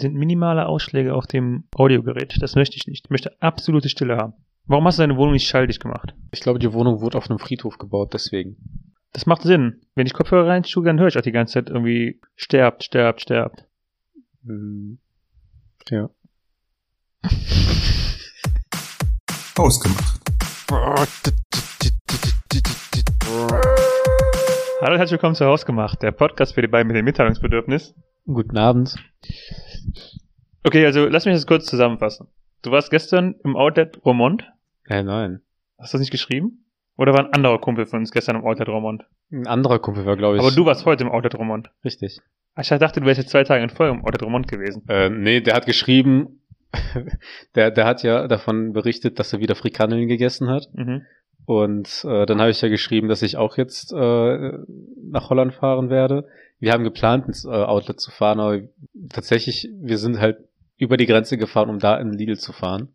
sind 0.00 0.14
minimale 0.14 0.66
Ausschläge 0.66 1.14
auf 1.14 1.26
dem 1.26 1.64
Audiogerät. 1.74 2.36
Das 2.40 2.54
möchte 2.54 2.76
ich 2.76 2.86
nicht. 2.86 3.06
Ich 3.06 3.10
möchte 3.10 3.40
absolute 3.40 3.88
Stille 3.88 4.16
haben. 4.16 4.34
Warum 4.66 4.86
hast 4.86 4.98
du 4.98 5.02
deine 5.02 5.16
Wohnung 5.16 5.32
nicht 5.32 5.48
schalldicht 5.48 5.80
gemacht? 5.80 6.14
Ich 6.32 6.40
glaube, 6.40 6.58
die 6.58 6.72
Wohnung 6.72 7.00
wurde 7.00 7.18
auf 7.18 7.28
einem 7.28 7.38
Friedhof 7.38 7.78
gebaut, 7.78 8.12
deswegen. 8.12 8.56
Das 9.12 9.26
macht 9.26 9.42
Sinn. 9.42 9.82
Wenn 9.94 10.06
ich 10.06 10.12
Kopfhörer 10.12 10.48
reinstue, 10.48 10.84
dann 10.84 10.98
höre 11.00 11.08
ich 11.08 11.18
auch 11.18 11.22
die 11.22 11.32
ganze 11.32 11.54
Zeit 11.54 11.68
irgendwie 11.68 12.20
sterbt, 12.36 12.84
sterbt, 12.84 13.20
sterbt. 13.20 13.64
Hm. 14.44 14.98
Ja. 15.88 16.10
Ausgemacht. 19.58 20.20
Hallo 24.80 24.92
und 24.92 24.98
herzlich 24.98 25.12
willkommen 25.12 25.34
zu 25.34 25.44
Hausgemacht, 25.44 26.02
der 26.02 26.12
Podcast 26.12 26.54
für 26.54 26.62
die 26.62 26.68
beiden 26.68 26.86
mit 26.86 26.96
dem 26.96 27.04
Mitteilungsbedürfnis. 27.04 27.94
Guten 28.26 28.56
Abend. 28.56 28.96
Okay, 30.64 30.84
also 30.84 31.06
lass 31.06 31.24
mich 31.24 31.34
das 31.34 31.46
kurz 31.46 31.66
zusammenfassen. 31.66 32.28
Du 32.62 32.70
warst 32.70 32.90
gestern 32.90 33.36
im 33.44 33.56
Outlet 33.56 34.04
Romont. 34.04 34.44
Äh, 34.86 35.02
nein. 35.02 35.40
Hast 35.78 35.92
du 35.92 35.96
das 35.96 36.00
nicht 36.00 36.10
geschrieben? 36.10 36.64
Oder 36.96 37.14
war 37.14 37.20
ein 37.20 37.32
anderer 37.32 37.58
Kumpel 37.58 37.86
von 37.86 38.00
uns 38.00 38.10
gestern 38.10 38.36
im 38.36 38.44
Outlet 38.44 38.68
Romont? 38.68 39.04
Ein 39.32 39.46
anderer 39.46 39.78
Kumpel 39.78 40.04
war, 40.04 40.16
glaube 40.16 40.36
ich. 40.36 40.42
Aber 40.42 40.50
du 40.50 40.66
warst 40.66 40.84
heute 40.84 41.04
im 41.04 41.10
Outlet 41.10 41.34
Romont. 41.36 41.70
Richtig. 41.84 42.20
Ich 42.58 42.68
dachte, 42.68 43.00
du 43.00 43.06
wärst 43.06 43.18
jetzt 43.18 43.30
zwei 43.30 43.44
Tage 43.44 43.62
in 43.62 43.70
Folge 43.70 43.96
im 43.96 44.04
Outlet 44.04 44.22
Romont 44.22 44.48
gewesen. 44.48 44.82
Äh, 44.88 45.08
nee, 45.08 45.40
der 45.40 45.54
hat 45.54 45.64
geschrieben, 45.64 46.42
der, 47.54 47.70
der 47.70 47.86
hat 47.86 48.02
ja 48.02 48.28
davon 48.28 48.74
berichtet, 48.74 49.18
dass 49.18 49.32
er 49.32 49.40
wieder 49.40 49.54
Frikanneln 49.54 50.08
gegessen 50.08 50.48
hat. 50.48 50.68
Mhm. 50.74 51.02
Und 51.46 52.04
äh, 52.06 52.26
dann 52.26 52.40
habe 52.40 52.50
ich 52.50 52.60
ja 52.60 52.68
geschrieben, 52.68 53.08
dass 53.08 53.22
ich 53.22 53.36
auch 53.36 53.56
jetzt 53.56 53.92
äh, 53.92 53.96
nach 53.96 55.30
Holland 55.30 55.54
fahren 55.54 55.88
werde. 55.88 56.28
Wir 56.60 56.72
haben 56.72 56.84
geplant, 56.84 57.26
ins 57.26 57.44
äh, 57.44 57.48
Outlet 57.48 58.00
zu 58.00 58.10
fahren, 58.10 58.38
aber 58.38 58.60
tatsächlich, 59.08 59.68
wir 59.80 59.98
sind 59.98 60.20
halt 60.20 60.38
über 60.76 60.96
die 60.96 61.06
Grenze 61.06 61.36
gefahren, 61.36 61.70
um 61.70 61.78
da 61.78 61.98
in 61.98 62.12
Lidl 62.12 62.38
zu 62.38 62.52
fahren. 62.52 62.94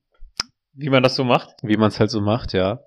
Wie 0.73 0.89
man 0.89 1.03
das 1.03 1.15
so 1.15 1.23
macht? 1.23 1.55
Wie 1.63 1.77
man 1.77 1.89
es 1.89 1.99
halt 1.99 2.11
so 2.11 2.21
macht, 2.21 2.53
ja. 2.53 2.81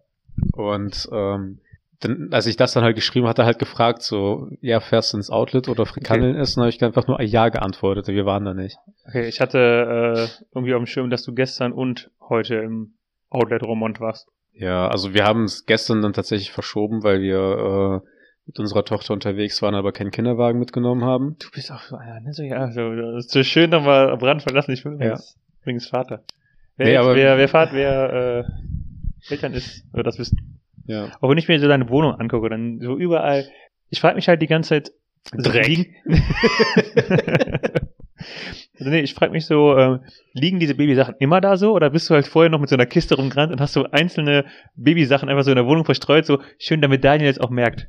Und 0.53 1.09
ähm, 1.13 1.61
dann, 2.01 2.29
als 2.33 2.47
ich 2.47 2.57
das 2.57 2.75
dann 2.75 2.85
halt 2.85 2.95
geschrieben 2.95 3.27
hatte, 3.27 3.45
halt 3.45 3.59
gefragt, 3.59 4.03
so, 4.03 4.49
ja, 4.61 4.79
fährst 4.79 5.13
du 5.13 5.17
ins 5.17 5.31
Outlet 5.31 5.69
oder 5.69 5.85
Frikanneln 5.85 6.33
Okay. 6.35 6.43
essen, 6.43 6.61
habe 6.61 6.71
ich 6.71 6.83
einfach 6.85 7.09
nur 7.09 7.21
Ja 7.23 7.49
geantwortet. 7.49 8.07
Wir 8.07 8.25
waren 8.25 8.45
da 8.45 8.55
nicht. 8.55 8.77
Okay, 9.07 9.27
ich 9.27 9.41
hatte 9.41 9.59
äh, 9.59 10.45
irgendwie 10.55 10.75
auf 10.75 10.81
dem 10.81 10.87
Schirm, 10.87 11.11
dass 11.11 11.25
du 11.25 11.35
gestern 11.35 11.73
und 11.73 12.11
heute 12.21 12.55
im 12.57 12.95
Outlet 13.31 13.63
Romont 13.65 14.01
warst. 14.01 14.29
Ja, 14.53 14.89
also 14.89 15.13
wir 15.15 15.25
haben 15.25 15.45
es 15.45 15.67
gestern 15.67 16.03
dann 16.03 16.13
tatsächlich 16.13 16.53
verschoben, 16.53 17.03
weil 17.03 17.21
wir 17.21 18.03
äh, 18.05 18.09
mit 18.49 18.59
unserer 18.59 18.85
Tochter 18.85 19.13
unterwegs 19.15 19.63
waren, 19.63 19.75
aber 19.77 19.93
keinen 19.93 20.11
Kinderwagen 20.11 20.59
mitgenommen 20.59 21.05
haben. 21.05 21.37
Du 21.39 21.49
bist 21.53 21.71
auch 21.71 21.83
so 21.83 21.97
einer, 21.97 22.19
ne? 22.21 22.33
So, 22.33 22.43
ja, 22.43 22.73
so, 22.73 23.21
so 23.21 23.43
schön 23.45 23.71
nochmal 23.71 24.11
am 24.11 24.19
Rand 24.19 24.43
verlassen. 24.43 24.73
Ich 24.73 24.83
bin 24.83 24.95
übrigens, 24.95 25.37
übrigens 25.63 25.87
Vater. 25.87 26.25
Wer, 26.77 26.87
Nee, 26.87 26.93
jetzt, 26.95 27.01
aber- 27.03 27.15
wer, 27.15 27.39
wer 27.39 27.49
Vater, 27.49 27.73
wer 27.75 28.45
äh, 29.29 29.33
Eltern 29.33 29.53
ist, 29.53 29.85
wird 29.93 30.07
das 30.07 30.19
wissen. 30.19 30.61
Ja. 30.87 31.11
Aber 31.21 31.31
wenn 31.31 31.39
ich 31.39 31.47
mir 31.47 31.61
so 31.61 31.69
deine 31.69 31.89
Wohnung 31.91 32.15
angucke, 32.15 32.49
dann 32.49 32.81
so 32.81 32.97
überall, 32.97 33.47
ich 33.91 34.01
frage 34.01 34.17
mich 34.17 34.29
halt 34.29 34.41
die 34.43 34.47
ganze 34.47 34.71
Zeit, 34.71 34.93
so 35.37 35.51
Dreck. 35.51 35.67
liegen- 35.69 35.95
also 38.79 38.91
nee, 38.91 39.01
ich 39.01 39.13
frage 39.15 39.33
mich 39.33 39.45
so, 39.47 39.77
ähm, 39.77 40.01
liegen 40.33 40.59
diese 40.61 40.75
Babysachen 40.75 41.17
immer 41.19 41.41
da 41.43 41.57
so 41.59 41.73
oder 41.75 41.91
bist 41.91 42.09
du 42.09 42.15
halt 42.15 42.27
vorher 42.27 42.49
noch 42.51 42.61
mit 42.61 42.69
so 42.71 42.77
einer 42.77 42.87
Kiste 42.87 43.17
rumgerannt 43.17 43.53
und 43.53 43.61
hast 43.61 43.75
so 43.75 43.85
einzelne 43.91 44.47
Babysachen 44.77 45.29
einfach 45.29 45.45
so 45.45 45.51
in 45.51 45.57
der 45.57 45.67
Wohnung 45.67 45.85
verstreut, 45.85 46.25
so 46.25 46.39
schön, 46.59 46.81
damit 46.81 47.05
Daniel 47.05 47.27
jetzt 47.29 47.41
auch 47.41 47.51
merkt. 47.51 47.89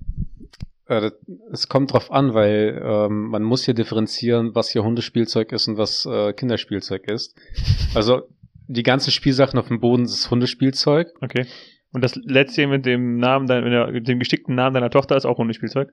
Äh, 0.90 1.12
Es 1.52 1.70
kommt 1.70 1.94
drauf 1.94 2.12
an, 2.12 2.34
weil 2.34 2.82
ähm, 2.84 3.28
man 3.30 3.44
muss 3.44 3.64
hier 3.64 3.76
differenzieren, 3.76 4.56
was 4.56 4.72
hier 4.72 4.84
Hundespielzeug 4.84 5.52
ist 5.52 5.68
und 5.68 5.78
was 5.78 6.06
äh, 6.06 6.34
Kinderspielzeug 6.34 7.08
ist. 7.08 7.38
Also 7.96 8.24
die 8.68 8.84
ganzen 8.84 9.10
Spielsachen 9.12 9.58
auf 9.58 9.68
dem 9.68 9.80
Boden 9.80 10.04
ist 10.04 10.30
Hundespielzeug. 10.30 11.08
Okay. 11.22 11.48
Und 11.92 12.04
das 12.04 12.16
letzte 12.16 12.68
mit 12.68 12.86
dem 12.86 13.18
Namen, 13.18 13.48
dein, 13.48 13.64
mit 13.92 14.08
dem 14.08 14.20
gestickten 14.20 14.54
Namen 14.54 14.76
deiner 14.76 14.92
Tochter 14.92 15.16
ist 15.18 15.26
auch 15.26 15.40
Hundespielzeug? 15.40 15.90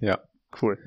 Ja. 0.00 0.20
Cool. 0.62 0.78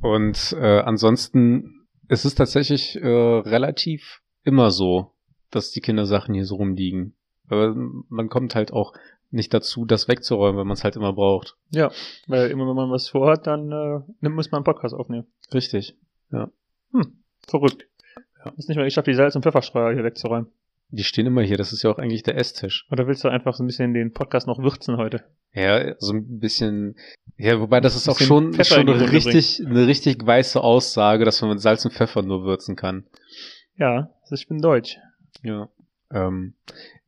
Und 0.00 0.56
äh, 0.58 0.80
ansonsten 0.80 1.86
ist 2.08 2.24
es 2.24 2.34
tatsächlich 2.34 2.96
äh, 2.96 3.06
relativ 3.06 4.22
immer 4.42 4.70
so, 4.70 5.12
dass 5.50 5.70
die 5.70 5.80
Kindersachen 5.80 6.34
hier 6.34 6.46
so 6.46 6.56
rumliegen. 6.56 7.14
Aber 7.48 7.74
man 7.74 8.28
kommt 8.30 8.54
halt 8.54 8.72
auch 8.72 8.94
nicht 9.30 9.52
dazu, 9.52 9.84
das 9.84 10.08
wegzuräumen, 10.08 10.58
wenn 10.58 10.66
man 10.66 10.74
es 10.74 10.84
halt 10.84 10.96
immer 10.96 11.12
braucht. 11.12 11.56
Ja, 11.70 11.90
weil 12.26 12.50
immer 12.50 12.68
wenn 12.68 12.76
man 12.76 12.90
was 12.90 13.08
vorhat, 13.08 13.46
dann 13.46 13.72
äh, 13.72 14.28
muss 14.28 14.50
man 14.50 14.58
einen 14.58 14.64
Podcast 14.64 14.94
aufnehmen. 14.94 15.26
Richtig. 15.52 15.96
Verrückt. 17.46 17.86
Ja. 18.44 18.52
Hast 18.56 18.68
nicht 18.68 18.76
mal 18.76 18.84
geschafft, 18.84 19.06
die 19.06 19.14
Salz- 19.14 19.36
und 19.36 19.42
Pfefferstreuer 19.42 19.94
hier 19.94 20.04
wegzuräumen. 20.04 20.50
Die 20.90 21.04
stehen 21.04 21.26
immer 21.26 21.42
hier. 21.42 21.56
Das 21.56 21.72
ist 21.72 21.82
ja 21.82 21.90
auch 21.90 21.98
eigentlich 21.98 22.22
der 22.22 22.36
Esstisch. 22.36 22.86
Oder 22.90 23.06
willst 23.06 23.24
du 23.24 23.28
einfach 23.28 23.54
so 23.54 23.64
ein 23.64 23.66
bisschen 23.66 23.94
den 23.94 24.12
Podcast 24.12 24.46
noch 24.46 24.58
würzen 24.58 24.96
heute? 24.96 25.24
Ja, 25.52 25.94
so 25.98 26.12
ein 26.12 26.38
bisschen. 26.38 26.96
Ja, 27.36 27.60
wobei 27.60 27.80
das 27.80 27.96
ist 27.96 28.08
auch 28.08 28.18
schon, 28.18 28.52
Pfeffer 28.52 28.76
schon 28.76 28.88
eine 28.88 29.10
richtig, 29.10 29.64
eine 29.64 29.86
richtig 29.86 30.24
weiße 30.24 30.60
Aussage, 30.60 31.24
dass 31.24 31.40
man 31.40 31.50
mit 31.50 31.60
Salz 31.60 31.84
und 31.84 31.92
Pfeffer 31.92 32.22
nur 32.22 32.44
würzen 32.44 32.76
kann. 32.76 33.06
Ja, 33.76 34.10
also 34.22 34.34
ich 34.34 34.46
bin 34.46 34.60
deutsch. 34.60 34.98
Ja. 35.42 35.68
Ähm, 36.14 36.54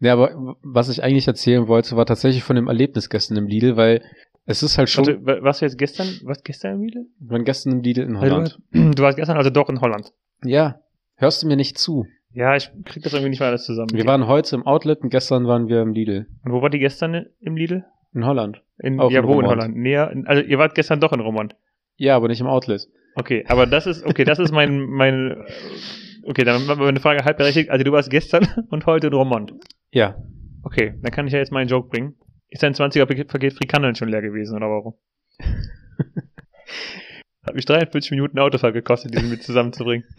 ja, 0.00 0.12
aber 0.12 0.56
was 0.62 0.88
ich 0.88 1.02
eigentlich 1.02 1.26
erzählen 1.28 1.68
wollte, 1.68 1.96
war 1.96 2.04
tatsächlich 2.06 2.42
von 2.42 2.56
dem 2.56 2.66
Erlebnis 2.68 3.08
gestern 3.08 3.38
im 3.38 3.46
Lidl, 3.46 3.76
weil 3.76 4.02
es 4.44 4.62
ist 4.62 4.76
halt 4.78 4.88
schon, 4.90 5.06
Warte, 5.06 5.24
wa- 5.26 5.42
warst 5.42 5.60
du 5.60 5.64
jetzt 5.66 5.78
gestern, 5.78 6.08
was 6.24 6.42
gestern 6.42 6.74
im 6.74 6.82
Lidl? 6.82 7.06
wir 7.20 7.30
waren 7.30 7.44
gestern 7.44 7.72
im 7.74 7.80
Lidl 7.82 8.02
in 8.02 8.20
Holland. 8.20 8.58
Du, 8.72 8.90
du 8.94 9.02
warst 9.02 9.16
gestern 9.16 9.36
also 9.36 9.50
doch 9.50 9.68
in 9.70 9.80
Holland. 9.80 10.12
Ja, 10.44 10.80
hörst 11.14 11.42
du 11.42 11.46
mir 11.46 11.56
nicht 11.56 11.78
zu? 11.78 12.06
Ja, 12.32 12.54
ich 12.54 12.70
krieg 12.84 13.02
das 13.02 13.14
irgendwie 13.14 13.30
nicht 13.30 13.40
mehr 13.40 13.48
alles 13.48 13.64
zusammen. 13.64 13.88
Wir 13.94 14.04
waren 14.04 14.26
heute 14.26 14.56
im 14.56 14.66
Outlet 14.66 15.00
und 15.00 15.08
gestern 15.10 15.46
waren 15.46 15.68
wir 15.68 15.80
im 15.80 15.92
Lidl. 15.94 16.26
und 16.44 16.52
wo 16.52 16.60
war 16.60 16.68
die 16.68 16.78
gestern 16.78 17.26
im 17.40 17.56
Lidl? 17.56 17.84
In 18.12 18.26
Holland. 18.26 18.62
In, 18.78 19.00
Auch 19.00 19.10
ja, 19.10 19.20
in 19.20 19.26
wo 19.26 19.40
in 19.40 19.46
Romont. 19.46 19.48
Holland? 19.62 19.76
Näher, 19.76 20.12
also 20.26 20.42
ihr 20.42 20.58
wart 20.58 20.74
gestern 20.74 21.00
doch 21.00 21.12
in 21.12 21.20
Romont. 21.20 21.54
Ja, 21.96 22.14
aber 22.16 22.28
nicht 22.28 22.40
im 22.40 22.46
Outlet. 22.46 22.86
Okay, 23.14 23.44
aber 23.48 23.66
das 23.66 23.86
ist, 23.86 24.04
okay, 24.04 24.24
das 24.24 24.38
ist 24.38 24.52
mein, 24.52 24.80
mein, 24.80 25.36
okay, 26.26 26.44
dann 26.44 26.66
war 26.68 26.76
meine 26.76 27.00
Frage 27.00 27.24
halb 27.24 27.36
berechtigt. 27.38 27.70
Also 27.70 27.84
du 27.84 27.92
warst 27.92 28.10
gestern 28.10 28.46
und 28.70 28.86
heute 28.86 29.06
in 29.08 29.12
Romont. 29.14 29.52
Ja. 29.90 30.16
Okay, 30.62 30.94
dann 31.02 31.12
kann 31.12 31.26
ich 31.26 31.32
ja 31.32 31.38
jetzt 31.38 31.52
meinen 31.52 31.68
Joke 31.68 31.88
bringen. 31.88 32.14
Ist 32.48 32.62
dein 32.62 32.74
20er 32.74 33.06
Paket 33.06 33.28
Paket 33.28 33.54
Frikandeln 33.54 33.94
schon 33.94 34.08
leer 34.08 34.22
gewesen 34.22 34.56
oder 34.56 34.66
warum? 34.68 34.94
Hat 37.44 37.54
mich 37.54 37.64
43 37.64 38.10
Minuten 38.10 38.38
Autofahrt 38.38 38.74
gekostet, 38.74 39.14
die 39.16 39.22
mit 39.22 39.42
zusammenzubringen. 39.42 40.04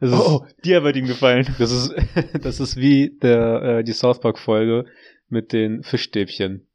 Ist, 0.00 0.14
oh, 0.14 0.46
dir 0.64 0.82
wird 0.82 0.96
ihm 0.96 1.06
gefallen. 1.06 1.46
das 1.58 1.70
ist, 1.70 1.94
das 2.42 2.58
ist 2.58 2.76
wie 2.78 3.18
der, 3.20 3.62
äh, 3.62 3.84
die 3.84 3.92
South 3.92 4.18
Park 4.18 4.38
Folge 4.38 4.86
mit 5.28 5.52
den 5.52 5.82
Fischstäbchen. 5.82 6.66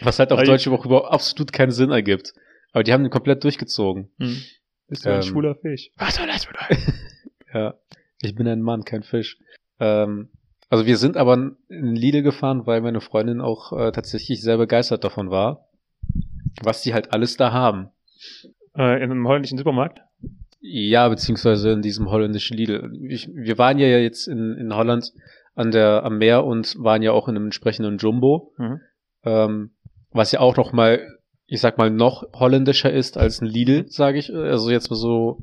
Was 0.00 0.18
halt 0.18 0.32
auf 0.32 0.40
Also- 0.40 0.50
Deutsch 0.50 0.66
überhaupt 0.66 0.84
überhaupt 0.86 1.12
absolut 1.12 1.52
keinen 1.52 1.70
Sinn 1.70 1.90
ergibt. 1.90 2.34
Aber 2.72 2.82
die 2.82 2.92
haben 2.92 3.04
den 3.04 3.10
komplett 3.10 3.44
durchgezogen. 3.44 4.10
Hm. 4.18 4.36
Bist 4.88 5.04
du 5.06 5.10
ein 5.10 5.16
Ähm. 5.16 5.22
schwuler 5.22 5.54
Fisch? 5.54 5.90
Was 5.96 6.16
soll 6.16 6.26
das 6.26 6.44
bedeuten? 6.44 6.92
Ja. 7.52 7.74
Ich 8.20 8.34
bin 8.34 8.46
ein 8.48 8.62
Mann, 8.62 8.84
kein 8.84 9.02
Fisch. 9.02 9.38
Ähm, 9.80 10.30
also 10.68 10.86
wir 10.86 10.96
sind 10.96 11.16
aber 11.16 11.34
in 11.68 11.94
Lidl 11.96 12.22
gefahren, 12.22 12.66
weil 12.66 12.80
meine 12.80 13.00
Freundin 13.00 13.40
auch 13.40 13.72
äh, 13.72 13.92
tatsächlich 13.92 14.40
sehr 14.42 14.56
begeistert 14.58 15.04
davon 15.04 15.30
war, 15.30 15.68
was 16.62 16.82
die 16.82 16.94
halt 16.94 17.12
alles 17.12 17.36
da 17.36 17.52
haben. 17.52 17.90
Äh, 18.76 18.96
in 19.02 19.10
einem 19.10 19.26
holländischen 19.26 19.58
Supermarkt? 19.58 20.00
Ja, 20.60 21.08
beziehungsweise 21.08 21.72
in 21.72 21.82
diesem 21.82 22.08
holländischen 22.10 22.56
Lidl. 22.56 22.92
Ich, 23.08 23.28
wir 23.34 23.58
waren 23.58 23.78
ja 23.78 23.86
jetzt 23.98 24.28
in, 24.28 24.56
in 24.56 24.74
Holland 24.74 25.12
an 25.54 25.72
der, 25.72 26.04
am 26.04 26.18
Meer 26.18 26.44
und 26.44 26.76
waren 26.78 27.02
ja 27.02 27.12
auch 27.12 27.28
in 27.28 27.36
einem 27.36 27.46
entsprechenden 27.46 27.98
Jumbo, 27.98 28.52
Mhm. 28.56 28.80
ähm, 29.24 29.70
was 30.12 30.30
ja 30.32 30.40
auch 30.40 30.56
noch 30.56 30.72
mal, 30.72 31.06
ich 31.46 31.60
sag 31.60 31.78
mal, 31.78 31.90
noch 31.90 32.22
holländischer 32.32 32.92
ist 32.92 33.18
als 33.18 33.40
ein 33.42 33.46
Lidl, 33.48 33.86
sage 33.88 34.18
ich. 34.18 34.32
Also 34.32 34.70
jetzt 34.70 34.88
mal 34.90 34.96
so. 34.96 35.42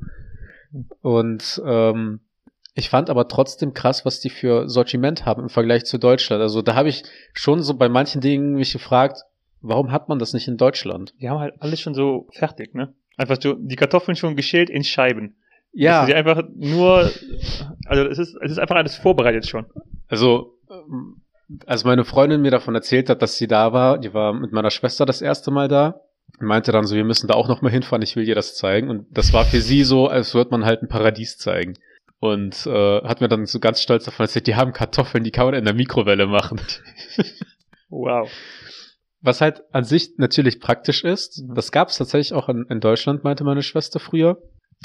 Und 1.02 1.60
ähm, 1.64 2.20
ich 2.74 2.88
fand 2.88 3.10
aber 3.10 3.28
trotzdem 3.28 3.74
krass, 3.74 4.04
was 4.04 4.20
die 4.20 4.30
für 4.30 4.68
Sortiment 4.68 5.26
haben 5.26 5.42
im 5.42 5.48
Vergleich 5.48 5.84
zu 5.84 5.98
Deutschland. 5.98 6.40
Also 6.40 6.62
da 6.62 6.74
habe 6.74 6.88
ich 6.88 7.02
schon 7.32 7.62
so 7.62 7.74
bei 7.74 7.88
manchen 7.88 8.20
Dingen 8.20 8.54
mich 8.54 8.72
gefragt, 8.72 9.22
warum 9.60 9.92
hat 9.92 10.08
man 10.08 10.18
das 10.18 10.32
nicht 10.32 10.48
in 10.48 10.56
Deutschland? 10.56 11.14
Die 11.20 11.28
haben 11.28 11.40
halt 11.40 11.54
alles 11.60 11.80
schon 11.80 11.94
so 11.94 12.28
fertig, 12.32 12.74
ne? 12.74 12.94
Einfach 13.16 13.36
so, 13.40 13.54
die 13.54 13.76
Kartoffeln 13.76 14.16
schon 14.16 14.36
geschält 14.36 14.70
in 14.70 14.84
Scheiben. 14.84 15.36
Ja, 15.72 16.06
sie 16.06 16.14
einfach 16.14 16.42
nur, 16.54 17.10
also 17.86 18.04
es 18.04 18.18
ist, 18.18 18.36
es 18.42 18.52
ist 18.52 18.58
einfach 18.58 18.76
alles 18.76 18.96
vorbereitet 18.96 19.46
schon. 19.46 19.66
Also, 20.08 20.54
ähm, 20.70 21.20
als 21.66 21.84
meine 21.84 22.04
Freundin 22.04 22.42
mir 22.42 22.50
davon 22.50 22.74
erzählt 22.74 23.10
hat, 23.10 23.22
dass 23.22 23.36
sie 23.36 23.46
da 23.46 23.72
war, 23.72 23.98
die 23.98 24.14
war 24.14 24.32
mit 24.32 24.52
meiner 24.52 24.70
Schwester 24.70 25.04
das 25.04 25.20
erste 25.20 25.50
Mal 25.50 25.68
da, 25.68 26.00
meinte 26.40 26.72
dann 26.72 26.86
so, 26.86 26.94
wir 26.96 27.04
müssen 27.04 27.28
da 27.28 27.34
auch 27.34 27.48
noch 27.48 27.62
mal 27.62 27.70
hinfahren, 27.70 28.02
ich 28.02 28.16
will 28.16 28.24
dir 28.24 28.34
das 28.34 28.56
zeigen. 28.56 28.90
Und 28.90 29.06
das 29.10 29.32
war 29.32 29.44
für 29.44 29.60
sie 29.60 29.84
so, 29.84 30.08
als 30.08 30.34
würde 30.34 30.50
man 30.50 30.64
halt 30.64 30.82
ein 30.82 30.88
Paradies 30.88 31.38
zeigen. 31.38 31.74
Und 32.18 32.66
äh, 32.66 33.02
hat 33.02 33.20
mir 33.20 33.28
dann 33.28 33.46
so 33.46 33.60
ganz 33.60 33.80
stolz 33.80 34.04
davon 34.04 34.24
erzählt, 34.24 34.46
die 34.46 34.56
haben 34.56 34.72
Kartoffeln, 34.72 35.24
die 35.24 35.30
kann 35.30 35.46
man 35.46 35.54
in 35.54 35.64
der 35.64 35.74
Mikrowelle 35.74 36.26
machen. 36.26 36.60
Wow. 37.90 38.30
Was 39.20 39.40
halt 39.40 39.62
an 39.72 39.84
sich 39.84 40.12
natürlich 40.16 40.60
praktisch 40.60 41.04
ist. 41.04 41.42
Das 41.54 41.72
gab 41.72 41.88
es 41.88 41.98
tatsächlich 41.98 42.32
auch 42.32 42.48
in, 42.48 42.64
in 42.70 42.80
Deutschland, 42.80 43.24
meinte 43.24 43.44
meine 43.44 43.62
Schwester 43.62 43.98
früher. 43.98 44.38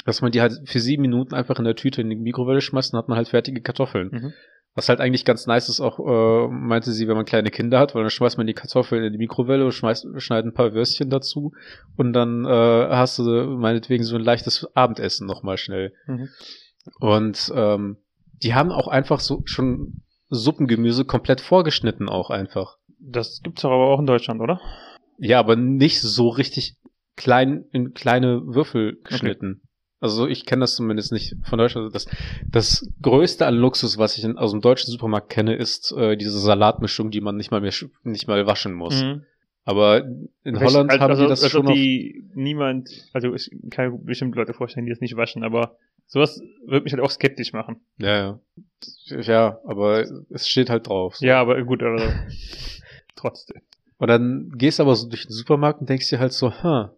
dass 0.04 0.20
man 0.20 0.32
die 0.32 0.40
halt 0.40 0.60
für 0.64 0.80
sieben 0.80 1.02
Minuten 1.02 1.34
einfach 1.34 1.58
in 1.58 1.64
der 1.64 1.76
Tüte 1.76 2.02
in 2.02 2.10
die 2.10 2.16
Mikrowelle 2.16 2.60
schmeißt 2.60 2.92
und 2.92 2.98
hat 2.98 3.08
man 3.08 3.16
halt 3.16 3.28
fertige 3.28 3.62
Kartoffeln. 3.62 4.10
Mhm. 4.10 4.32
Was 4.76 4.88
halt 4.88 5.00
eigentlich 5.00 5.24
ganz 5.24 5.46
nice 5.46 5.68
ist, 5.68 5.80
auch 5.80 5.98
äh, 5.98 6.48
meinte 6.48 6.92
sie, 6.92 7.08
wenn 7.08 7.16
man 7.16 7.24
kleine 7.24 7.50
Kinder 7.50 7.80
hat, 7.80 7.94
weil 7.94 8.02
dann 8.02 8.10
schmeißt 8.10 8.36
man 8.36 8.46
die 8.46 8.54
Kartoffeln 8.54 9.02
in 9.02 9.12
die 9.12 9.18
Mikrowelle 9.18 9.64
und 9.64 9.72
schmeißt, 9.72 10.06
schneidet 10.18 10.46
ein 10.46 10.54
paar 10.54 10.74
Würstchen 10.74 11.10
dazu 11.10 11.52
und 11.96 12.12
dann 12.12 12.44
äh, 12.44 12.48
hast 12.48 13.18
du 13.18 13.22
meinetwegen 13.24 14.04
so 14.04 14.16
ein 14.16 14.22
leichtes 14.22 14.68
Abendessen 14.76 15.26
nochmal 15.26 15.56
schnell. 15.56 15.94
Mhm. 16.06 16.28
Und 17.00 17.52
ähm, 17.54 17.96
die 18.42 18.54
haben 18.54 18.70
auch 18.70 18.86
einfach 18.86 19.20
so 19.20 19.40
schon 19.46 20.02
Suppengemüse 20.28 21.04
komplett 21.04 21.40
vorgeschnitten 21.40 22.08
auch 22.08 22.30
einfach. 22.30 22.76
Das 22.98 23.40
gibt's 23.42 23.62
doch 23.62 23.70
aber 23.70 23.86
auch 23.86 24.00
in 24.00 24.06
Deutschland, 24.06 24.40
oder? 24.40 24.60
Ja, 25.18 25.38
aber 25.38 25.56
nicht 25.56 26.00
so 26.00 26.28
richtig 26.28 26.76
klein 27.16 27.64
in 27.72 27.94
kleine 27.94 28.42
Würfel 28.44 28.98
geschnitten. 29.04 29.62
Also 30.00 30.26
ich 30.26 30.44
kenne 30.44 30.60
das 30.60 30.76
zumindest 30.76 31.12
nicht 31.12 31.36
von 31.44 31.58
Deutschland. 31.58 31.94
Das, 31.94 32.06
das 32.50 32.90
größte 33.00 33.46
an 33.46 33.54
Luxus, 33.54 33.96
was 33.96 34.18
ich 34.18 34.24
in, 34.24 34.36
aus 34.36 34.50
dem 34.50 34.60
deutschen 34.60 34.90
Supermarkt 34.90 35.30
kenne, 35.30 35.54
ist 35.54 35.92
äh, 35.92 36.16
diese 36.16 36.38
Salatmischung, 36.38 37.10
die 37.10 37.20
man 37.20 37.36
nicht 37.36 37.50
mal 37.50 37.60
mehr 37.60 37.72
nicht 38.02 38.28
mal 38.28 38.46
waschen 38.46 38.74
muss. 38.74 39.02
Mhm. 39.02 39.22
Aber 39.64 40.04
in 40.44 40.60
Holland 40.60 40.90
also, 40.90 41.02
haben 41.02 41.10
also, 41.10 41.22
die 41.24 41.28
das 41.28 41.42
als 41.42 41.50
schon 41.50 41.66
die 41.66 42.24
niemand, 42.34 42.88
also 43.12 43.34
ich 43.34 43.50
kann 43.70 43.90
mir 43.90 43.98
bestimmt 43.98 44.36
Leute 44.36 44.54
vorstellen, 44.54 44.86
die 44.86 44.92
das 44.92 45.00
nicht 45.00 45.16
waschen, 45.16 45.42
aber 45.42 45.76
sowas 46.06 46.40
würde 46.64 46.84
mich 46.84 46.92
halt 46.92 47.02
auch 47.02 47.10
skeptisch 47.10 47.52
machen. 47.52 47.80
Ja, 47.98 48.16
ja. 48.16 49.20
Ja, 49.22 49.58
aber 49.64 50.04
es 50.30 50.46
steht 50.46 50.70
halt 50.70 50.86
drauf. 50.86 51.16
so. 51.16 51.26
Ja, 51.26 51.40
aber 51.40 51.60
gut, 51.64 51.82
also 51.82 52.04
trotzdem. 53.16 53.60
Und 53.98 54.08
dann 54.08 54.52
gehst 54.56 54.78
du 54.78 54.84
aber 54.84 54.94
so 54.94 55.08
durch 55.08 55.26
den 55.26 55.32
Supermarkt 55.32 55.80
und 55.80 55.88
denkst 55.88 56.10
dir 56.10 56.20
halt 56.20 56.32
so, 56.32 56.52
hm, 56.52 56.90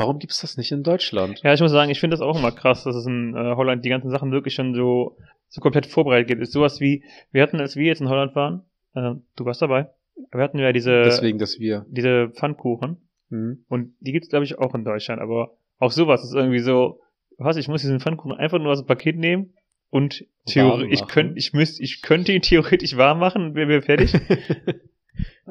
warum 0.00 0.18
gibt's 0.18 0.40
das 0.40 0.56
nicht 0.56 0.72
in 0.72 0.82
Deutschland? 0.82 1.40
Ja, 1.44 1.52
ich 1.52 1.60
muss 1.60 1.70
sagen, 1.70 1.90
ich 1.90 2.00
finde 2.00 2.14
das 2.14 2.22
auch 2.22 2.38
immer 2.38 2.50
krass, 2.52 2.84
dass 2.84 2.96
es 2.96 3.06
in 3.06 3.34
äh, 3.36 3.54
Holland 3.54 3.84
die 3.84 3.90
ganzen 3.90 4.10
Sachen 4.10 4.32
wirklich 4.32 4.54
schon 4.54 4.74
so, 4.74 5.16
so 5.48 5.60
komplett 5.60 5.86
vorbereitet 5.86 6.28
gibt. 6.28 6.40
Ist 6.42 6.52
sowas 6.52 6.80
wie, 6.80 7.04
wir 7.32 7.42
hatten, 7.42 7.60
als 7.60 7.76
wir 7.76 7.84
jetzt 7.86 8.00
in 8.00 8.08
Holland 8.08 8.34
waren, 8.34 8.62
äh, 8.94 9.12
du 9.36 9.44
warst 9.44 9.60
dabei, 9.62 9.90
wir 10.32 10.42
hatten 10.42 10.58
ja 10.58 10.72
diese, 10.72 11.02
Deswegen, 11.02 11.38
dass 11.38 11.60
wir. 11.60 11.84
diese 11.88 12.30
Pfannkuchen 12.30 12.96
Hm. 13.30 13.64
und 13.68 13.94
die 14.00 14.10
gibt's 14.12 14.28
glaube 14.28 14.44
ich 14.44 14.58
auch 14.58 14.74
in 14.74 14.84
Deutschland, 14.84 15.20
aber 15.22 15.52
auch 15.78 15.92
sowas 15.92 16.24
ist 16.24 16.34
irgendwie 16.34 16.58
so, 16.58 17.00
was, 17.38 17.56
ich 17.56 17.68
muss 17.68 17.80
diesen 17.82 18.00
Pfannkuchen 18.00 18.32
einfach 18.36 18.58
nur 18.58 18.72
aus 18.72 18.80
dem 18.82 18.86
Paket 18.88 19.16
nehmen 19.16 19.52
und 19.90 20.24
theoretisch, 20.46 21.00
ich 21.00 21.06
könnte, 21.06 21.38
ich 21.38 21.52
müsste, 21.52 21.82
ich 21.82 22.02
könnte 22.02 22.32
ihn 22.32 22.42
theoretisch 22.42 22.96
warm 22.96 23.18
machen 23.20 23.44
und 23.44 23.54
wäre 23.54 23.68
wär 23.68 23.82
fertig. 23.82 24.12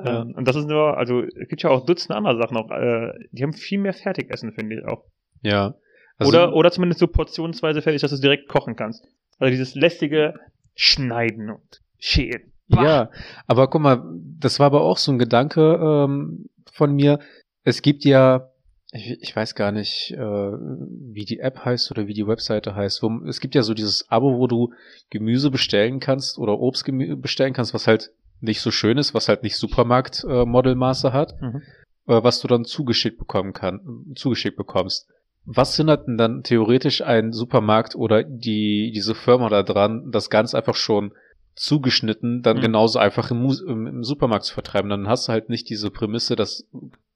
Ja. 0.04 0.22
Ähm, 0.22 0.34
und 0.36 0.48
das 0.48 0.56
ist 0.56 0.68
nur, 0.68 0.98
also 0.98 1.22
es 1.22 1.48
gibt 1.48 1.64
ja 1.64 1.70
auch 1.70 1.86
Dutzende 1.86 2.16
andere 2.16 2.38
Sachen 2.38 2.58
auch, 2.58 2.72
äh, 2.72 3.14
die 3.32 3.44
haben 3.44 3.54
viel 3.54 3.80
mehr 3.80 3.94
Fertigessen, 3.94 4.54
finde 4.54 4.78
ich 4.78 4.86
auch. 4.86 5.04
ja. 5.42 5.76
Also, 6.20 6.34
oder, 6.34 6.54
oder 6.54 6.70
zumindest 6.70 7.00
so 7.00 7.08
portionsweise 7.08 7.82
fertig, 7.82 8.02
dass 8.02 8.12
du 8.12 8.16
es 8.16 8.22
direkt 8.22 8.50
kochen 8.50 8.76
kannst. 8.76 9.08
Also 9.40 9.52
dieses 9.52 9.74
lästige 9.74 10.34
Schneiden 10.76 11.50
und 11.50 11.82
Schälen. 11.98 12.52
Ja, 12.68 13.10
aber 13.48 13.70
guck 13.70 13.82
mal, 13.82 14.04
das 14.38 14.60
war 14.60 14.68
aber 14.68 14.82
auch 14.82 14.98
so 14.98 15.12
ein 15.12 15.18
Gedanke 15.18 15.80
ähm, 15.82 16.50
von 16.72 16.94
mir. 16.94 17.20
Es 17.64 17.82
gibt 17.82 18.06
ja, 18.06 18.52
ich, 18.92 19.22
ich 19.22 19.36
weiß 19.36 19.56
gar 19.56 19.72
nicht, 19.72 20.12
äh, 20.12 20.18
wie 20.20 21.26
die 21.26 21.40
App 21.40 21.66
heißt 21.66 21.90
oder 21.92 22.06
wie 22.08 22.14
die 22.14 22.28
Webseite 22.28 22.76
heißt. 22.76 23.02
Wo, 23.02 23.26
es 23.26 23.40
gibt 23.40 23.56
ja 23.56 23.64
so 23.64 23.74
dieses 23.74 24.10
Abo, 24.10 24.38
wo 24.38 24.48
du 24.48 24.74
Gemüse 25.10 25.50
bestellen 25.52 26.00
kannst 26.00 26.38
oder 26.38 26.60
Obst 26.60 26.86
bestellen 27.22 27.54
kannst, 27.54 27.74
was 27.74 27.88
halt 27.88 28.12
nicht 28.42 28.62
so 28.62 28.72
schön 28.72 28.98
ist, 28.98 29.14
was 29.14 29.28
halt 29.28 29.44
nicht 29.44 29.58
Supermarkt-Modelmaße 29.58 31.14
hat, 31.14 31.40
Mhm. 31.42 31.62
äh, 32.08 32.24
was 32.24 32.40
du 32.42 32.48
dann 32.48 32.66
zugeschickt 32.66 33.18
bekommen 33.18 33.54
kann, 33.54 33.82
zugeschickt 34.16 34.58
bekommst. 34.58 35.08
Was 35.46 35.76
hindert 35.76 36.08
denn 36.08 36.18
dann 36.18 36.44
theoretisch 36.44 37.02
ein 37.02 37.32
Supermarkt 37.34 37.96
oder 37.96 38.24
die 38.24 38.92
diese 38.94 39.16
Firma 39.16 39.50
da 39.50 39.64
dran, 39.64 40.12
das 40.12 40.30
ganz 40.30 40.54
einfach 40.54 40.76
schon 40.76 41.12
zugeschnitten, 41.56 42.42
dann 42.42 42.58
Mhm. 42.58 42.62
genauso 42.62 43.00
einfach 43.00 43.32
im, 43.32 43.46
im, 43.68 43.88
im 43.88 44.04
Supermarkt 44.04 44.46
zu 44.46 44.54
vertreiben. 44.54 44.90
Dann 44.90 45.08
hast 45.08 45.28
du 45.28 45.32
halt 45.32 45.50
nicht 45.50 45.70
diese 45.70 45.92
Prämisse, 45.92 46.36
dass 46.36 46.66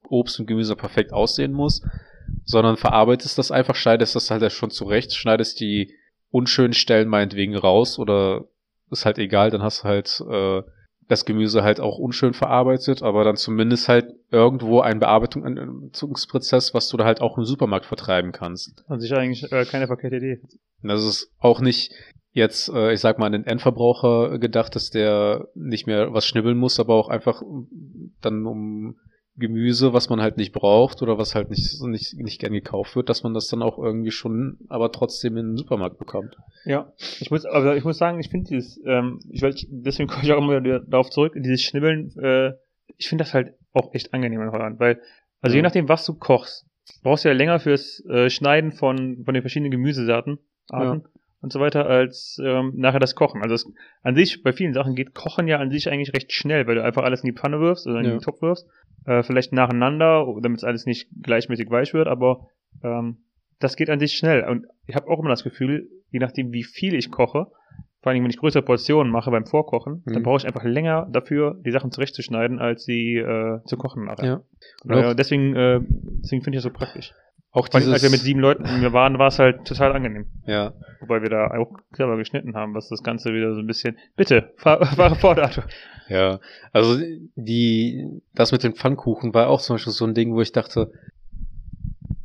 Obst 0.10 0.40
und 0.40 0.48
Gemüse 0.48 0.76
perfekt 0.76 1.14
aussehen 1.14 1.54
muss, 1.54 1.82
sondern 2.44 2.76
verarbeitest 2.78 3.38
das 3.38 3.52
einfach, 3.52 3.76
schneidest 3.76 4.16
das 4.16 4.30
halt 4.32 4.52
schon 4.52 4.70
zurecht, 4.72 5.14
schneidest 5.14 5.60
die 5.60 5.94
unschönen 6.32 6.74
Stellen 6.74 7.08
meinetwegen 7.08 7.56
raus 7.56 8.00
oder 8.00 8.46
ist 8.92 9.06
halt 9.06 9.18
egal, 9.18 9.50
dann 9.50 9.62
hast 9.64 9.84
du 9.84 9.88
halt 9.88 10.22
äh, 10.30 10.62
das 11.08 11.26
Gemüse 11.26 11.64
halt 11.64 11.80
auch 11.80 11.98
unschön 11.98 12.34
verarbeitet, 12.34 13.04
aber 13.04 13.24
dann 13.24 13.36
zumindest 13.36 13.90
halt 13.90 14.14
irgendwo 14.32 14.82
ein 14.82 15.00
Bearbeitungsprozess, 15.00 16.74
was 16.74 16.90
du 16.90 16.98
da 16.98 17.06
halt 17.06 17.22
auch 17.22 17.38
im 17.38 17.46
Supermarkt 17.46 17.86
vertreiben 17.86 18.32
kannst. 18.32 18.84
An 18.88 19.00
sich 19.00 19.14
eigentlich 19.14 19.52
äh, 19.52 19.66
keine 19.66 19.88
verkehrte 19.88 20.18
Idee. 20.18 20.42
Das 20.82 21.04
ist 21.04 21.32
auch 21.40 21.62
nicht 21.62 21.94
jetzt, 22.32 22.70
äh, 22.70 22.94
ich 22.94 23.00
sag 23.00 23.20
mal, 23.20 23.28
an 23.28 23.34
den 23.34 23.46
Endverbraucher 23.46 24.40
gedacht, 24.40 24.76
dass 24.76 24.90
der 24.90 25.48
nicht 25.56 25.88
mehr 25.88 26.14
was 26.14 26.26
schnibbeln 26.26 26.58
muss, 26.58 26.80
aber 26.80 26.96
auch 26.96 27.10
einfach 27.10 27.42
dann 28.22 28.46
um 28.46 28.98
Gemüse, 29.36 29.94
was 29.94 30.10
man 30.10 30.22
halt 30.22 30.38
nicht 30.38 30.54
braucht 30.54 31.02
oder 31.02 31.18
was 31.18 31.34
halt 31.34 31.50
nicht, 31.50 31.82
nicht, 31.82 32.16
nicht 32.18 32.40
gern 32.40 32.54
gekauft 32.54 32.96
wird, 32.96 33.10
dass 33.10 33.24
man 33.24 33.34
das 33.34 33.48
dann 33.48 33.64
auch 33.64 33.80
irgendwie 33.80 34.12
schon, 34.12 34.60
aber 34.70 34.92
trotzdem 34.92 35.38
in 35.38 35.52
den 35.52 35.58
Supermarkt 35.58 35.98
bekommt. 35.98 36.38
Ja, 36.66 36.94
ich 37.20 37.32
muss, 37.32 37.46
aber 37.46 37.76
ich 37.76 37.84
muss 37.84 37.98
sagen, 37.98 38.20
ich 38.20 38.30
finde 38.30 38.50
dieses, 38.50 38.80
ähm, 38.86 39.20
ich 39.32 39.42
weiß, 39.42 39.66
deswegen 39.70 40.08
komme 40.08 40.24
ich 40.24 40.32
auch 40.32 40.38
immer 40.38 40.64
wieder 40.64 40.80
darauf 40.82 41.10
zurück, 41.10 41.34
dieses 41.36 41.64
Schnibbeln, 41.64 42.16
äh, 42.20 42.54
ich 42.98 43.10
finde 43.10 43.24
das 43.24 43.34
halt 43.34 43.56
auch 43.74 43.94
echt 43.94 44.14
angenehm 44.14 44.42
in 44.42 44.52
Holland, 44.52 44.80
weil, 44.80 45.02
also 45.42 45.56
Ja. 45.56 45.60
je 45.60 45.62
nachdem, 45.64 45.90
was 45.90 46.06
du 46.06 46.14
kochst, 46.14 46.68
brauchst 47.02 47.26
du 47.26 47.30
ja 47.30 47.34
länger 47.34 47.60
fürs 47.60 48.06
äh, 48.06 48.30
Schneiden 48.30 48.72
von, 48.72 49.24
von 49.26 49.34
den 49.34 49.42
verschiedenen 49.42 49.72
Gemüsesorten 49.72 50.38
Arten 50.70 51.04
und 51.44 51.52
so 51.54 51.60
weiter, 51.60 51.86
als 51.86 52.40
ähm, 52.44 52.74
nachher 52.76 53.00
das 53.00 53.16
Kochen. 53.16 53.42
Also 53.44 53.54
es, 53.56 53.72
an 54.02 54.16
sich, 54.16 54.42
bei 54.44 54.54
vielen 54.54 54.74
Sachen 54.74 54.96
geht 54.96 55.14
Kochen 55.14 55.48
ja 55.48 55.60
an 55.60 55.70
sich 55.70 55.90
eigentlich 55.92 56.14
recht 56.14 56.32
schnell, 56.34 56.66
weil 56.68 56.76
du 56.76 56.84
einfach 56.84 57.04
alles 57.04 57.22
in 57.24 57.28
die 57.28 57.38
Pfanne 57.40 57.60
wirfst 57.60 57.86
oder 57.86 58.00
in 58.00 58.06
Ja. 58.06 58.12
den 58.14 58.22
Topf 58.22 58.42
wirfst, 58.42 58.68
äh, 59.06 59.22
vielleicht 59.24 59.54
nacheinander, 59.54 60.26
damit 60.42 60.60
es 60.60 60.64
alles 60.64 60.86
nicht 60.86 61.10
gleichmäßig 61.22 61.70
weich 61.70 61.94
wird, 61.94 62.08
aber 62.08 62.48
ähm, 62.84 63.18
das 63.60 63.76
geht 63.76 63.90
an 63.90 64.00
sich 64.00 64.14
schnell. 64.14 64.44
Und 64.46 64.66
ich 64.88 64.96
habe 64.96 65.08
auch 65.10 65.20
immer 65.20 65.30
das 65.30 65.44
Gefühl, 65.44 65.88
je 66.12 66.20
nachdem, 66.20 66.52
wie 66.52 66.64
viel 66.64 66.96
ich 66.96 67.12
koche, 67.12 67.48
vor 68.02 68.12
allem 68.12 68.24
wenn 68.24 68.30
ich 68.30 68.38
größere 68.38 68.64
Portionen 68.64 69.12
mache 69.14 69.32
beim 69.32 69.46
Vorkochen, 69.46 70.04
dann 70.06 70.16
Mhm. 70.20 70.24
brauche 70.24 70.38
ich 70.38 70.46
einfach 70.46 70.64
länger 70.64 71.08
dafür, 71.12 71.58
die 71.66 71.72
Sachen 71.72 71.92
zurechtzuschneiden, 71.92 72.60
als 72.60 72.84
sie 72.84 73.16
äh, 73.18 73.60
zu 73.66 73.78
kochen 73.78 74.06
nachher. 74.06 74.26
Ja. 74.26 74.42
Daher, 74.86 75.16
deswegen, 75.16 75.56
äh, 75.56 75.80
deswegen 76.24 76.42
finde 76.44 76.58
ich 76.58 76.64
das 76.64 76.72
so 76.72 76.78
praktisch. 76.78 77.14
Auch 77.54 77.68
dieses, 77.68 77.94
als 77.94 78.02
wir 78.02 78.10
mit 78.10 78.20
sieben 78.20 78.40
Leuten 78.40 78.66
waren, 78.94 79.20
war 79.20 79.28
es 79.28 79.38
halt 79.38 79.66
total 79.66 79.94
angenehm. 79.94 80.26
ja, 80.48 80.74
Wobei 81.02 81.22
wir 81.22 81.30
da 81.30 81.52
auch 81.52 81.72
clever 81.92 82.18
geschnitten 82.18 82.56
haben, 82.56 82.74
was 82.74 82.90
das 82.90 83.04
Ganze 83.04 83.32
wieder 83.34 83.54
so 83.54 83.60
ein 83.60 83.68
bisschen. 83.68 83.98
Bitte, 84.16 84.54
fahr, 84.58 84.84
fahre 84.96 85.16
fort, 85.16 85.38
Arthur. 85.38 85.66
Ja, 86.10 86.40
also 86.72 87.00
die, 87.36 88.22
das 88.34 88.52
mit 88.52 88.64
den 88.64 88.74
Pfannkuchen 88.74 89.36
war 89.36 89.50
auch 89.50 89.62
zum 89.62 89.76
Beispiel 89.76 89.94
so 89.94 90.06
ein 90.06 90.16
Ding, 90.16 90.34
wo 90.34 90.42
ich 90.42 90.52
dachte, 90.52 90.92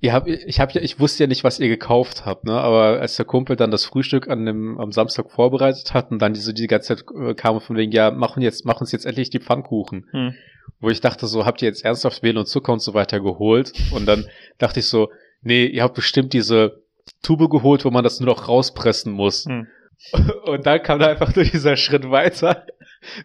ihr 0.00 0.12
habt, 0.12 0.28
ich 0.28 0.60
habe 0.60 0.72
ja, 0.72 0.80
ich 0.80 1.00
wusste 1.00 1.24
ja 1.24 1.28
nicht, 1.28 1.44
was 1.44 1.58
ihr 1.58 1.68
gekauft 1.68 2.24
habt, 2.24 2.44
ne? 2.44 2.52
Aber 2.52 3.00
als 3.00 3.16
der 3.16 3.24
Kumpel 3.24 3.56
dann 3.56 3.70
das 3.70 3.84
Frühstück 3.84 4.28
an 4.28 4.46
dem 4.46 4.78
am 4.78 4.92
Samstag 4.92 5.30
vorbereitet 5.30 5.94
hat 5.94 6.10
und 6.10 6.20
dann 6.20 6.34
diese 6.34 6.54
die 6.54 6.66
ganze 6.66 6.96
Zeit 6.96 7.04
äh, 7.20 7.34
kam 7.34 7.60
von 7.60 7.76
wegen, 7.76 7.92
ja, 7.92 8.10
machen 8.10 8.42
jetzt, 8.42 8.64
machen 8.64 8.82
uns 8.82 8.92
jetzt 8.92 9.06
endlich 9.06 9.30
die 9.30 9.40
Pfannkuchen, 9.40 10.06
Hm. 10.10 10.34
wo 10.80 10.88
ich 10.88 11.00
dachte 11.00 11.26
so, 11.26 11.44
habt 11.44 11.62
ihr 11.62 11.68
jetzt 11.68 11.84
ernsthaft 11.84 12.22
Mehl 12.22 12.38
und 12.38 12.46
Zucker 12.46 12.72
und 12.72 12.80
so 12.80 12.94
weiter 12.94 13.20
geholt? 13.20 13.72
Und 13.92 14.06
dann 14.06 14.26
dachte 14.58 14.80
ich 14.80 14.86
so, 14.86 15.10
nee, 15.42 15.66
ihr 15.66 15.82
habt 15.82 15.94
bestimmt 15.94 16.32
diese 16.32 16.82
Tube 17.22 17.50
geholt, 17.50 17.84
wo 17.84 17.90
man 17.90 18.04
das 18.04 18.20
nur 18.20 18.28
noch 18.28 18.48
rauspressen 18.48 19.12
muss. 19.12 19.46
Hm. 19.46 19.66
Und 20.44 20.64
dann 20.64 20.80
kam 20.80 21.00
da 21.00 21.08
einfach 21.08 21.34
nur 21.34 21.44
dieser 21.44 21.76
Schritt 21.76 22.08
weiter 22.08 22.66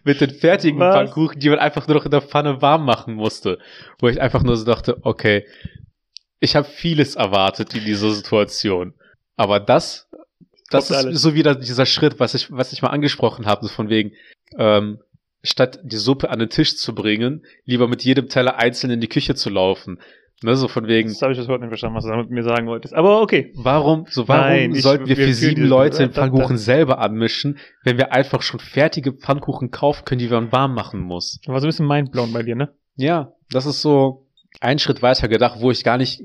mit 0.02 0.20
den 0.20 0.30
fertigen 0.30 0.80
Was? 0.80 0.94
Pfannkuchen, 0.94 1.38
die 1.38 1.48
man 1.48 1.60
einfach 1.60 1.86
nur 1.86 1.96
noch 1.96 2.04
in 2.04 2.10
der 2.10 2.20
Pfanne 2.20 2.62
warm 2.62 2.84
machen 2.84 3.14
musste. 3.14 3.58
Wo 4.00 4.08
ich 4.08 4.20
einfach 4.20 4.42
nur 4.42 4.56
so 4.56 4.64
dachte, 4.64 4.98
okay, 5.02 5.46
ich 6.40 6.56
habe 6.56 6.66
vieles 6.66 7.14
erwartet 7.16 7.74
in 7.74 7.84
dieser 7.84 8.10
Situation. 8.10 8.94
Aber 9.36 9.60
das, 9.60 10.08
das 10.70 10.88
Toppt 10.88 10.90
ist 11.00 11.06
alles. 11.06 11.22
so 11.22 11.34
wieder 11.34 11.54
dieser 11.54 11.86
Schritt, 11.86 12.20
was 12.20 12.34
ich, 12.34 12.50
was 12.52 12.72
ich 12.72 12.82
mal 12.82 12.88
angesprochen 12.90 13.46
habe, 13.46 13.66
so 13.66 13.72
von 13.72 13.88
wegen, 13.88 14.12
ähm, 14.58 14.98
statt 15.42 15.80
die 15.82 15.96
Suppe 15.96 16.30
an 16.30 16.38
den 16.38 16.48
Tisch 16.50 16.76
zu 16.76 16.94
bringen, 16.94 17.44
lieber 17.64 17.88
mit 17.88 18.02
jedem 18.04 18.28
Teller 18.28 18.56
einzeln 18.58 18.90
in 18.90 19.00
die 19.00 19.08
Küche 19.08 19.34
zu 19.34 19.50
laufen. 19.50 20.00
Ne, 20.42 20.56
so 20.56 20.68
von 20.68 20.86
wegen, 20.88 21.08
Das 21.08 21.22
habe 21.22 21.32
ich 21.32 21.38
das 21.38 21.48
Wort 21.48 21.60
nicht 21.60 21.68
verstanden, 21.68 21.96
was 21.96 22.04
du 22.04 22.10
damit 22.10 22.28
mir 22.28 22.42
sagen 22.42 22.66
wolltest. 22.66 22.92
Aber 22.92 23.22
okay. 23.22 23.52
Warum, 23.56 24.04
so 24.10 24.28
warum 24.28 24.42
Nein, 24.44 24.74
ich- 24.74 24.82
sollten 24.82 25.06
wir 25.06 25.16
wir 25.16 25.26
für 25.28 25.32
sieben 25.32 25.64
Leute 25.64 25.98
den 25.98 26.12
Pfannkuchen 26.12 26.58
selber 26.58 26.98
anmischen, 26.98 27.58
wenn 27.82 27.96
wir 27.96 28.12
einfach 28.12 28.42
schon 28.42 28.60
fertige 28.60 29.12
Pfannkuchen 29.12 29.70
kaufen 29.70 30.04
können, 30.04 30.18
die 30.18 30.28
man 30.28 30.52
warm 30.52 30.74
machen 30.74 31.00
muss? 31.00 31.40
War 31.46 31.60
so 31.60 31.66
ein 31.66 31.68
bisschen 31.68 31.86
mindblown 31.86 32.32
bei 32.32 32.42
dir, 32.42 32.56
ne? 32.56 32.74
Ja, 32.96 33.32
das 33.50 33.64
ist 33.64 33.80
so 33.80 34.23
ein 34.60 34.78
Schritt 34.78 35.02
weiter 35.02 35.28
gedacht, 35.28 35.60
wo 35.60 35.70
ich 35.70 35.84
gar 35.84 35.98
nicht 35.98 36.22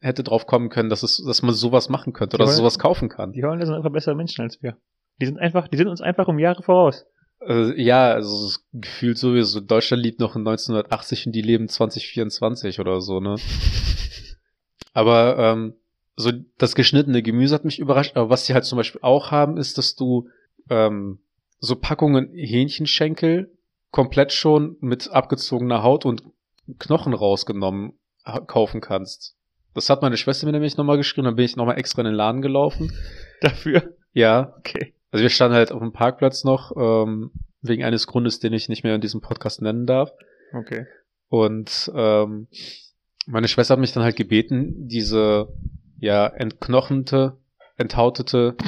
hätte 0.00 0.22
drauf 0.22 0.46
kommen 0.46 0.70
können, 0.70 0.88
dass 0.88 1.02
es, 1.02 1.22
dass 1.24 1.42
man 1.42 1.54
sowas 1.54 1.88
machen 1.88 2.12
könnte 2.12 2.36
oder 2.36 2.46
sowas 2.46 2.78
kaufen 2.78 3.08
kann. 3.08 3.32
Die 3.32 3.44
Holländer 3.44 3.66
sind 3.66 3.74
einfach 3.74 3.92
bessere 3.92 4.14
Menschen 4.14 4.42
als 4.42 4.62
wir. 4.62 4.76
Die 5.20 5.26
sind 5.26 5.38
einfach, 5.38 5.68
die 5.68 5.76
sind 5.76 5.88
uns 5.88 6.00
einfach 6.00 6.28
um 6.28 6.38
Jahre 6.38 6.62
voraus. 6.62 7.04
Äh, 7.46 7.80
ja, 7.80 8.12
also 8.12 8.46
es 8.46 8.52
ist 8.52 8.66
gefühlt 8.72 9.18
sowieso, 9.18 9.60
Deutschland 9.60 10.02
lebt 10.02 10.20
noch 10.20 10.36
in 10.36 10.40
1980 10.40 11.26
und 11.26 11.32
die 11.32 11.42
leben 11.42 11.68
2024 11.68 12.80
oder 12.80 13.00
so, 13.00 13.20
ne? 13.20 13.36
Aber 14.92 15.38
ähm, 15.38 15.74
so 16.16 16.32
das 16.58 16.74
geschnittene 16.74 17.22
Gemüse 17.22 17.54
hat 17.54 17.64
mich 17.64 17.78
überrascht, 17.78 18.16
aber 18.16 18.28
was 18.28 18.44
sie 18.44 18.54
halt 18.54 18.64
zum 18.64 18.76
Beispiel 18.76 19.00
auch 19.02 19.30
haben, 19.30 19.56
ist, 19.56 19.78
dass 19.78 19.94
du 19.94 20.28
ähm, 20.68 21.20
so 21.58 21.76
Packungen 21.76 22.30
Hähnchenschenkel 22.34 23.56
komplett 23.90 24.32
schon 24.32 24.76
mit 24.80 25.10
abgezogener 25.10 25.82
Haut 25.82 26.04
und 26.04 26.24
Knochen 26.78 27.14
rausgenommen 27.14 27.98
kaufen 28.46 28.80
kannst. 28.80 29.36
Das 29.74 29.88
hat 29.88 30.02
meine 30.02 30.16
Schwester 30.16 30.46
mir 30.46 30.52
nämlich 30.52 30.76
nochmal 30.76 30.96
geschrieben, 30.96 31.24
dann 31.24 31.36
bin 31.36 31.44
ich 31.44 31.56
nochmal 31.56 31.78
extra 31.78 32.02
in 32.02 32.06
den 32.06 32.14
Laden 32.14 32.42
gelaufen. 32.42 32.92
Dafür? 33.40 33.94
Ja. 34.12 34.54
Okay. 34.58 34.94
Also 35.10 35.22
wir 35.22 35.30
standen 35.30 35.56
halt 35.56 35.72
auf 35.72 35.80
dem 35.80 35.92
Parkplatz 35.92 36.44
noch, 36.44 36.72
ähm, 36.76 37.30
wegen 37.62 37.84
eines 37.84 38.06
Grundes, 38.06 38.40
den 38.40 38.52
ich 38.52 38.68
nicht 38.68 38.84
mehr 38.84 38.94
in 38.94 39.00
diesem 39.00 39.20
Podcast 39.20 39.62
nennen 39.62 39.86
darf. 39.86 40.12
Okay. 40.52 40.86
Und 41.28 41.90
ähm, 41.94 42.48
meine 43.26 43.48
Schwester 43.48 43.72
hat 43.72 43.80
mich 43.80 43.92
dann 43.92 44.02
halt 44.02 44.16
gebeten, 44.16 44.88
diese 44.88 45.48
ja 45.98 46.26
entknochente, 46.26 47.38
enthautete 47.76 48.56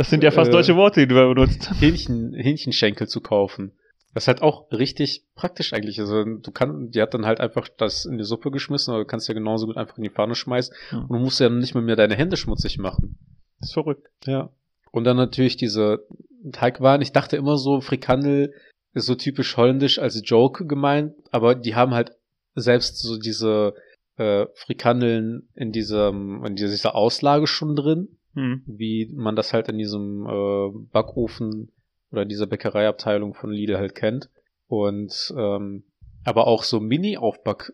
Das 0.00 0.08
sind 0.08 0.22
ja 0.22 0.30
fast 0.30 0.48
Äh, 0.48 0.52
deutsche 0.52 0.76
Worte, 0.76 1.00
die 1.00 1.08
du 1.08 1.14
benutzt. 1.14 1.72
Hähnchen, 1.78 2.32
Hähnchenschenkel 2.32 3.06
zu 3.06 3.20
kaufen. 3.20 3.72
Das 4.12 4.24
ist 4.24 4.28
halt 4.28 4.42
auch 4.42 4.70
richtig 4.72 5.24
praktisch 5.36 5.72
eigentlich. 5.72 6.00
Also 6.00 6.24
du 6.24 6.50
kannst, 6.50 6.94
die 6.94 7.00
hat 7.00 7.14
dann 7.14 7.26
halt 7.26 7.40
einfach 7.40 7.68
das 7.68 8.04
in 8.06 8.18
die 8.18 8.24
Suppe 8.24 8.50
geschmissen, 8.50 8.92
aber 8.92 9.04
du 9.04 9.06
kannst 9.06 9.28
ja 9.28 9.34
genauso 9.34 9.66
gut 9.66 9.76
einfach 9.76 9.96
in 9.98 10.02
die 10.04 10.10
Pfanne 10.10 10.34
schmeißen 10.34 10.74
Hm. 10.90 11.02
und 11.02 11.12
du 11.12 11.18
musst 11.18 11.38
ja 11.40 11.48
nicht 11.48 11.74
mehr, 11.74 11.84
mehr 11.84 11.96
deine 11.96 12.16
Hände 12.16 12.36
schmutzig 12.36 12.78
machen. 12.78 13.18
Das 13.60 13.68
ist 13.68 13.74
verrückt. 13.74 14.08
Ja. 14.26 14.50
Und 14.90 15.04
dann 15.04 15.16
natürlich 15.16 15.56
diese 15.56 16.04
Teigwaren. 16.52 17.02
Ich 17.02 17.12
dachte 17.12 17.36
immer 17.36 17.56
so, 17.56 17.80
Frikandel 17.80 18.52
ist 18.94 19.06
so 19.06 19.14
typisch 19.14 19.56
holländisch 19.56 20.00
als 20.00 20.20
Joke 20.24 20.66
gemeint, 20.66 21.14
aber 21.30 21.54
die 21.54 21.76
haben 21.76 21.94
halt 21.94 22.12
selbst 22.56 22.98
so 23.00 23.16
diese 23.16 23.74
äh, 24.16 24.46
Frikandeln 24.54 25.48
in 25.54 25.70
diesem, 25.70 26.44
in 26.44 26.56
dieser 26.56 26.96
Auslage 26.96 27.46
schon 27.46 27.76
drin, 27.76 28.08
Hm. 28.34 28.62
wie 28.66 29.10
man 29.14 29.36
das 29.36 29.52
halt 29.52 29.68
in 29.68 29.78
diesem 29.78 30.26
äh, 30.26 30.70
Backofen 30.92 31.70
oder 32.12 32.24
dieser 32.24 32.46
Bäckereiabteilung 32.46 33.34
von 33.34 33.50
Lidl 33.50 33.76
halt 33.76 33.94
kennt. 33.94 34.30
Und 34.68 35.32
ähm, 35.36 35.84
aber 36.24 36.46
auch 36.46 36.62
so 36.62 36.80
Mini-Aufback 36.80 37.72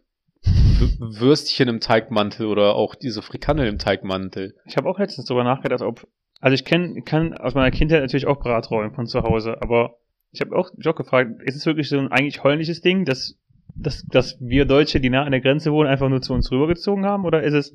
Würstchen 0.98 1.68
im 1.68 1.80
Teigmantel 1.80 2.46
oder 2.46 2.74
auch 2.74 2.94
diese 2.94 3.22
Frikandel 3.22 3.66
im 3.66 3.78
Teigmantel. 3.78 4.54
Ich 4.66 4.76
habe 4.76 4.88
auch 4.88 4.98
letztens 4.98 5.26
darüber 5.26 5.44
nachgedacht, 5.44 5.82
ob. 5.82 6.06
Also 6.40 6.54
ich 6.54 6.64
kenn, 6.64 7.04
kann 7.04 7.32
aus 7.32 7.54
meiner 7.54 7.70
Kindheit 7.70 8.02
natürlich 8.02 8.26
auch 8.26 8.38
Bratrollen 8.38 8.92
von 8.92 9.06
zu 9.06 9.22
Hause, 9.22 9.60
aber 9.62 9.96
ich 10.32 10.42
habe 10.42 10.54
auch, 10.54 10.70
auch 10.84 10.94
gefragt, 10.94 11.42
ist 11.42 11.56
es 11.56 11.64
wirklich 11.64 11.88
so 11.88 11.98
ein 11.98 12.12
eigentlich 12.12 12.44
holländisches 12.44 12.82
Ding, 12.82 13.06
dass, 13.06 13.38
dass, 13.74 14.04
dass 14.04 14.36
wir 14.38 14.66
Deutsche, 14.66 15.00
die 15.00 15.08
nah 15.08 15.24
an 15.24 15.32
der 15.32 15.40
Grenze 15.40 15.72
wohnen, 15.72 15.88
einfach 15.88 16.10
nur 16.10 16.20
zu 16.20 16.34
uns 16.34 16.52
rübergezogen 16.52 17.06
haben? 17.06 17.24
Oder 17.24 17.42
ist 17.42 17.54
es 17.54 17.74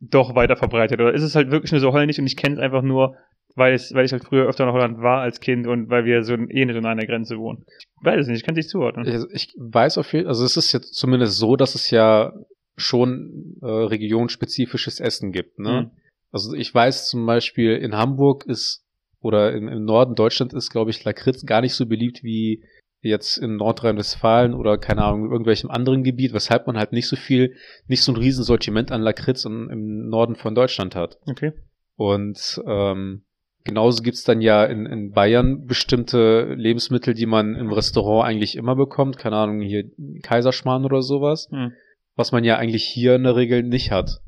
doch 0.00 0.34
weiter 0.34 0.56
verbreitet? 0.56 1.00
Oder 1.00 1.14
ist 1.14 1.22
es 1.22 1.36
halt 1.36 1.52
wirklich 1.52 1.70
nur 1.70 1.80
so 1.80 1.92
holländisch 1.92 2.18
und 2.18 2.26
ich 2.26 2.36
kenne 2.36 2.56
es 2.56 2.60
einfach 2.60 2.82
nur, 2.82 3.16
weil, 3.56 3.74
es, 3.74 3.92
weil 3.94 4.04
ich 4.04 4.12
halt 4.12 4.24
früher 4.24 4.46
öfter 4.46 4.66
nach 4.66 4.74
Holland 4.74 4.98
war 4.98 5.22
als 5.22 5.40
Kind 5.40 5.66
und 5.66 5.88
weil 5.88 6.04
wir 6.04 6.22
so 6.22 6.34
eh 6.34 6.64
nicht 6.64 6.76
an 6.76 6.96
der 6.96 7.06
Grenze 7.06 7.38
wohnen? 7.38 7.64
Ich 7.78 7.86
weiß 8.04 8.20
es 8.20 8.26
nicht, 8.28 8.38
ich 8.38 8.44
kann 8.44 8.54
es 8.54 8.58
nicht 8.58 8.70
zuordnen. 8.70 9.06
Also 9.06 9.26
ich 9.32 9.54
weiß 9.58 9.98
auf 9.98 10.12
jeden 10.12 10.26
Fall, 10.26 10.30
also 10.30 10.44
es 10.44 10.56
ist 10.56 10.72
jetzt 10.72 10.94
zumindest 10.94 11.38
so, 11.38 11.56
dass 11.56 11.74
es 11.74 11.90
ja 11.90 12.32
schon 12.76 13.56
äh, 13.62 13.66
regionspezifisches 13.66 15.00
Essen 15.00 15.32
gibt. 15.32 15.58
Ne? 15.58 15.82
Mhm. 15.82 15.90
Also 16.30 16.54
ich 16.54 16.72
weiß 16.72 17.08
zum 17.08 17.24
Beispiel 17.24 17.76
in 17.76 17.96
Hamburg 17.96 18.44
ist 18.46 18.84
oder 19.20 19.54
im, 19.54 19.68
im 19.68 19.84
Norden 19.84 20.14
Deutschland 20.14 20.52
ist, 20.52 20.70
glaube 20.70 20.90
ich, 20.90 21.02
Lakritz 21.02 21.46
gar 21.46 21.62
nicht 21.62 21.74
so 21.74 21.86
beliebt 21.86 22.22
wie 22.22 22.62
jetzt 23.00 23.38
in 23.38 23.56
Nordrhein-Westfalen 23.56 24.52
oder 24.52 24.78
keine 24.78 25.02
Ahnung, 25.02 25.30
irgendwelchem 25.30 25.70
anderen 25.70 26.02
Gebiet, 26.02 26.32
weshalb 26.32 26.66
man 26.66 26.76
halt 26.76 26.92
nicht 26.92 27.08
so 27.08 27.16
viel, 27.16 27.54
nicht 27.86 28.02
so 28.02 28.12
ein 28.12 28.16
Riesensortiment 28.16 28.92
an 28.92 29.00
Lakritz 29.00 29.44
im, 29.44 29.70
im 29.70 30.08
Norden 30.08 30.36
von 30.36 30.54
Deutschland 30.54 30.94
hat. 30.94 31.18
Okay. 31.26 31.52
Und 31.94 32.60
ähm, 32.66 33.25
genauso 33.66 34.02
gibt's 34.02 34.24
dann 34.24 34.40
ja 34.40 34.64
in, 34.64 34.86
in 34.86 35.12
Bayern 35.12 35.66
bestimmte 35.66 36.54
Lebensmittel, 36.54 37.12
die 37.12 37.26
man 37.26 37.54
im 37.54 37.70
Restaurant 37.72 38.26
eigentlich 38.26 38.56
immer 38.56 38.74
bekommt. 38.74 39.18
Keine 39.18 39.36
Ahnung, 39.36 39.60
hier 39.60 39.84
Kaiserschmarrn 40.22 40.84
oder 40.86 41.02
sowas, 41.02 41.48
Hm. 41.50 41.72
was 42.14 42.32
man 42.32 42.44
ja 42.44 42.56
eigentlich 42.56 42.84
hier 42.84 43.16
in 43.16 43.24
der 43.24 43.36
Regel 43.36 43.62
nicht 43.62 43.90
hat. 43.90 44.20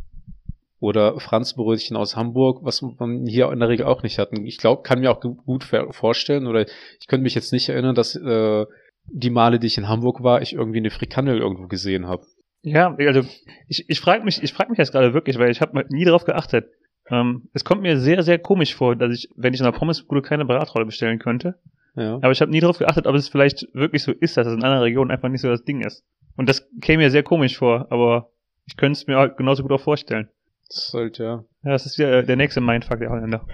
Oder 0.80 1.18
Franzbrötchen 1.18 1.97
aus 1.97 2.14
Hamburg, 2.14 2.61
was 2.62 2.83
man 2.83 3.26
hier 3.26 3.50
in 3.50 3.59
der 3.59 3.68
Regel 3.68 3.87
auch 3.87 4.02
nicht 4.02 4.18
hat. 4.18 4.30
Und 4.30 4.47
ich 4.47 4.59
glaube, 4.59 4.83
kann 4.83 5.00
mir 5.00 5.11
auch 5.11 5.21
gut 5.21 5.64
vorstellen, 5.90 6.47
oder 6.47 6.66
ich 7.00 7.07
könnte 7.09 7.25
mich 7.25 7.35
jetzt 7.35 7.52
nicht 7.52 7.68
erinnern, 7.68 7.97
dass 7.97 8.14
äh, 8.14 8.66
die 9.07 9.30
Male, 9.30 9.59
die 9.59 9.66
ich 9.66 9.78
in 9.78 9.88
Hamburg 9.88 10.23
war, 10.23 10.42
ich 10.42 10.52
irgendwie 10.52 10.78
eine 10.78 10.90
Frikandel 10.90 11.38
irgendwo 11.38 11.66
gesehen 11.66 12.07
habe. 12.07 12.26
Ja, 12.62 12.95
also 12.97 13.23
ich, 13.66 13.88
ich 13.88 14.00
frage 14.00 14.25
mich, 14.25 14.42
ich 14.42 14.52
frage 14.52 14.71
mich 14.71 14.78
jetzt 14.78 14.92
gerade 14.92 15.14
wirklich, 15.14 15.38
weil 15.38 15.50
ich 15.50 15.61
habe 15.61 15.85
nie 15.90 16.04
darauf 16.04 16.25
geachtet. 16.25 16.66
Ähm, 17.10 17.48
es 17.54 17.64
kommt 17.64 17.82
mir 17.82 17.98
sehr, 17.98 18.22
sehr 18.22 18.38
komisch 18.38 18.74
vor, 18.74 18.96
dass 18.96 19.12
ich, 19.14 19.28
wenn 19.36 19.54
ich 19.54 19.60
in 19.60 19.66
einer 19.66 19.76
Pommesbude 19.76 20.22
keine 20.22 20.44
Bratrolle 20.44 20.84
bestellen 20.86 21.18
könnte, 21.18 21.54
Ja. 21.96 22.16
aber 22.16 22.30
ich 22.30 22.40
habe 22.40 22.50
nie 22.50 22.60
darauf 22.60 22.78
geachtet, 22.78 23.06
ob 23.06 23.14
es 23.14 23.28
vielleicht 23.28 23.66
wirklich 23.74 24.02
so 24.02 24.12
ist, 24.12 24.36
dass 24.36 24.46
es 24.46 24.54
in 24.54 24.62
einer 24.64 24.82
Region 24.82 25.10
einfach 25.10 25.28
nicht 25.28 25.40
so 25.40 25.48
das 25.48 25.64
Ding 25.64 25.80
ist. 25.80 26.04
Und 26.36 26.48
das 26.48 26.68
käme 26.80 27.02
mir 27.02 27.10
sehr 27.10 27.22
komisch 27.22 27.56
vor, 27.58 27.86
aber 27.90 28.30
ich 28.66 28.76
könnte 28.76 28.98
es 28.98 29.06
mir 29.06 29.16
halt 29.16 29.36
genauso 29.36 29.62
gut 29.62 29.72
auch 29.72 29.80
vorstellen. 29.80 30.28
Das 30.68 30.88
ist 30.88 30.94
halt, 30.94 31.18
ja. 31.18 31.44
Ja, 31.64 31.70
das 31.72 31.86
ist 31.86 31.96
ja 31.96 32.20
der 32.22 32.36
nächste 32.36 32.60
Mindfuck 32.60 32.98
der 32.98 33.08
Holländer. 33.10 33.46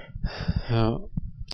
Ja. 0.68 1.00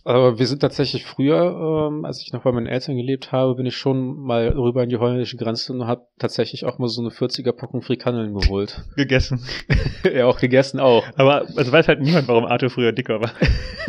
Aber 0.04 0.38
wir 0.38 0.46
sind 0.46 0.60
tatsächlich 0.60 1.04
früher, 1.04 1.88
ähm, 1.90 2.04
als 2.04 2.22
ich 2.22 2.32
noch 2.32 2.42
bei 2.42 2.52
meinen 2.52 2.66
Eltern 2.66 2.96
gelebt 2.96 3.32
habe, 3.32 3.54
bin 3.54 3.66
ich 3.66 3.76
schon 3.76 4.18
mal 4.18 4.48
rüber 4.48 4.82
an 4.82 4.88
die 4.88 4.96
holländische 4.96 5.36
Grenze 5.36 5.72
und 5.72 5.86
habe 5.86 6.06
tatsächlich 6.18 6.64
auch 6.64 6.78
mal 6.78 6.88
so 6.88 7.02
eine 7.02 7.10
40er 7.10 7.52
Packung 7.52 7.82
Frikandeln 7.82 8.34
geholt. 8.34 8.82
Gegessen. 8.96 9.44
ja, 10.04 10.26
auch 10.26 10.38
gegessen 10.38 10.80
auch. 10.80 11.04
Aber 11.16 11.42
es 11.56 11.70
weiß 11.70 11.88
halt 11.88 12.00
niemand, 12.00 12.28
warum 12.28 12.46
Arthur 12.46 12.70
früher 12.70 12.92
dicker 12.92 13.20
war. 13.20 13.32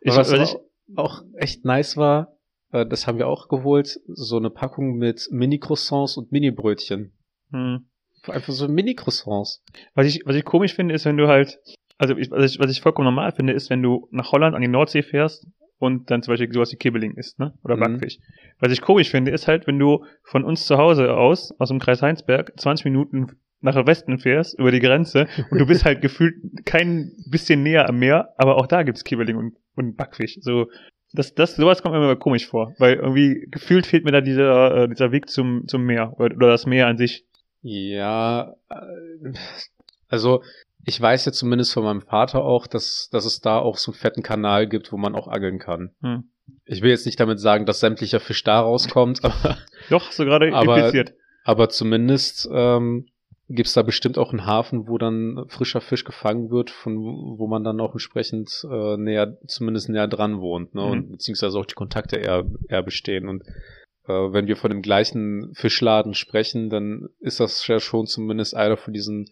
ich, 0.00 0.12
Aber 0.12 0.20
was 0.20 0.32
was 0.32 0.50
ich, 0.50 0.56
auch, 0.56 0.60
auch 0.96 1.22
echt 1.36 1.64
nice 1.64 1.96
war, 1.96 2.34
äh, 2.72 2.86
das 2.86 3.06
haben 3.06 3.18
wir 3.18 3.28
auch 3.28 3.48
geholt, 3.48 4.00
so 4.06 4.36
eine 4.36 4.50
Packung 4.50 4.96
mit 4.96 5.28
Mini-Croissants 5.30 6.16
und 6.16 6.32
Mini-Brötchen. 6.32 7.12
hm. 7.50 7.86
Einfach 8.26 8.54
so 8.54 8.68
Mini-Croissants. 8.68 9.62
Was 9.94 10.06
ich, 10.06 10.22
was 10.24 10.34
ich 10.34 10.44
komisch 10.44 10.74
finde, 10.74 10.94
ist, 10.94 11.04
wenn 11.04 11.18
du 11.18 11.28
halt, 11.28 11.58
also 11.98 12.16
ich, 12.16 12.30
was, 12.30 12.52
ich, 12.54 12.58
was 12.60 12.70
ich 12.70 12.80
vollkommen 12.80 13.06
normal 13.06 13.32
finde, 13.32 13.52
ist, 13.52 13.70
wenn 13.70 13.82
du 13.82 14.08
nach 14.10 14.32
Holland 14.32 14.54
an 14.54 14.62
die 14.62 14.68
Nordsee 14.68 15.02
fährst 15.02 15.46
und 15.78 16.10
dann 16.10 16.22
zum 16.22 16.32
Beispiel 16.32 16.52
sowas 16.52 16.72
wie 16.72 16.76
Kibbeling 16.76 17.14
isst, 17.16 17.38
ne? 17.38 17.54
Oder 17.62 17.76
Mhm. 17.76 17.80
Backfisch. 17.80 18.18
Was 18.58 18.72
ich 18.72 18.80
komisch 18.80 19.10
finde, 19.10 19.30
ist 19.30 19.48
halt, 19.48 19.66
wenn 19.66 19.78
du 19.78 20.04
von 20.22 20.44
uns 20.44 20.66
zu 20.66 20.78
Hause 20.78 21.14
aus, 21.14 21.52
aus 21.58 21.68
dem 21.68 21.78
Kreis 21.78 22.02
Heinsberg, 22.02 22.52
20 22.58 22.84
Minuten 22.84 23.32
nach 23.60 23.74
Westen 23.86 24.18
fährst, 24.18 24.58
über 24.58 24.70
die 24.70 24.80
Grenze, 24.80 25.26
und 25.50 25.58
du 25.58 25.66
bist 25.66 25.84
halt 25.84 26.00
gefühlt 26.02 26.34
kein 26.64 27.12
bisschen 27.30 27.62
näher 27.62 27.88
am 27.88 27.98
Meer, 27.98 28.34
aber 28.36 28.56
auch 28.56 28.66
da 28.66 28.82
gibt's 28.82 29.04
Kibbeling 29.04 29.36
und, 29.36 29.56
und 29.74 29.96
Backfisch. 29.96 30.36
So, 30.40 30.68
das, 31.12 31.34
das, 31.34 31.56
sowas 31.56 31.82
kommt 31.82 31.94
mir 31.94 32.02
immer 32.02 32.16
komisch 32.16 32.46
vor, 32.46 32.74
weil 32.78 32.94
irgendwie 32.94 33.46
gefühlt 33.50 33.86
fehlt 33.86 34.04
mir 34.04 34.12
da 34.12 34.20
dieser, 34.20 34.84
äh, 34.84 34.88
dieser 34.88 35.12
Weg 35.12 35.30
zum, 35.30 35.66
zum 35.66 35.84
Meer 35.84 36.12
oder, 36.18 36.34
oder 36.36 36.48
das 36.48 36.66
Meer 36.66 36.88
an 36.88 36.98
sich. 36.98 37.24
Ja, 37.62 38.54
äh, 38.68 39.32
also 40.08 40.42
ich 40.84 41.00
weiß 41.00 41.24
ja 41.26 41.32
zumindest 41.32 41.72
von 41.72 41.84
meinem 41.84 42.02
Vater 42.02 42.44
auch, 42.44 42.66
dass, 42.66 43.08
dass 43.10 43.24
es 43.24 43.40
da 43.40 43.58
auch 43.58 43.76
so 43.76 43.92
einen 43.92 43.98
fetten 43.98 44.22
Kanal 44.22 44.68
gibt, 44.68 44.92
wo 44.92 44.96
man 44.96 45.14
auch 45.14 45.28
angeln 45.28 45.58
kann. 45.58 45.90
Hm. 46.02 46.24
Ich 46.66 46.82
will 46.82 46.90
jetzt 46.90 47.06
nicht 47.06 47.18
damit 47.20 47.40
sagen, 47.40 47.64
dass 47.66 47.80
sämtlicher 47.80 48.20
Fisch 48.20 48.44
da 48.44 48.60
rauskommt, 48.60 49.20
aber, 49.24 49.58
Doch, 49.90 50.12
so 50.12 50.24
gerade 50.24 50.52
Aber- 50.54 50.76
impliziert. 50.76 51.14
aber 51.44 51.68
zumindest 51.68 52.48
ähm, 52.52 53.06
gibt 53.48 53.68
es 53.68 53.74
da 53.74 53.82
bestimmt 53.82 54.18
auch 54.18 54.30
einen 54.30 54.46
Hafen, 54.46 54.88
wo 54.88 54.96
dann 54.98 55.44
frischer 55.48 55.80
Fisch 55.80 56.04
gefangen 56.04 56.50
wird, 56.50 56.70
von 56.70 56.96
wo 56.96 57.46
man 57.46 57.62
dann 57.64 57.80
auch 57.80 57.92
entsprechend 57.92 58.66
äh, 58.70 58.96
näher, 58.96 59.36
zumindest 59.46 59.88
näher 59.90 60.08
dran 60.08 60.40
wohnt, 60.40 60.74
ne? 60.74 60.82
Mhm. 60.82 60.90
Und 60.90 61.12
beziehungsweise 61.12 61.58
auch 61.58 61.66
die 61.66 61.74
Kontakte 61.74 62.16
eher, 62.16 62.44
eher 62.68 62.82
bestehen. 62.82 63.28
Und 63.28 63.42
äh, 64.06 64.12
wenn 64.12 64.46
wir 64.46 64.56
von 64.56 64.70
dem 64.70 64.82
gleichen 64.82 65.52
Fischladen 65.54 66.14
sprechen, 66.14 66.70
dann 66.70 67.08
ist 67.20 67.40
das 67.40 67.66
ja 67.66 67.80
schon 67.80 68.06
zumindest 68.06 68.56
einer 68.56 68.76
von 68.78 68.94
diesen, 68.94 69.30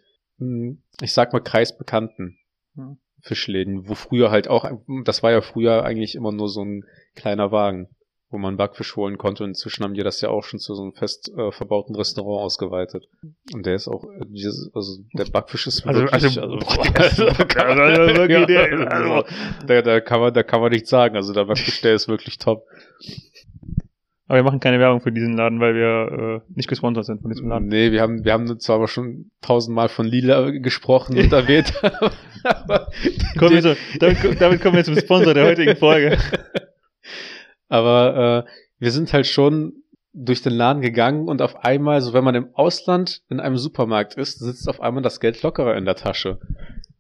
ich 1.01 1.13
sag 1.13 1.33
mal, 1.33 1.41
kreisbekannten 1.41 2.39
Mhm. 2.75 2.99
Fischläden, 3.21 3.89
wo 3.89 3.95
früher 3.95 4.31
halt 4.31 4.49
auch, 4.49 4.65
das 5.05 5.23
war 5.23 5.31
ja 5.31 5.43
früher 5.43 5.85
eigentlich 5.85 6.15
immer 6.17 6.33
nur 6.33 6.49
so 6.49 6.65
ein 6.65 6.85
kleiner 7.15 7.53
Wagen, 7.53 7.89
wo 8.31 8.39
man 8.39 8.57
Backfisch 8.57 8.97
holen 8.97 9.19
konnte. 9.19 9.45
Und 9.45 9.51
inzwischen 9.51 9.85
haben 9.85 9.93
die 9.95 10.03
das 10.03 10.21
ja 10.23 10.31
auch 10.31 10.43
schon 10.43 10.59
zu 10.59 10.75
so 10.75 10.83
einem 10.83 10.95
fest 10.95 11.31
äh, 11.37 11.53
verbauten 11.53 11.95
Restaurant 11.95 12.43
ausgeweitet. 12.45 13.05
Und 13.53 13.67
der 13.67 13.75
ist 13.75 13.89
auch, 13.89 14.05
äh, 14.05 14.25
also 14.75 15.03
der 15.13 15.27
Backfisch 15.27 15.67
ist 15.67 15.87
Also- 15.87 16.01
wirklich, 16.01 16.41
also- 16.41 16.59
also, 16.95 17.27
da 19.83 20.01
kann 20.01 20.21
man, 20.21 20.35
da 20.35 20.43
kann 20.43 20.61
man 20.61 20.73
nichts 20.73 20.91
sagen. 20.91 21.15
Also 21.15 21.33
der 21.33 21.45
Backfisch, 21.45 21.81
der 21.83 21.95
ist 21.95 22.09
wirklich 22.09 22.39
top. 22.39 22.65
Aber 24.29 24.39
wir 24.39 24.45
machen 24.45 24.61
keine 24.61 24.79
Werbung 24.79 25.01
für 25.01 25.13
diesen 25.13 25.37
Laden, 25.37 25.61
weil 25.61 25.75
wir 25.75 26.43
äh, 26.47 26.55
nicht 26.55 26.69
gesponsert 26.69 27.05
sind 27.05 27.21
von 27.21 27.31
diesem 27.31 27.49
Laden. 27.49 27.69
Nee, 27.69 27.93
wir 27.93 28.01
haben, 28.01 28.25
wir 28.25 28.33
haben 28.33 28.59
zwar 28.61 28.77
aber 28.77 28.89
schon 28.89 29.31
tausendmal 29.41 29.89
von 29.89 30.07
Lila 30.07 30.51
gesprochen 30.51 31.19
und 31.19 31.33
erwähnt. 31.33 31.73
aber 32.45 32.89
Kommen 33.39 33.55
wir 33.55 33.63
so, 33.63 33.75
damit, 33.99 34.41
damit 34.41 34.63
kommen 34.63 34.77
wir 34.77 34.85
zum 34.85 34.97
Sponsor 34.97 35.35
der 35.35 35.47
heutigen 35.47 35.77
Folge. 35.77 36.19
Aber 37.69 38.45
äh, 38.47 38.51
wir 38.79 38.91
sind 38.91 39.13
halt 39.15 39.27
schon 39.27 39.73
durch 40.13 40.43
den 40.43 40.53
Laden 40.53 40.83
gegangen 40.83 41.27
und 41.27 41.41
auf 41.41 41.65
einmal, 41.65 42.03
so 42.03 42.13
wenn 42.13 42.25
man 42.25 42.35
im 42.35 42.55
Ausland 42.55 43.23
in 43.31 43.41
einem 43.41 43.57
Supermarkt 43.57 44.15
ist, 44.15 44.41
sitzt 44.41 44.69
auf 44.69 44.83
einmal 44.83 45.03
das 45.03 45.21
Geld 45.21 45.43
lockerer 45.43 45.77
in 45.77 45.87
der 45.87 45.97
Tasche. 45.97 46.39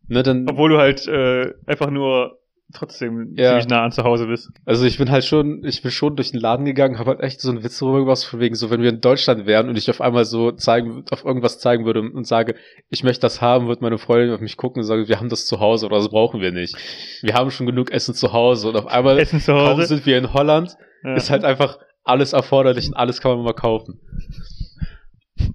Ne, 0.09 0.23
dann, 0.23 0.49
Obwohl 0.49 0.71
du 0.71 0.79
halt 0.79 1.07
äh, 1.07 1.53
einfach 1.67 1.91
nur 1.91 2.39
trotzdem 2.73 3.35
Ja. 3.37 3.51
ziemlich 3.51 3.69
nah 3.69 3.85
an 3.85 3.93
zu 3.93 4.05
Hause 4.05 4.27
bist. 4.27 4.51
also 4.65 4.85
ich 4.85 4.99
bin 4.99 5.11
halt 5.11 5.25
schon, 5.25 5.63
ich 5.65 5.83
bin 5.83 5.91
schon 5.91 6.17
durch 6.17 6.31
den 6.33 6.41
Laden 6.41 6.65
gegangen, 6.65 6.99
habe 6.99 7.11
halt 7.13 7.21
echt 7.21 7.41
so 7.41 7.51
einen 7.51 7.63
Witz 7.63 7.79
darüber 7.79 8.01
gemacht, 8.01 8.25
von 8.25 8.41
wegen 8.41 8.55
so, 8.55 8.71
wenn 8.71 8.83
wir 8.83 8.91
in 8.91 9.01
Deutschland 9.01 9.47
wären 9.47 9.69
und 9.69 9.77
ich 9.79 9.89
auf 9.91 10.01
einmal 10.01 10.25
so 10.25 10.53
zeigen, 10.53 11.05
auf 11.11 11.25
irgendwas 11.25 11.59
zeigen 11.59 11.85
würde 11.85 12.01
und 12.03 12.27
sage, 12.27 12.55
ich 12.91 13.05
möchte 13.05 13.21
das 13.21 13.41
haben, 13.41 13.69
wird 13.69 13.81
meine 13.83 13.99
Freundin 13.99 14.35
auf 14.35 14.41
mich 14.41 14.57
gucken 14.57 14.81
und 14.83 14.87
sagen, 14.87 15.09
wir 15.09 15.19
haben 15.19 15.29
das 15.29 15.47
zu 15.47 15.61
Hause 15.61 15.87
oder 15.87 15.97
das 15.97 16.09
brauchen 16.09 16.41
wir 16.41 16.53
nicht. 16.53 16.75
Wir 17.23 17.35
haben 17.35 17.51
schon 17.51 17.67
genug 17.67 17.91
Essen 17.93 18.15
zu 18.15 18.33
Hause 18.33 18.69
und 18.69 18.77
auf 18.77 18.87
einmal 18.87 19.19
Essen 19.19 19.41
zu 19.41 19.53
kaum 19.53 19.77
Hause. 19.79 19.87
sind 19.87 20.07
wir 20.07 20.19
in 20.19 20.33
Holland, 20.33 20.77
Ja. 21.05 21.15
ist 21.15 21.31
halt 21.31 21.45
einfach 21.45 21.79
alles 22.05 22.33
erforderlich 22.33 22.89
und 22.89 22.95
alles 22.95 23.21
kann 23.21 23.37
man 23.37 23.45
mal 23.45 23.53
kaufen. 23.55 24.01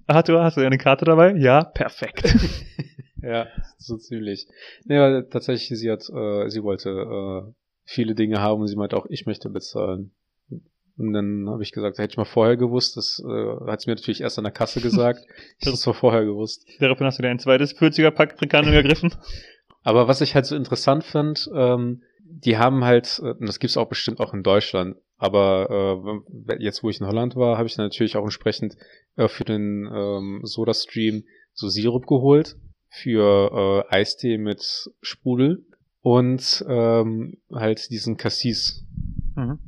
Arthur, 0.08 0.44
hast 0.44 0.58
du 0.58 0.62
eine 0.66 0.78
Karte 0.78 1.06
dabei? 1.06 1.34
Ja, 1.38 1.64
perfekt. 1.64 2.24
Ja, 3.28 3.48
so 3.78 3.98
ziemlich. 3.98 4.48
Nee, 4.86 4.98
aber 4.98 5.30
tatsächlich, 5.30 5.78
sie 5.78 5.92
hat, 5.92 6.10
äh, 6.10 6.50
sie 6.50 6.64
wollte 6.64 6.90
äh, 6.90 7.52
viele 7.84 8.16
Dinge 8.16 8.40
haben 8.40 8.62
und 8.62 8.68
sie 8.68 8.78
meinte 8.78 8.96
auch, 8.96 9.06
ich 9.10 9.26
möchte 9.26 9.50
bezahlen. 9.50 10.12
Und 10.98 11.14
dann 11.14 11.50
habe 11.50 11.62
ich 11.62 11.74
gesagt, 11.74 11.98
hätte 11.98 12.12
ich 12.12 12.18
mal 12.18 12.24
vorher 12.24 12.56
gewusst, 12.56 12.96
das 12.96 13.22
äh, 13.24 13.70
hat 13.70 13.82
sie 13.82 13.90
mir 13.90 13.96
natürlich 13.96 14.22
erst 14.22 14.38
an 14.38 14.46
der 14.46 14.54
Kasse 14.54 14.80
gesagt. 14.80 15.20
ich 15.60 15.66
hätte 15.66 15.76
es 15.76 15.82
zwar 15.82 15.94
vorher 15.94 16.24
gewusst. 16.24 16.66
Daraufhin 16.80 17.06
hast 17.06 17.20
du 17.20 17.22
dir 17.22 17.30
ein 17.30 17.38
zweites 17.38 17.76
40er 17.78 18.12
Pack 18.12 18.40
Frikandel 18.40 18.82
gegriffen. 18.82 19.14
Aber 19.84 20.08
was 20.08 20.22
ich 20.22 20.34
halt 20.34 20.46
so 20.46 20.56
interessant 20.56 21.04
fand, 21.04 21.50
ähm, 21.54 22.04
die 22.24 22.58
haben 22.58 22.86
halt, 22.86 23.20
äh, 23.22 23.32
und 23.32 23.46
das 23.46 23.60
gibt's 23.60 23.76
auch 23.76 23.90
bestimmt 23.90 24.22
auch 24.22 24.34
in 24.34 24.44
Deutschland, 24.44 24.96
aber 25.18 26.24
äh, 26.48 26.64
jetzt, 26.64 26.82
wo 26.82 26.90
ich 26.90 27.02
in 27.02 27.08
Holland 27.08 27.36
war, 27.36 27.58
habe 27.58 27.68
ich 27.68 27.78
natürlich 27.78 28.16
auch 28.16 28.24
entsprechend 28.24 28.78
äh, 29.18 29.28
für 29.28 29.44
den 29.44 29.86
ähm, 29.94 30.40
Soda-Stream 30.44 31.26
so 31.54 31.68
Sirup 31.68 32.08
geholt 32.08 32.56
für 33.02 33.86
äh, 33.90 33.96
Eistee 33.96 34.38
mit 34.38 34.92
Sprudel 35.02 35.66
und 36.02 36.66
ähm, 36.68 37.38
halt 37.52 37.90
diesen 37.92 38.18
Cassis. 38.18 38.86
Mhm. 39.36 39.60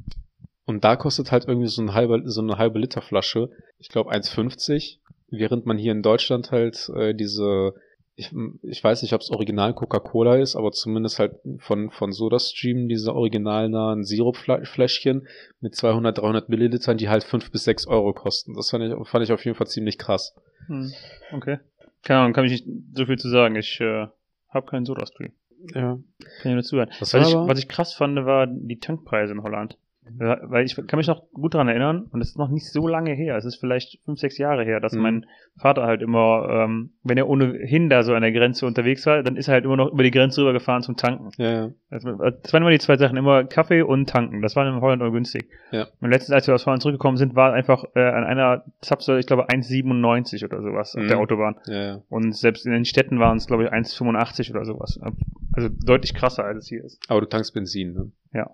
Und 0.65 0.83
da 0.83 0.95
kostet 0.95 1.31
halt 1.31 1.45
irgendwie 1.47 1.67
so, 1.67 1.81
ein 1.81 1.93
halber, 1.93 2.21
so 2.25 2.41
eine 2.41 2.57
halbe 2.57 2.79
Liter 2.79 3.01
Flasche, 3.01 3.49
ich 3.79 3.89
glaube 3.89 4.11
1,50, 4.11 4.99
während 5.29 5.65
man 5.65 5.77
hier 5.77 5.91
in 5.91 6.03
Deutschland 6.03 6.51
halt 6.51 6.91
äh, 6.95 7.15
diese, 7.15 7.73
ich, 8.15 8.31
ich 8.63 8.83
weiß 8.83 9.01
nicht, 9.01 9.13
ob 9.13 9.21
es 9.21 9.31
original 9.31 9.73
Coca-Cola 9.73 10.35
ist, 10.35 10.55
aber 10.55 10.71
zumindest 10.71 11.19
halt 11.19 11.33
von, 11.57 11.89
von 11.89 12.11
SodaStream 12.11 12.87
diese 12.87 13.15
originalnahen 13.15 14.03
Sirupfläschchen 14.03 15.27
mit 15.59 15.75
200, 15.75 16.17
300 16.17 16.49
Millilitern, 16.49 16.97
die 16.97 17.09
halt 17.09 17.23
5 17.23 17.51
bis 17.51 17.63
6 17.63 17.87
Euro 17.87 18.13
kosten. 18.13 18.53
Das 18.53 18.69
fand 18.69 18.83
ich, 18.83 19.07
fand 19.07 19.23
ich 19.23 19.31
auf 19.31 19.43
jeden 19.43 19.57
Fall 19.57 19.67
ziemlich 19.67 19.97
krass. 19.97 20.35
Hm. 20.67 20.93
Okay. 21.31 21.57
Keine 22.03 22.21
Ahnung, 22.21 22.33
kann 22.33 22.45
ich 22.45 22.51
nicht 22.51 22.67
so 22.95 23.05
viel 23.05 23.17
zu 23.17 23.29
sagen. 23.29 23.55
Ich 23.55 23.79
äh, 23.81 24.07
habe 24.49 24.65
keinen 24.65 24.85
Soda-Stream. 24.85 25.31
Ja. 25.73 25.81
Kann 25.81 26.03
ich 26.43 26.53
nur 26.53 26.63
zuhören. 26.63 26.89
Was 26.99 27.13
Was 27.13 27.27
ich, 27.27 27.35
was 27.35 27.59
ich 27.59 27.67
krass 27.67 27.93
fand, 27.93 28.15
war 28.25 28.47
die 28.47 28.79
Tankpreise 28.79 29.33
in 29.33 29.43
Holland. 29.43 29.77
Ja, 30.19 30.37
Weil 30.43 30.65
ich 30.65 30.75
kann 30.87 30.97
mich 30.97 31.07
noch 31.07 31.23
gut 31.31 31.53
daran 31.53 31.67
erinnern, 31.67 32.07
und 32.11 32.21
es 32.21 32.29
ist 32.29 32.37
noch 32.37 32.49
nicht 32.49 32.65
so 32.71 32.87
lange 32.87 33.11
her, 33.13 33.35
es 33.37 33.45
ist 33.45 33.55
vielleicht 33.57 33.99
fünf, 34.05 34.19
sechs 34.19 34.37
Jahre 34.37 34.63
her, 34.63 34.79
dass 34.79 34.93
Mhm. 34.93 35.01
mein 35.01 35.25
Vater 35.57 35.83
halt 35.83 36.01
immer, 36.01 36.47
ähm, 36.49 36.91
wenn 37.03 37.17
er 37.17 37.27
ohnehin 37.27 37.89
da 37.89 38.03
so 38.03 38.13
an 38.13 38.21
der 38.21 38.31
Grenze 38.31 38.65
unterwegs 38.65 39.05
war, 39.05 39.21
dann 39.23 39.35
ist 39.35 39.47
er 39.47 39.55
halt 39.55 39.65
immer 39.65 39.75
noch 39.75 39.91
über 39.91 40.03
die 40.03 40.11
Grenze 40.11 40.41
rübergefahren 40.41 40.83
zum 40.83 40.95
Tanken. 40.95 41.29
Ja, 41.37 41.51
ja. 41.51 41.69
Also, 41.89 42.11
Das 42.13 42.53
waren 42.53 42.61
immer 42.63 42.71
die 42.71 42.79
zwei 42.79 42.97
Sachen, 42.97 43.17
immer 43.17 43.43
Kaffee 43.43 43.81
und 43.81 44.07
Tanken. 44.09 44.41
Das 44.41 44.55
war 44.55 44.65
in 44.67 44.79
Holland 44.81 45.01
immer 45.01 45.11
günstig. 45.11 45.49
Ja. 45.71 45.87
Und 45.99 46.11
letztens, 46.11 46.33
als 46.35 46.47
wir 46.47 46.55
aus 46.55 46.65
Holland 46.65 46.81
zurückgekommen 46.81 47.17
sind, 47.17 47.35
war 47.35 47.53
einfach 47.53 47.83
äh, 47.95 47.99
an 47.99 48.23
einer 48.23 48.63
Zapfsäule, 48.81 49.19
ich 49.19 49.25
glaube, 49.27 49.49
1,97 49.49 50.45
oder 50.45 50.61
sowas 50.61 50.95
auf 50.95 51.03
Mhm. 51.03 51.07
der 51.07 51.19
Autobahn. 51.19 51.55
ja, 51.65 51.83
ja. 51.83 52.01
Und 52.09 52.35
selbst 52.35 52.65
in 52.65 52.71
den 52.71 52.85
Städten 52.85 53.19
waren 53.19 53.37
es, 53.37 53.47
glaube 53.47 53.63
ich, 53.65 53.71
1,85 53.71 54.51
oder 54.51 54.65
sowas. 54.65 54.99
Also 55.53 55.69
deutlich 55.83 56.13
krasser, 56.13 56.43
als 56.45 56.59
es 56.59 56.67
hier 56.67 56.83
ist. 56.83 56.99
Aber 57.09 57.21
du 57.21 57.27
tankst 57.27 57.53
Benzin, 57.53 57.93
ne? 57.93 58.11
Ja, 58.33 58.51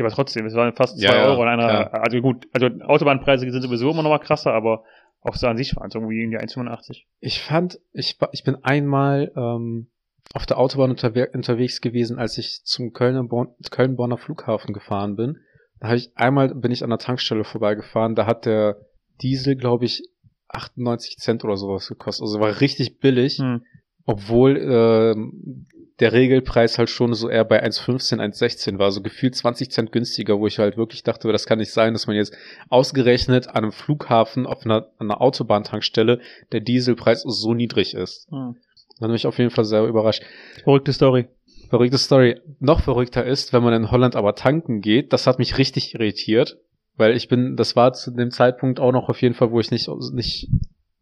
aber 0.00 0.10
trotzdem, 0.10 0.46
es 0.46 0.54
waren 0.54 0.74
fast 0.74 1.00
Ja, 1.00 1.10
2 1.10 1.16
ja, 1.16 1.26
Euro 1.26 1.42
an 1.42 1.48
einer, 1.48 1.66
klar. 1.88 2.02
also 2.02 2.20
gut, 2.20 2.46
also 2.52 2.66
Autobahnpreise 2.84 3.50
sind 3.50 3.62
sowieso 3.62 3.90
immer 3.90 4.02
noch 4.02 4.10
mal 4.10 4.18
krasser, 4.18 4.52
aber 4.52 4.84
auch 5.20 5.34
so 5.34 5.46
an 5.46 5.56
sich 5.56 5.74
waren 5.76 5.88
es 5.88 5.94
irgendwie 5.94 6.22
in 6.22 6.30
die 6.30 6.38
1,85. 6.38 7.04
Ich 7.20 7.40
fand, 7.42 7.80
ich, 7.92 8.18
ich 8.32 8.44
bin 8.44 8.56
einmal 8.62 9.32
ähm, 9.36 9.88
auf 10.34 10.46
der 10.46 10.58
Autobahn 10.58 10.90
unterwe 10.90 11.30
unterwegs 11.32 11.80
gewesen, 11.80 12.18
als 12.18 12.36
ich 12.38 12.62
zum 12.64 12.92
Kölner 12.92 13.24
Born 13.24 13.48
Köln-Bonner 13.70 14.18
Flughafen 14.18 14.74
gefahren 14.74 15.16
bin. 15.16 15.38
Da 15.80 15.88
habe 15.88 15.96
ich 15.96 16.10
einmal 16.16 16.54
bin 16.54 16.72
ich 16.72 16.82
an 16.84 16.90
der 16.90 16.98
Tankstelle 16.98 17.44
vorbeigefahren. 17.44 18.14
Da 18.14 18.26
hat 18.26 18.44
der 18.46 18.76
Diesel, 19.22 19.56
glaube 19.56 19.84
ich, 19.84 20.02
98 20.48 21.16
Cent 21.18 21.44
oder 21.44 21.56
sowas 21.56 21.88
gekostet. 21.88 22.22
Also 22.22 22.38
war 22.40 22.60
richtig 22.60 22.98
billig, 22.98 23.38
Hm. 23.38 23.64
obwohl 24.04 24.56
ähm, 24.58 25.66
der 26.00 26.12
Regelpreis 26.12 26.78
halt 26.78 26.90
schon 26.90 27.14
so 27.14 27.28
eher 27.28 27.44
bei 27.44 27.64
1,15, 27.64 28.20
1,16 28.20 28.78
war. 28.78 28.90
So 28.90 29.00
gefühlt 29.00 29.34
20 29.34 29.70
Cent 29.70 29.92
günstiger, 29.92 30.38
wo 30.38 30.46
ich 30.46 30.58
halt 30.58 30.76
wirklich 30.76 31.02
dachte, 31.02 31.30
das 31.32 31.46
kann 31.46 31.58
nicht 31.58 31.72
sein, 31.72 31.94
dass 31.94 32.06
man 32.06 32.16
jetzt 32.16 32.36
ausgerechnet 32.68 33.48
an 33.48 33.64
einem 33.64 33.72
Flughafen 33.72 34.46
auf 34.46 34.64
einer, 34.64 34.88
einer 34.98 35.20
Autobahntankstelle 35.20 36.20
der 36.52 36.60
Dieselpreis 36.60 37.22
so 37.22 37.54
niedrig 37.54 37.94
ist. 37.94 38.28
Hm. 38.30 38.56
Das 38.90 39.00
hat 39.00 39.10
mich 39.10 39.26
auf 39.26 39.38
jeden 39.38 39.50
Fall 39.50 39.64
sehr 39.64 39.84
überrascht. 39.84 40.22
Verrückte 40.64 40.92
Story. 40.92 41.26
Verrückte 41.70 41.98
Story. 41.98 42.40
Noch 42.60 42.80
verrückter 42.80 43.24
ist, 43.24 43.52
wenn 43.52 43.62
man 43.62 43.74
in 43.74 43.90
Holland 43.90 44.16
aber 44.16 44.34
tanken 44.34 44.80
geht, 44.80 45.12
das 45.12 45.26
hat 45.26 45.38
mich 45.38 45.58
richtig 45.58 45.94
irritiert, 45.94 46.58
weil 46.96 47.16
ich 47.16 47.28
bin, 47.28 47.56
das 47.56 47.74
war 47.74 47.92
zu 47.94 48.10
dem 48.10 48.30
Zeitpunkt 48.30 48.80
auch 48.80 48.92
noch 48.92 49.08
auf 49.08 49.20
jeden 49.22 49.34
Fall, 49.34 49.50
wo 49.50 49.60
ich 49.60 49.70
nicht, 49.70 49.88
nicht 50.12 50.48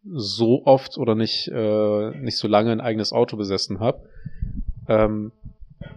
so 0.04 0.62
oft 0.64 0.98
oder 0.98 1.14
nicht, 1.14 1.48
äh, 1.48 2.10
nicht 2.18 2.36
so 2.36 2.46
lange 2.46 2.72
ein 2.72 2.80
eigenes 2.80 3.12
Auto 3.12 3.36
besessen 3.36 3.80
habe. 3.80 4.08
Ähm, 4.88 5.32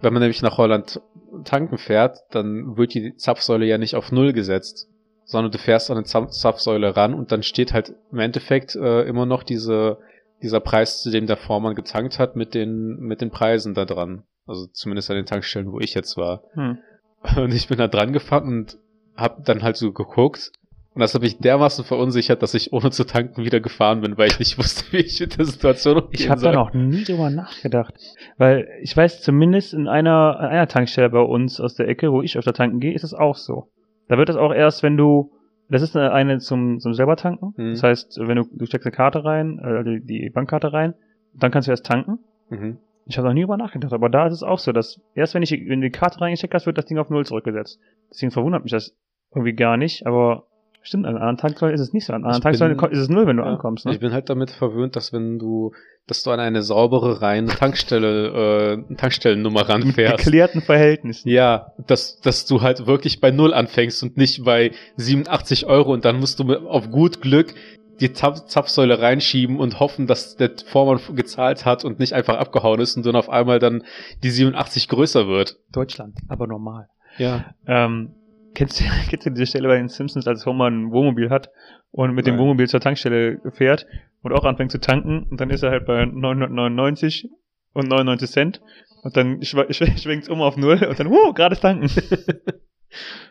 wenn 0.00 0.12
man 0.12 0.20
nämlich 0.20 0.42
nach 0.42 0.58
Holland 0.58 1.00
tanken 1.44 1.78
fährt, 1.78 2.18
dann 2.30 2.76
wird 2.76 2.94
die 2.94 3.16
Zapfsäule 3.16 3.66
ja 3.66 3.78
nicht 3.78 3.94
auf 3.94 4.12
Null 4.12 4.32
gesetzt, 4.32 4.88
sondern 5.24 5.52
du 5.52 5.58
fährst 5.58 5.90
an 5.90 5.96
eine 5.96 6.06
Zapf 6.06 6.30
Zapfsäule 6.30 6.96
ran 6.96 7.14
und 7.14 7.32
dann 7.32 7.42
steht 7.42 7.72
halt 7.72 7.94
im 8.12 8.18
Endeffekt 8.18 8.74
äh, 8.76 9.02
immer 9.02 9.26
noch 9.26 9.42
diese, 9.42 9.98
dieser 10.42 10.60
Preis, 10.60 11.02
zu 11.02 11.10
dem 11.10 11.26
der 11.26 11.36
Vormann 11.36 11.74
getankt 11.74 12.18
hat, 12.18 12.36
mit 12.36 12.54
den, 12.54 12.98
mit 12.98 13.20
den 13.20 13.30
Preisen 13.30 13.74
da 13.74 13.84
dran. 13.84 14.24
Also 14.46 14.66
zumindest 14.66 15.10
an 15.10 15.16
den 15.16 15.26
Tankstellen, 15.26 15.72
wo 15.72 15.80
ich 15.80 15.94
jetzt 15.94 16.16
war. 16.16 16.42
Hm. 16.54 16.78
Und 17.36 17.52
ich 17.52 17.68
bin 17.68 17.78
da 17.78 17.88
dran 17.88 18.12
gefahren 18.12 18.46
und 18.46 18.78
hab 19.16 19.44
dann 19.44 19.64
halt 19.64 19.76
so 19.76 19.92
geguckt. 19.92 20.52
Und 20.94 21.00
das 21.00 21.14
hat 21.14 21.22
mich 21.22 21.38
dermaßen 21.38 21.84
verunsichert, 21.84 22.42
dass 22.42 22.54
ich 22.54 22.72
ohne 22.72 22.90
zu 22.90 23.04
tanken 23.04 23.44
wieder 23.44 23.60
gefahren 23.60 24.00
bin, 24.00 24.18
weil 24.18 24.28
ich 24.28 24.38
nicht 24.38 24.58
wusste, 24.58 24.84
wie 24.92 24.98
ich 24.98 25.20
mit 25.20 25.38
der 25.38 25.44
Situation 25.44 25.98
umgehen 25.98 26.10
Ich 26.12 26.30
habe 26.30 26.40
da 26.40 26.52
noch 26.52 26.72
nie 26.72 27.04
drüber 27.04 27.30
nachgedacht. 27.30 27.94
Weil 28.36 28.68
ich 28.82 28.96
weiß, 28.96 29.22
zumindest 29.22 29.74
in 29.74 29.86
einer, 29.86 30.38
an 30.40 30.48
einer 30.48 30.66
Tankstelle 30.66 31.10
bei 31.10 31.20
uns 31.20 31.60
aus 31.60 31.74
der 31.74 31.88
Ecke, 31.88 32.10
wo 32.10 32.22
ich 32.22 32.36
öfter 32.36 32.52
tanken 32.52 32.80
gehe, 32.80 32.94
ist 32.94 33.04
es 33.04 33.14
auch 33.14 33.36
so. 33.36 33.70
Da 34.08 34.16
wird 34.16 34.28
es 34.28 34.36
auch 34.36 34.52
erst, 34.52 34.82
wenn 34.82 34.96
du, 34.96 35.32
das 35.68 35.82
ist 35.82 35.96
eine, 35.96 36.12
eine 36.12 36.38
zum, 36.38 36.80
zum 36.80 36.94
selber 36.94 37.16
tanken. 37.16 37.54
Mhm. 37.56 37.70
Das 37.72 37.82
heißt, 37.82 38.18
wenn 38.22 38.36
du, 38.36 38.44
du 38.50 38.66
steckst 38.66 38.86
eine 38.86 38.96
Karte 38.96 39.24
rein, 39.24 39.58
äh, 39.58 39.84
die, 39.84 40.04
die 40.04 40.30
Bankkarte 40.30 40.72
rein, 40.72 40.94
dann 41.34 41.50
kannst 41.50 41.68
du 41.68 41.72
erst 41.72 41.86
tanken. 41.86 42.18
Mhm. 42.48 42.78
Ich 43.04 43.16
habe 43.16 43.28
noch 43.28 43.34
nie 43.34 43.42
drüber 43.42 43.56
nachgedacht, 43.56 43.92
aber 43.92 44.10
da 44.10 44.26
ist 44.26 44.34
es 44.34 44.42
auch 44.42 44.58
so, 44.58 44.72
dass 44.72 45.00
erst 45.14 45.34
wenn 45.34 45.42
ich 45.42 45.50
wenn 45.50 45.80
du 45.80 45.86
die 45.86 45.96
Karte 45.96 46.20
reingesteckt 46.20 46.52
hast, 46.54 46.66
wird 46.66 46.76
das 46.76 46.84
Ding 46.86 46.98
auf 46.98 47.08
Null 47.08 47.24
zurückgesetzt. 47.24 47.80
Deswegen 48.10 48.32
verwundert 48.32 48.64
mich 48.64 48.72
das 48.72 48.96
irgendwie 49.34 49.54
gar 49.54 49.76
nicht, 49.76 50.06
aber 50.06 50.47
stimmt, 50.82 51.06
an 51.06 51.16
anderen 51.16 51.36
Tanksäulen 51.36 51.74
ist 51.74 51.80
es 51.80 51.92
nicht 51.92 52.06
so. 52.06 52.12
An 52.12 52.24
anderen 52.24 52.42
Tanksäulen 52.42 52.78
ist 52.90 52.98
es 52.98 53.08
null, 53.08 53.26
wenn 53.26 53.36
du 53.36 53.42
Ja. 53.42 53.50
ankommst. 53.50 53.86
Ne? 53.86 53.92
Ich 53.92 54.00
bin 54.00 54.12
halt 54.12 54.28
damit 54.30 54.50
verwöhnt, 54.50 54.96
dass 54.96 55.12
wenn 55.12 55.38
du, 55.38 55.72
dass 56.06 56.22
du 56.22 56.30
an 56.30 56.40
eine 56.40 56.62
saubere, 56.62 57.20
reine 57.20 57.48
Tankstelle, 57.48 58.82
äh, 58.88 58.94
Tankstellennummer 58.96 59.60
Mit 59.60 59.68
ranfährst. 59.68 60.24
geklärten 60.24 60.60
Verhältnissen. 60.62 61.28
Ja, 61.28 61.72
dass, 61.86 62.20
dass 62.20 62.46
du 62.46 62.62
halt 62.62 62.86
wirklich 62.86 63.20
bei 63.20 63.30
Null 63.30 63.52
anfängst 63.54 64.02
und 64.02 64.16
nicht 64.16 64.44
bei 64.44 64.72
87 64.96 65.66
Euro 65.66 65.92
und 65.92 66.04
dann 66.04 66.18
musst 66.20 66.38
du 66.38 66.44
mit, 66.44 66.58
auf 66.64 66.90
gut 66.90 67.20
Glück 67.20 67.54
die 68.00 68.12
Zapf 68.12 68.44
Zapfsäule 68.46 69.00
reinschieben 69.00 69.58
und 69.58 69.80
hoffen, 69.80 70.06
dass 70.06 70.36
der 70.36 70.52
Vormann 70.66 71.00
gezahlt 71.16 71.64
hat 71.64 71.84
und 71.84 71.98
nicht 71.98 72.12
einfach 72.12 72.36
abgehauen 72.38 72.78
ist 72.80 72.96
und 72.96 73.04
dann 73.04 73.16
auf 73.16 73.28
einmal 73.28 73.58
dann 73.58 73.82
die 74.22 74.30
87 74.30 74.86
größer 74.88 75.26
wird. 75.26 75.56
Deutschland, 75.72 76.14
aber 76.28 76.46
normal. 76.46 76.86
Ja. 77.16 77.46
Ähm, 77.66 78.12
kennst, 78.54 78.80
du, 78.80 78.84
kennst 79.08 79.26
du 79.26 79.30
diese 79.30 79.46
Stelle 79.46 79.68
bei 79.68 79.76
den 79.76 79.88
Simpsons, 79.88 80.26
als 80.26 80.46
Homer 80.46 80.66
ein 80.66 80.90
Wohnmobil 80.90 81.30
hat 81.30 81.50
und 81.90 82.14
mit 82.14 82.26
dem 82.26 82.34
Nein. 82.34 82.42
Wohnmobil 82.42 82.68
zur 82.68 82.80
Tankstelle 82.80 83.40
fährt 83.52 83.86
und 84.22 84.32
auch 84.32 84.44
anfängt 84.44 84.72
zu 84.72 84.80
tanken 84.80 85.24
und 85.30 85.40
dann 85.40 85.50
ist 85.50 85.62
er 85.62 85.70
halt 85.70 85.86
bei 85.86 86.04
999 86.04 87.28
und 87.72 87.88
99 87.88 88.30
Cent 88.30 88.60
und 89.02 89.16
dann 89.16 89.42
schw 89.42 89.72
schwenkt's 89.72 90.28
um 90.28 90.42
auf 90.42 90.56
Null 90.56 90.84
und 90.84 90.98
dann, 90.98 91.06
uh, 91.06 91.32
gratis 91.32 91.60
tanken. 91.60 91.90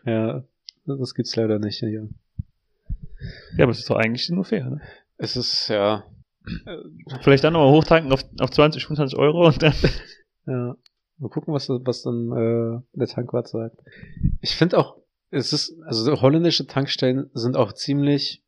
Ja, 0.06 0.44
das 0.86 1.16
gibt's 1.16 1.36
leider 1.36 1.58
nicht 1.58 1.80
hier. 1.80 2.08
ja, 3.58 3.64
aber 3.64 3.72
es 3.72 3.80
ist 3.80 3.90
doch 3.90 3.96
eigentlich 3.96 4.30
nur 4.30 4.46
fair, 4.46 4.70
ne? 4.70 4.82
Es 5.18 5.36
ist, 5.36 5.68
ja, 5.68 6.04
Vielleicht 7.22 7.44
dann 7.44 7.54
nochmal 7.54 7.72
hochtanken 7.72 8.12
auf, 8.12 8.24
auf 8.40 8.52
20, 8.52 8.86
25 8.86 9.18
Euro 9.18 9.48
und 9.48 9.62
dann. 9.62 9.74
ja. 10.46 10.76
Mal 11.20 11.30
gucken, 11.30 11.54
was, 11.54 11.68
was 11.68 12.04
dann 12.04 12.32
äh, 12.32 12.80
der 12.94 13.08
Tankwart 13.08 13.48
sagt. 13.48 13.80
Ich 14.42 14.56
finde 14.56 14.78
auch, 14.78 14.98
es 15.32 15.54
ist, 15.54 15.76
also 15.86 16.22
holländische 16.22 16.68
Tankstellen 16.68 17.30
sind 17.34 17.58
auch 17.58 17.74
ziemlich 17.74 18.42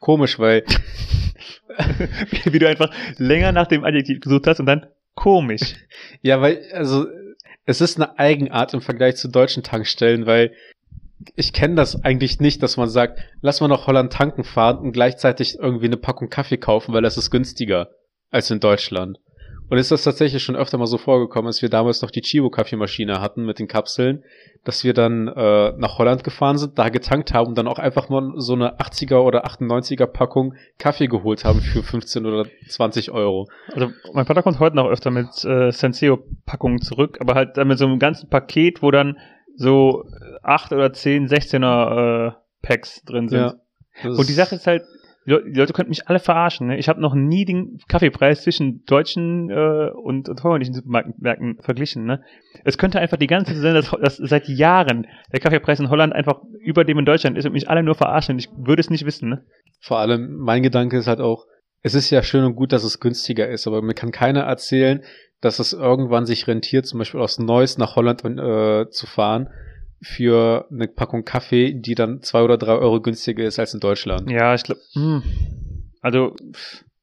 komisch, 0.00 0.38
weil 0.38 0.64
wie, 2.44 2.58
du 2.58 2.68
einfach 2.68 2.90
länger 3.18 3.52
nach 3.52 3.66
dem 3.66 3.84
Adjektiv 3.84 4.20
gesucht 4.20 4.46
hast 4.46 4.60
und 4.60 4.66
dann 4.66 4.86
komisch. 5.14 5.74
Ja, 6.22 6.40
weil, 6.40 6.62
also, 6.72 7.06
es 7.66 7.80
ist 7.80 7.96
eine 7.96 8.18
Eigenart 8.18 8.74
im 8.74 8.80
Vergleich 8.80 9.16
zu 9.16 9.28
deutschen 9.28 9.62
Tankstellen, 9.62 10.26
weil 10.26 10.52
ich 11.36 11.52
kenne 11.52 11.74
das 11.74 12.02
eigentlich 12.04 12.40
nicht, 12.40 12.62
dass 12.62 12.76
man 12.76 12.88
sagt, 12.88 13.20
lass 13.40 13.60
mal 13.60 13.68
nach 13.68 13.86
Holland 13.86 14.12
tanken 14.12 14.44
fahren 14.44 14.78
und 14.78 14.92
gleichzeitig 14.92 15.58
irgendwie 15.58 15.86
eine 15.86 15.96
Packung 15.96 16.28
Kaffee 16.28 16.58
kaufen, 16.58 16.92
weil 16.92 17.02
das 17.02 17.16
ist 17.16 17.30
günstiger 17.30 17.90
als 18.30 18.50
in 18.50 18.60
Deutschland. 18.60 19.18
Und 19.70 19.78
ist 19.78 19.90
das 19.90 20.04
tatsächlich 20.04 20.42
schon 20.42 20.56
öfter 20.56 20.78
mal 20.78 20.86
so 20.86 20.98
vorgekommen, 20.98 21.46
als 21.46 21.62
wir 21.62 21.70
damals 21.70 22.02
noch 22.02 22.10
die 22.10 22.20
Chibo 22.20 22.50
Kaffeemaschine 22.50 23.20
hatten 23.20 23.44
mit 23.44 23.58
den 23.58 23.66
Kapseln, 23.66 24.22
dass 24.62 24.84
wir 24.84 24.92
dann 24.92 25.28
äh, 25.28 25.72
nach 25.76 25.98
Holland 25.98 26.22
gefahren 26.22 26.58
sind, 26.58 26.78
da 26.78 26.90
getankt 26.90 27.32
haben 27.32 27.48
und 27.48 27.58
dann 27.58 27.66
auch 27.66 27.78
einfach 27.78 28.08
mal 28.08 28.32
so 28.36 28.52
eine 28.52 28.78
80er 28.78 29.18
oder 29.18 29.46
98er 29.46 30.06
Packung 30.06 30.54
Kaffee 30.78 31.06
geholt 31.06 31.44
haben 31.44 31.60
für 31.60 31.82
15 31.82 32.26
oder 32.26 32.46
20 32.68 33.10
Euro. 33.10 33.48
Also 33.72 33.90
mein 34.12 34.26
Vater 34.26 34.42
kommt 34.42 34.60
heute 34.60 34.76
noch 34.76 34.88
öfter 34.88 35.10
mit 35.10 35.44
äh, 35.44 35.70
Senseo-Packungen 35.70 36.80
zurück, 36.80 37.18
aber 37.20 37.34
halt 37.34 37.56
dann 37.56 37.68
mit 37.68 37.78
so 37.78 37.86
einem 37.86 37.98
ganzen 37.98 38.28
Paket, 38.28 38.82
wo 38.82 38.90
dann 38.90 39.18
so 39.56 40.04
acht 40.42 40.72
oder 40.72 40.92
zehn 40.92 41.28
16er 41.28 42.28
äh, 42.28 42.32
Packs 42.62 43.02
drin 43.04 43.28
sind. 43.28 43.40
Ja, 43.40 44.10
und 44.10 44.28
die 44.28 44.32
Sache 44.32 44.56
ist 44.56 44.66
halt, 44.66 44.84
die 45.26 45.58
Leute 45.58 45.72
könnten 45.72 45.90
mich 45.90 46.08
alle 46.08 46.18
verarschen. 46.18 46.66
Ne? 46.66 46.78
Ich 46.78 46.88
habe 46.88 47.00
noch 47.00 47.14
nie 47.14 47.44
den 47.44 47.78
Kaffeepreis 47.88 48.42
zwischen 48.42 48.84
deutschen 48.84 49.50
äh, 49.50 49.90
und, 49.90 50.28
und 50.28 50.42
holländischen 50.42 50.74
Supermärkten 50.74 51.58
verglichen. 51.62 52.04
Ne? 52.04 52.22
Es 52.64 52.76
könnte 52.76 53.00
einfach 53.00 53.16
die 53.16 53.26
ganze 53.26 53.54
Zeit 53.54 53.62
sein, 53.62 53.74
dass, 53.74 53.90
dass 53.90 54.16
seit 54.16 54.48
Jahren 54.48 55.06
der 55.32 55.40
Kaffeepreis 55.40 55.80
in 55.80 55.88
Holland 55.88 56.12
einfach 56.12 56.42
über 56.60 56.84
dem 56.84 56.98
in 56.98 57.06
Deutschland 57.06 57.38
ist 57.38 57.46
und 57.46 57.52
mich 57.52 57.70
alle 57.70 57.82
nur 57.82 57.94
verarschen. 57.94 58.38
Ich 58.38 58.50
würde 58.56 58.80
es 58.80 58.90
nicht 58.90 59.06
wissen. 59.06 59.30
Ne? 59.30 59.44
Vor 59.80 59.98
allem, 59.98 60.36
mein 60.36 60.62
Gedanke 60.62 60.98
ist 60.98 61.06
halt 61.06 61.20
auch, 61.20 61.46
es 61.82 61.94
ist 61.94 62.10
ja 62.10 62.22
schön 62.22 62.44
und 62.44 62.54
gut, 62.54 62.72
dass 62.72 62.84
es 62.84 63.00
günstiger 63.00 63.48
ist, 63.48 63.66
aber 63.66 63.82
mir 63.82 63.94
kann 63.94 64.10
keiner 64.10 64.40
erzählen, 64.40 65.02
dass 65.40 65.58
es 65.58 65.72
irgendwann 65.72 66.26
sich 66.26 66.46
rentiert, 66.46 66.86
zum 66.86 66.98
Beispiel 66.98 67.20
aus 67.20 67.38
Neuss 67.38 67.76
nach 67.76 67.96
Holland 67.96 68.24
äh, 68.24 68.88
zu 68.90 69.06
fahren 69.06 69.48
für 70.04 70.66
eine 70.70 70.86
Packung 70.86 71.24
Kaffee, 71.24 71.72
die 71.72 71.94
dann 71.94 72.22
zwei 72.22 72.42
oder 72.42 72.58
drei 72.58 72.72
Euro 72.72 73.00
günstiger 73.00 73.44
ist 73.44 73.58
als 73.58 73.74
in 73.74 73.80
Deutschland. 73.80 74.30
Ja, 74.30 74.54
ich 74.54 74.62
glaube, 74.62 74.80
hm. 74.92 75.22
also 76.00 76.36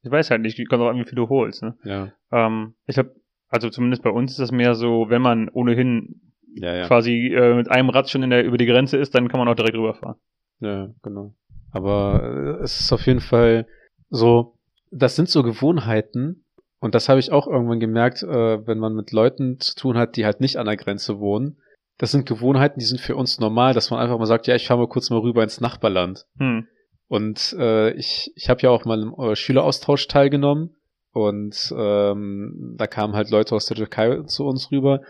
ich 0.03 0.11
weiß 0.11 0.31
halt 0.31 0.41
nicht, 0.41 0.57
ich 0.57 0.69
kann 0.69 0.81
auch 0.81 0.89
an, 0.89 0.97
wie 0.97 1.05
viel 1.05 1.15
du 1.15 1.29
holst. 1.29 1.63
Ne? 1.63 1.75
Ja. 1.83 2.11
Ähm, 2.31 2.75
ich 2.87 2.95
glaube, 2.95 3.15
also 3.49 3.69
zumindest 3.69 4.03
bei 4.03 4.09
uns 4.09 4.31
ist 4.31 4.39
das 4.39 4.51
mehr 4.51 4.75
so, 4.75 5.07
wenn 5.09 5.21
man 5.21 5.49
ohnehin 5.49 6.21
ja, 6.53 6.75
ja. 6.75 6.87
quasi 6.87 7.27
äh, 7.27 7.55
mit 7.55 7.69
einem 7.69 7.89
Rad 7.89 8.09
schon 8.09 8.23
in 8.23 8.29
der, 8.29 8.43
über 8.43 8.57
die 8.57 8.65
Grenze 8.65 8.97
ist, 8.97 9.15
dann 9.15 9.27
kann 9.27 9.39
man 9.39 9.47
auch 9.47 9.55
direkt 9.55 9.75
rüberfahren. 9.75 10.17
Ja, 10.59 10.89
genau. 11.01 11.33
Aber 11.71 12.57
äh, 12.59 12.63
es 12.63 12.79
ist 12.79 12.91
auf 12.93 13.05
jeden 13.07 13.19
Fall 13.19 13.67
so, 14.09 14.57
das 14.91 15.15
sind 15.15 15.29
so 15.29 15.43
Gewohnheiten, 15.43 16.43
und 16.81 16.95
das 16.95 17.09
habe 17.09 17.19
ich 17.19 17.31
auch 17.31 17.47
irgendwann 17.47 17.79
gemerkt, 17.79 18.23
äh, 18.23 18.67
wenn 18.67 18.79
man 18.79 18.95
mit 18.95 19.11
Leuten 19.11 19.59
zu 19.59 19.75
tun 19.75 19.97
hat, 19.97 20.15
die 20.15 20.25
halt 20.25 20.41
nicht 20.41 20.57
an 20.57 20.65
der 20.65 20.77
Grenze 20.77 21.19
wohnen, 21.19 21.57
das 22.01 22.09
sind 22.09 22.25
Gewohnheiten, 22.25 22.79
die 22.79 22.85
sind 22.85 22.99
für 22.99 23.15
uns 23.15 23.39
normal, 23.39 23.75
dass 23.75 23.91
man 23.91 23.99
einfach 23.99 24.17
mal 24.17 24.25
sagt, 24.25 24.47
ja, 24.47 24.55
ich 24.55 24.65
fahre 24.65 24.79
mal 24.79 24.87
kurz 24.87 25.11
mal 25.11 25.19
rüber 25.19 25.43
ins 25.43 25.61
Nachbarland. 25.61 26.25
Hm. 26.39 26.67
Und 27.07 27.55
äh, 27.59 27.91
ich, 27.91 28.31
ich 28.35 28.49
habe 28.49 28.59
ja 28.61 28.71
auch 28.71 28.85
mal 28.85 29.03
im 29.03 29.13
äh, 29.13 29.35
Schüleraustausch 29.35 30.07
teilgenommen 30.07 30.75
und 31.13 31.71
ähm, 31.77 32.73
da 32.75 32.87
kamen 32.87 33.13
halt 33.13 33.29
Leute 33.29 33.53
aus 33.53 33.67
der 33.67 33.77
Türkei 33.77 34.23
zu 34.23 34.47
uns 34.47 34.71
rüber. 34.71 35.01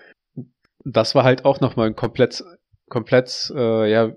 Das 0.84 1.16
war 1.16 1.24
halt 1.24 1.46
auch 1.46 1.62
nochmal 1.62 1.88
ein 1.88 1.96
komplett, 1.96 2.44
komplett, 2.90 3.54
äh, 3.56 3.90
ja, 3.90 4.12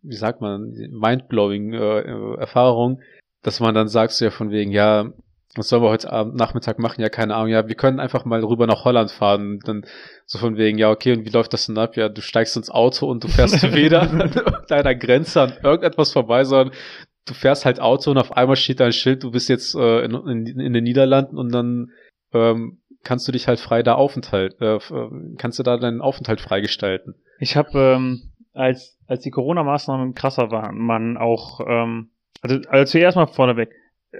wie 0.00 0.16
sagt 0.16 0.40
man, 0.40 0.70
mindblowing 0.70 1.74
äh, 1.74 2.36
Erfahrung, 2.38 3.02
dass 3.42 3.60
man 3.60 3.74
dann 3.74 3.88
sagt 3.88 4.14
so 4.14 4.24
ja 4.24 4.30
von 4.30 4.50
wegen, 4.50 4.72
ja, 4.72 5.12
was 5.54 5.68
sollen 5.68 5.82
wir 5.82 5.88
heute 5.88 6.12
Abend, 6.12 6.36
Nachmittag 6.36 6.78
machen? 6.78 7.00
Ja, 7.00 7.08
keine 7.08 7.34
Ahnung. 7.34 7.48
Ja, 7.48 7.68
wir 7.68 7.74
können 7.74 8.00
einfach 8.00 8.24
mal 8.24 8.44
rüber 8.44 8.66
nach 8.66 8.84
Holland 8.84 9.10
fahren. 9.10 9.52
Und 9.52 9.68
dann 9.68 9.86
so 10.26 10.38
von 10.38 10.56
wegen, 10.56 10.78
ja, 10.78 10.90
okay, 10.90 11.12
und 11.12 11.24
wie 11.24 11.30
läuft 11.30 11.52
das 11.52 11.66
denn 11.66 11.78
ab? 11.78 11.96
Ja, 11.96 12.08
du 12.08 12.20
steigst 12.20 12.56
ins 12.56 12.70
Auto 12.70 13.06
und 13.06 13.24
du 13.24 13.28
fährst 13.28 13.62
weder 13.74 14.02
an 14.02 14.30
deiner 14.68 14.94
Grenze 14.94 15.40
an 15.40 15.52
irgendetwas 15.62 16.12
vorbei, 16.12 16.44
sondern 16.44 16.74
du 17.28 17.34
fährst 17.34 17.64
halt 17.64 17.80
Auto 17.80 18.10
und 18.10 18.18
auf 18.18 18.32
einmal 18.36 18.56
steht 18.56 18.80
da 18.80 18.86
ein 18.86 18.92
Schild, 18.92 19.22
du 19.22 19.30
bist 19.30 19.48
jetzt 19.48 19.74
äh, 19.74 20.04
in, 20.04 20.14
in, 20.14 20.60
in 20.60 20.72
den 20.72 20.84
Niederlanden 20.84 21.38
und 21.38 21.52
dann 21.52 21.92
ähm, 22.32 22.78
kannst 23.04 23.28
du 23.28 23.32
dich 23.32 23.48
halt 23.48 23.60
frei 23.60 23.82
da 23.82 23.94
Aufenthalt, 23.94 24.60
äh, 24.60 24.76
äh 24.76 25.10
kannst 25.38 25.58
du 25.58 25.62
da 25.62 25.76
deinen 25.76 26.00
Aufenthalt 26.00 26.40
freigestalten. 26.40 27.14
Ich 27.38 27.56
habe, 27.56 27.78
ähm, 27.78 28.32
als, 28.54 28.98
als 29.06 29.22
die 29.22 29.30
Corona-Maßnahmen 29.30 30.14
krasser 30.14 30.50
waren, 30.50 30.78
man 30.78 31.16
auch, 31.16 31.60
ähm, 31.66 32.10
also, 32.42 32.60
also 32.68 32.90
zuerst 32.90 33.16
mal 33.16 33.26
vorneweg, 33.26 33.70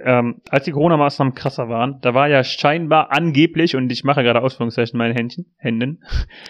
ähm, 0.03 0.41
als 0.49 0.65
die 0.65 0.71
Corona-Maßnahmen 0.71 1.35
krasser 1.35 1.69
waren, 1.69 1.99
da 2.01 2.13
war 2.13 2.27
ja 2.27 2.43
scheinbar 2.43 3.11
angeblich, 3.11 3.75
und 3.75 3.91
ich 3.91 4.03
mache 4.03 4.23
gerade 4.23 4.41
Ausführungszeichen 4.41 4.97
meinen 4.97 5.15
Händchen, 5.15 5.53
Händen. 5.57 6.03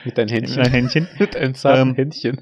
Mit 0.05 0.17
deinem 0.17 0.29
Händchen. 0.29 0.57
Mit 0.57 0.65
deinem 0.65 0.73
Händchen. 0.73 1.07
Mit 1.19 1.35
einem 1.35 1.53
zarten 1.55 1.89
ähm, 1.89 1.95
Händchen. 1.95 2.41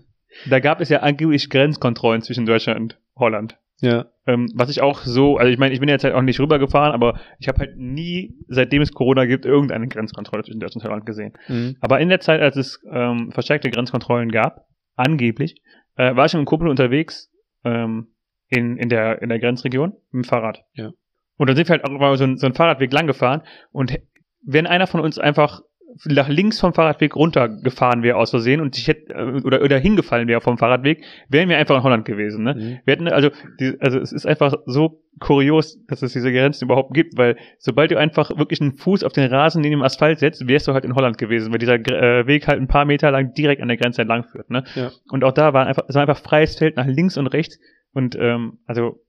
Da 0.49 0.59
gab 0.59 0.81
es 0.81 0.89
ja 0.89 0.99
angeblich 0.99 1.49
Grenzkontrollen 1.49 2.21
zwischen 2.21 2.45
Deutschland 2.45 2.79
und 2.79 2.99
Holland. 3.15 3.57
Ja. 3.79 4.05
Ähm, 4.25 4.51
was 4.55 4.69
ich 4.69 4.81
auch 4.81 5.01
so, 5.01 5.37
also 5.37 5.51
ich 5.51 5.59
meine, 5.59 5.73
ich 5.73 5.79
bin 5.79 5.89
jetzt 5.89 6.03
halt 6.03 6.13
auch 6.13 6.21
nicht 6.21 6.39
rübergefahren, 6.39 6.93
aber 6.93 7.19
ich 7.39 7.47
habe 7.47 7.59
halt 7.59 7.77
nie, 7.77 8.35
seitdem 8.47 8.81
es 8.81 8.91
Corona 8.91 9.25
gibt, 9.25 9.45
irgendeine 9.45 9.87
Grenzkontrolle 9.87 10.43
zwischen 10.43 10.59
Deutschland 10.59 10.83
und 10.83 10.89
Holland 10.89 11.05
gesehen. 11.05 11.33
Mhm. 11.47 11.77
Aber 11.79 11.99
in 11.99 12.09
der 12.09 12.19
Zeit, 12.19 12.41
als 12.41 12.55
es 12.55 12.83
ähm, 12.91 13.31
verstärkte 13.31 13.69
Grenzkontrollen 13.69 14.31
gab, 14.31 14.67
angeblich, 14.95 15.61
äh, 15.95 16.15
war 16.15 16.25
ich 16.25 16.33
mit 16.33 16.39
einem 16.39 16.45
Kumpel 16.45 16.67
unterwegs, 16.67 17.31
ähm, 17.63 18.07
in, 18.49 18.77
in, 18.77 18.89
der, 18.89 19.21
in 19.21 19.29
der 19.29 19.39
Grenzregion 19.39 19.93
mit 20.11 20.23
dem 20.23 20.23
Fahrrad. 20.23 20.63
Ja. 20.73 20.91
Und 21.37 21.49
dann 21.49 21.55
sind 21.55 21.67
wir 21.67 21.73
halt 21.73 21.85
auch 21.85 21.91
mal 21.91 22.17
so, 22.17 22.23
ein, 22.23 22.37
so 22.37 22.47
ein 22.47 22.53
Fahrradweg 22.53 22.91
lang 22.91 23.07
gefahren 23.07 23.43
und 23.71 23.99
wenn 24.43 24.65
einer 24.65 24.87
von 24.87 25.01
uns 25.01 25.19
einfach 25.19 25.61
nach 26.05 26.27
links 26.27 26.59
vom 26.59 26.73
Fahrradweg 26.73 27.15
runtergefahren 27.15 28.03
wäre 28.03 28.17
aus 28.17 28.29
Versehen 28.29 28.61
und 28.61 28.77
ich 28.77 28.87
hätte 28.87 29.13
äh, 29.13 29.41
oder 29.43 29.61
oder 29.61 29.77
hingefallen 29.77 30.27
wäre 30.27 30.41
vom 30.41 30.57
Fahrradweg, 30.57 31.03
wären 31.29 31.49
wir 31.49 31.57
einfach 31.57 31.77
in 31.77 31.83
Holland 31.83 32.05
gewesen. 32.05 32.43
Ne? 32.43 32.55
Mhm. 32.55 32.79
Wir 32.85 32.91
hätten 32.91 33.07
also 33.07 33.29
die, 33.59 33.75
also 33.79 33.99
es 33.99 34.11
ist 34.11 34.25
einfach 34.25 34.53
so 34.65 35.01
kurios, 35.19 35.83
dass 35.87 36.01
es 36.01 36.13
diese 36.13 36.31
Grenzen 36.31 36.65
überhaupt 36.65 36.93
gibt, 36.93 37.17
weil 37.17 37.37
sobald 37.57 37.91
du 37.91 37.97
einfach 37.97 38.37
wirklich 38.37 38.61
einen 38.61 38.73
Fuß 38.73 39.03
auf 39.03 39.13
den 39.13 39.31
Rasen 39.31 39.61
neben 39.61 39.71
dem 39.71 39.81
Asphalt 39.81 40.19
setzt, 40.19 40.47
wärst 40.47 40.67
du 40.67 40.73
halt 40.73 40.85
in 40.85 40.93
Holland 40.93 41.17
gewesen, 41.17 41.51
weil 41.51 41.59
dieser 41.59 41.75
äh, 41.75 42.27
Weg 42.27 42.47
halt 42.47 42.59
ein 42.59 42.67
paar 42.67 42.85
Meter 42.85 43.09
lang 43.09 43.33
direkt 43.33 43.61
an 43.61 43.69
der 43.69 43.77
Grenze 43.77 44.01
entlang 44.01 44.25
führt. 44.25 44.49
Ne? 44.49 44.63
Ja. 44.75 44.91
Und 45.09 45.23
auch 45.23 45.33
da 45.33 45.53
war 45.53 45.65
einfach 45.65 45.85
es 45.87 45.95
war 45.95 46.01
einfach 46.01 46.19
freies 46.19 46.57
Feld 46.57 46.75
nach 46.75 46.85
links 46.85 47.17
und 47.17 47.27
rechts 47.27 47.59
und 47.93 48.15
ähm, 48.19 48.59
also 48.65 48.99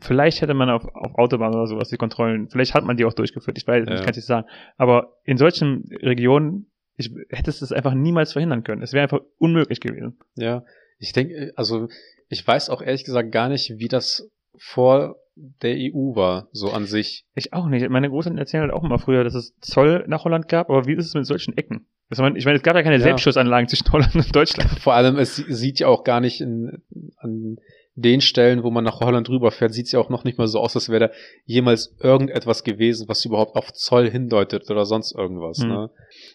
vielleicht 0.00 0.40
hätte 0.40 0.54
man 0.54 0.70
auf, 0.70 0.84
auf 0.94 1.14
Autobahn 1.16 1.54
oder 1.54 1.66
sowas 1.66 1.88
die 1.88 1.96
Kontrollen, 1.96 2.48
vielleicht 2.48 2.74
hat 2.74 2.84
man 2.84 2.96
die 2.96 3.04
auch 3.04 3.12
durchgeführt, 3.12 3.58
ich 3.58 3.66
weiß, 3.66 3.86
ja. 3.86 3.94
ich 3.94 4.00
kann 4.00 4.10
es 4.10 4.16
nicht 4.16 4.26
sagen. 4.26 4.46
Aber 4.76 5.16
in 5.24 5.36
solchen 5.36 5.88
Regionen, 6.02 6.70
ich 6.96 7.10
hätte 7.28 7.50
es 7.50 7.72
einfach 7.72 7.94
niemals 7.94 8.32
verhindern 8.32 8.64
können. 8.64 8.82
Es 8.82 8.92
wäre 8.92 9.02
einfach 9.02 9.20
unmöglich 9.38 9.80
gewesen. 9.80 10.18
Ja, 10.34 10.64
ich 10.98 11.12
denke, 11.12 11.52
also 11.56 11.88
ich 12.28 12.46
weiß 12.46 12.70
auch 12.70 12.82
ehrlich 12.82 13.04
gesagt 13.04 13.32
gar 13.32 13.48
nicht, 13.48 13.74
wie 13.78 13.88
das 13.88 14.30
vor 14.56 15.16
der 15.36 15.76
EU 15.76 16.14
war, 16.16 16.48
so 16.52 16.70
an 16.70 16.86
sich. 16.86 17.26
Ich 17.34 17.52
auch 17.52 17.66
nicht. 17.68 17.86
Meine 17.90 18.08
Großeltern 18.08 18.38
erzählen 18.38 18.62
halt 18.62 18.72
auch 18.72 18.84
immer 18.84 18.98
früher, 18.98 19.22
dass 19.22 19.34
es 19.34 19.54
Zoll 19.60 20.04
nach 20.08 20.24
Holland 20.24 20.48
gab, 20.48 20.70
aber 20.70 20.86
wie 20.86 20.94
ist 20.94 21.06
es 21.06 21.14
mit 21.14 21.26
solchen 21.26 21.56
Ecken? 21.56 21.86
ich 22.08 22.18
meine, 22.18 22.38
es 22.38 22.62
gab 22.62 22.76
ja 22.76 22.82
keine 22.82 22.96
ja. 22.96 23.02
Selbstschussanlagen 23.02 23.68
zwischen 23.68 23.90
Holland 23.92 24.14
und 24.14 24.34
Deutschland. 24.34 24.70
Vor 24.80 24.94
allem, 24.94 25.18
es 25.18 25.36
sieht 25.36 25.80
ja 25.80 25.88
auch 25.88 26.04
gar 26.04 26.20
nicht 26.20 26.40
in, 26.40 26.82
an 27.16 27.58
den 27.96 28.20
Stellen, 28.20 28.62
wo 28.62 28.70
man 28.70 28.84
nach 28.84 29.00
Holland 29.00 29.28
rüberfährt, 29.30 29.72
sieht 29.72 29.86
es 29.86 29.92
ja 29.92 30.00
auch 30.00 30.10
noch 30.10 30.22
nicht 30.24 30.36
mal 30.36 30.46
so 30.46 30.60
aus, 30.60 30.76
als 30.76 30.90
wäre 30.90 31.08
da 31.08 31.14
jemals 31.46 31.96
irgendetwas 31.98 32.62
gewesen, 32.62 33.08
was 33.08 33.24
überhaupt 33.24 33.56
auf 33.56 33.72
Zoll 33.72 34.10
hindeutet 34.10 34.70
oder 34.70 34.84
sonst 34.84 35.16
irgendwas. 35.16 35.58
Mhm. 35.58 35.68
Ne? 35.68 35.90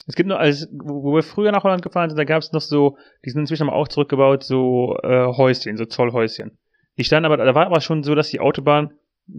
Es 0.08 0.16
gibt 0.16 0.28
nur, 0.28 0.40
als 0.40 0.68
wo 0.72 1.14
wir 1.14 1.22
früher 1.22 1.52
nach 1.52 1.64
Holland 1.64 1.84
gefahren 1.84 2.10
sind, 2.10 2.18
da 2.18 2.24
gab 2.24 2.42
es 2.42 2.52
noch 2.52 2.62
so, 2.62 2.98
die 3.24 3.30
sind 3.30 3.42
inzwischen 3.42 3.70
aber 3.70 3.78
auch 3.78 3.88
zurückgebaut, 3.88 4.44
so 4.44 4.98
äh, 5.04 5.28
Häuschen, 5.28 5.78
so 5.78 5.86
Zollhäuschen. 5.86 6.58
Die 6.98 7.04
standen 7.04 7.26
aber, 7.26 7.38
da 7.38 7.54
war 7.54 7.68
aber 7.68 7.80
schon 7.80 8.02
so, 8.02 8.16
dass 8.16 8.30
die 8.30 8.40
Autobahn, 8.40 8.94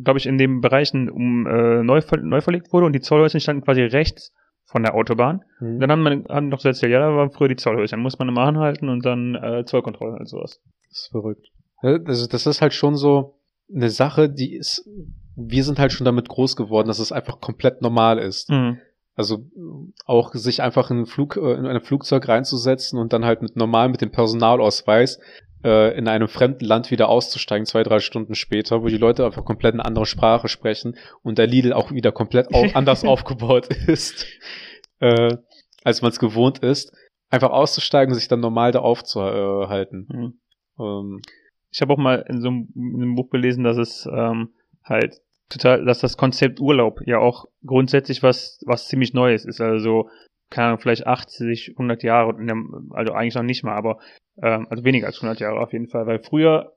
glaube 0.05 0.21
ich, 0.21 0.27
in 0.27 0.39
den 0.39 0.61
Bereichen 0.61 1.11
um 1.11 1.47
äh, 1.47 1.83
neu, 1.83 2.01
neu 2.23 2.41
verlegt 2.41 2.73
wurde 2.73 2.87
und 2.87 2.93
die 2.93 3.01
Zollhäuschen 3.01 3.41
standen 3.41 3.65
quasi 3.65 3.83
rechts 3.83 4.33
von 4.67 4.85
der 4.85 4.95
Autobahn. 4.95 5.43
Mhm. 5.59 5.81
Dann 5.81 5.91
haben, 5.91 6.03
wir, 6.05 6.25
haben 6.33 6.49
noch 6.51 6.61
so 6.61 6.69
erzählt, 6.69 6.93
ja, 6.93 7.01
da 7.01 7.17
waren 7.17 7.33
früher 7.33 7.49
die 7.49 7.57
Zollhäuschen, 7.57 8.01
muss 8.01 8.21
man 8.21 8.29
immer 8.29 8.43
anhalten 8.43 8.89
und 8.89 9.05
dann 9.05 9.35
äh, 9.35 9.65
Zollkontrollen 9.65 10.19
und 10.19 10.29
sowas. 10.29 10.61
Das 10.89 10.99
ist 11.01 11.09
verrückt. 11.11 11.49
Also 11.83 12.27
das 12.27 12.47
ist 12.47 12.63
halt 12.63 12.75
schon 12.75 12.97
so 12.97 13.35
eine 13.75 13.91
Sache, 13.91 14.29
die 14.29 14.55
ist, 14.55 14.89
wir 15.37 15.65
sind 15.65 15.79
halt 15.79 15.93
schon 15.93 16.05
damit 16.05 16.29
groß 16.29 16.57
geworden, 16.57 16.89
dass 16.89 16.99
es 16.99 17.13
einfach 17.13 17.41
komplett 17.41 17.83
normal 17.83 18.19
ist. 18.19 18.51
Mhm. 18.51 18.79
Also 19.15 19.45
auch 20.07 20.33
sich 20.35 20.63
einfach 20.63 20.91
in 20.91 21.01
ein, 21.01 21.07
Flug, 21.07 21.37
äh, 21.37 21.55
in 21.55 21.67
ein 21.67 21.81
Flugzeug 21.81 22.29
reinzusetzen 22.29 22.99
und 22.99 23.13
dann 23.13 23.25
halt 23.25 23.43
mit 23.43 23.57
normal 23.57 23.89
mit 23.89 24.01
dem 24.01 24.11
Personalausweis 24.11 25.21
äh, 25.65 25.97
in 25.97 26.09
einem 26.09 26.29
fremden 26.29 26.65
Land 26.65 26.91
wieder 26.91 27.09
auszusteigen, 27.09 27.67
zwei, 27.67 27.83
drei 27.83 27.99
Stunden 27.99 28.35
später, 28.35 28.83
wo 28.83 28.87
die 28.87 28.97
Leute 28.97 29.27
einfach 29.27 29.45
komplett 29.45 29.75
eine 29.75 29.85
andere 29.85 30.07
Sprache 30.07 30.49
sprechen 30.49 30.97
und 31.23 31.39
der 31.39 31.47
Lidl 31.47 31.73
auch 31.73 31.93
wieder 31.93 32.13
komplett 32.13 32.55
au 32.55 32.65
anders 32.75 33.05
aufgebaut 33.05 33.69
ist, 33.87 34.27
äh, 35.01 35.37
als 35.85 36.01
man 36.01 36.11
es 36.11 36.19
gewohnt 36.19 36.61
ist, 36.61 36.95
einfach 37.29 37.51
auszusteigen 37.51 38.13
und 38.13 38.19
sich 38.19 38.29
dann 38.29 38.41
normal 38.41 38.73
da 38.73 38.81
aufzuhalten. 38.81 40.09
Mhm. 40.09 40.41
Ähm, 40.83 41.23
Ich 41.73 41.81
habe 41.81 41.93
auch 41.93 41.99
mal 41.99 42.25
in 42.29 42.41
so 42.41 42.49
einem, 42.49 42.69
in 42.75 43.03
einem 43.03 43.15
Buch 43.15 43.31
gelesen, 43.31 43.65
dass 43.65 43.79
es 43.79 44.09
ähm, 44.13 44.51
halt 44.85 45.21
total, 45.49 45.85
dass 45.85 46.01
das 46.01 46.17
Konzept 46.17 46.61
Urlaub 46.61 47.01
ja 47.07 47.19
auch 47.19 47.47
grundsätzlich 47.65 48.23
was, 48.23 48.61
was 48.67 48.89
ziemlich 48.89 49.15
Neues 49.15 49.45
ist. 49.45 49.61
Also 49.61 49.79
so, 49.79 50.11
keine 50.51 50.69
Ahnung, 50.69 50.81
vielleicht 50.81 51.07
80, 51.07 51.71
100 51.71 52.03
Jahre, 52.03 52.35
also 52.91 53.13
eigentlich 53.13 53.35
noch 53.35 53.43
nicht 53.43 53.65
mal, 53.65 53.75
aber 53.75 53.99
ähm, 54.43 54.67
also 54.71 54.85
weniger 54.85 55.07
als 55.07 55.17
100 55.17 55.41
Jahre 55.41 55.61
auf 55.61 55.73
jeden 55.73 55.89
Fall, 55.89 56.07
weil 56.07 56.19
früher 56.21 56.73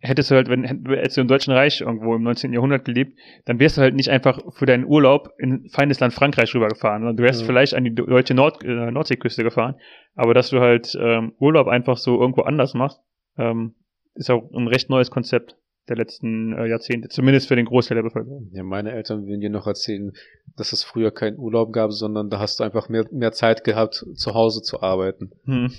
hättest 0.00 0.30
du 0.30 0.34
halt, 0.34 0.48
wenn 0.48 0.64
hättest 0.64 1.16
du 1.16 1.20
im 1.20 1.28
Deutschen 1.28 1.52
Reich 1.52 1.82
irgendwo 1.82 2.14
im 2.14 2.22
19. 2.22 2.52
Jahrhundert 2.52 2.84
gelebt, 2.84 3.18
dann 3.44 3.60
wärst 3.60 3.76
du 3.76 3.82
halt 3.82 3.94
nicht 3.94 4.08
einfach 4.08 4.40
für 4.54 4.64
deinen 4.66 4.86
Urlaub 4.86 5.30
in 5.38 5.68
feindes 5.68 6.00
Land 6.00 6.14
Frankreich 6.14 6.54
rübergefahren, 6.54 7.02
sondern 7.02 7.16
du 7.16 7.22
wärst 7.22 7.42
Ja. 7.42 7.46
vielleicht 7.46 7.74
an 7.74 7.84
die 7.84 7.94
deutsche 7.94 8.34
Nord 8.34 8.64
äh, 8.64 8.90
Nordseeküste 8.90 9.44
gefahren, 9.44 9.74
aber 10.14 10.32
dass 10.34 10.50
du 10.50 10.60
halt 10.60 10.96
ähm, 10.98 11.34
Urlaub 11.38 11.68
einfach 11.68 11.98
so 11.98 12.18
irgendwo 12.20 12.42
anders 12.42 12.74
machst, 12.74 13.00
ähm, 13.36 13.74
ist 14.14 14.30
auch 14.30 14.50
ein 14.52 14.68
recht 14.68 14.90
neues 14.90 15.10
Konzept 15.10 15.56
der 15.88 15.96
letzten 15.96 16.52
äh, 16.52 16.66
Jahrzehnte, 16.66 17.08
zumindest 17.08 17.48
für 17.48 17.56
den 17.56 17.66
Großteil 17.66 17.96
der 17.96 18.02
Bevölkerung. 18.02 18.48
ja, 18.52 18.62
meine 18.62 18.92
Eltern 18.92 19.26
würden 19.26 19.40
dir 19.40 19.50
noch 19.50 19.66
erzählen, 19.66 20.12
dass 20.56 20.72
es 20.72 20.84
früher 20.84 21.10
keinen 21.10 21.38
Urlaub 21.38 21.72
gab, 21.72 21.92
sondern 21.92 22.30
da 22.30 22.38
hast 22.38 22.60
du 22.60 22.64
einfach 22.64 22.88
mehr, 22.88 23.06
mehr 23.10 23.32
Zeit 23.32 23.64
gehabt, 23.64 24.06
zu 24.14 24.34
Hause 24.34 24.62
zu 24.62 24.82
arbeiten. 24.82 25.32
Hm. 25.44 25.72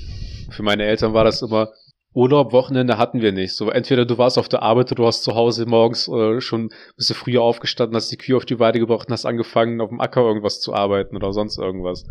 Für 0.49 0.63
meine 0.63 0.83
Eltern 0.83 1.13
war 1.13 1.23
das 1.23 1.41
immer, 1.41 1.71
Urlaub, 2.13 2.51
Wochenende 2.51 2.97
hatten 2.97 3.21
wir 3.21 3.31
nicht. 3.31 3.55
So, 3.55 3.69
entweder 3.69 4.05
du 4.05 4.17
warst 4.17 4.37
auf 4.37 4.49
der 4.49 4.63
Arbeit 4.63 4.87
oder 4.91 5.03
du 5.03 5.05
hast 5.05 5.23
zu 5.23 5.33
Hause 5.33 5.65
morgens 5.65 6.09
äh, 6.09 6.41
schon 6.41 6.69
bist 6.97 7.09
du 7.09 7.13
früher 7.13 7.41
aufgestanden, 7.41 7.95
hast 7.95 8.11
die 8.11 8.17
Kühe 8.17 8.35
auf 8.35 8.45
die 8.45 8.59
Weide 8.59 8.79
gebracht 8.79 9.07
und 9.07 9.13
hast 9.13 9.25
angefangen, 9.25 9.79
auf 9.79 9.89
dem 9.89 10.01
Acker 10.01 10.21
irgendwas 10.21 10.59
zu 10.59 10.73
arbeiten 10.73 11.15
oder 11.15 11.31
sonst 11.31 11.57
irgendwas. 11.57 12.05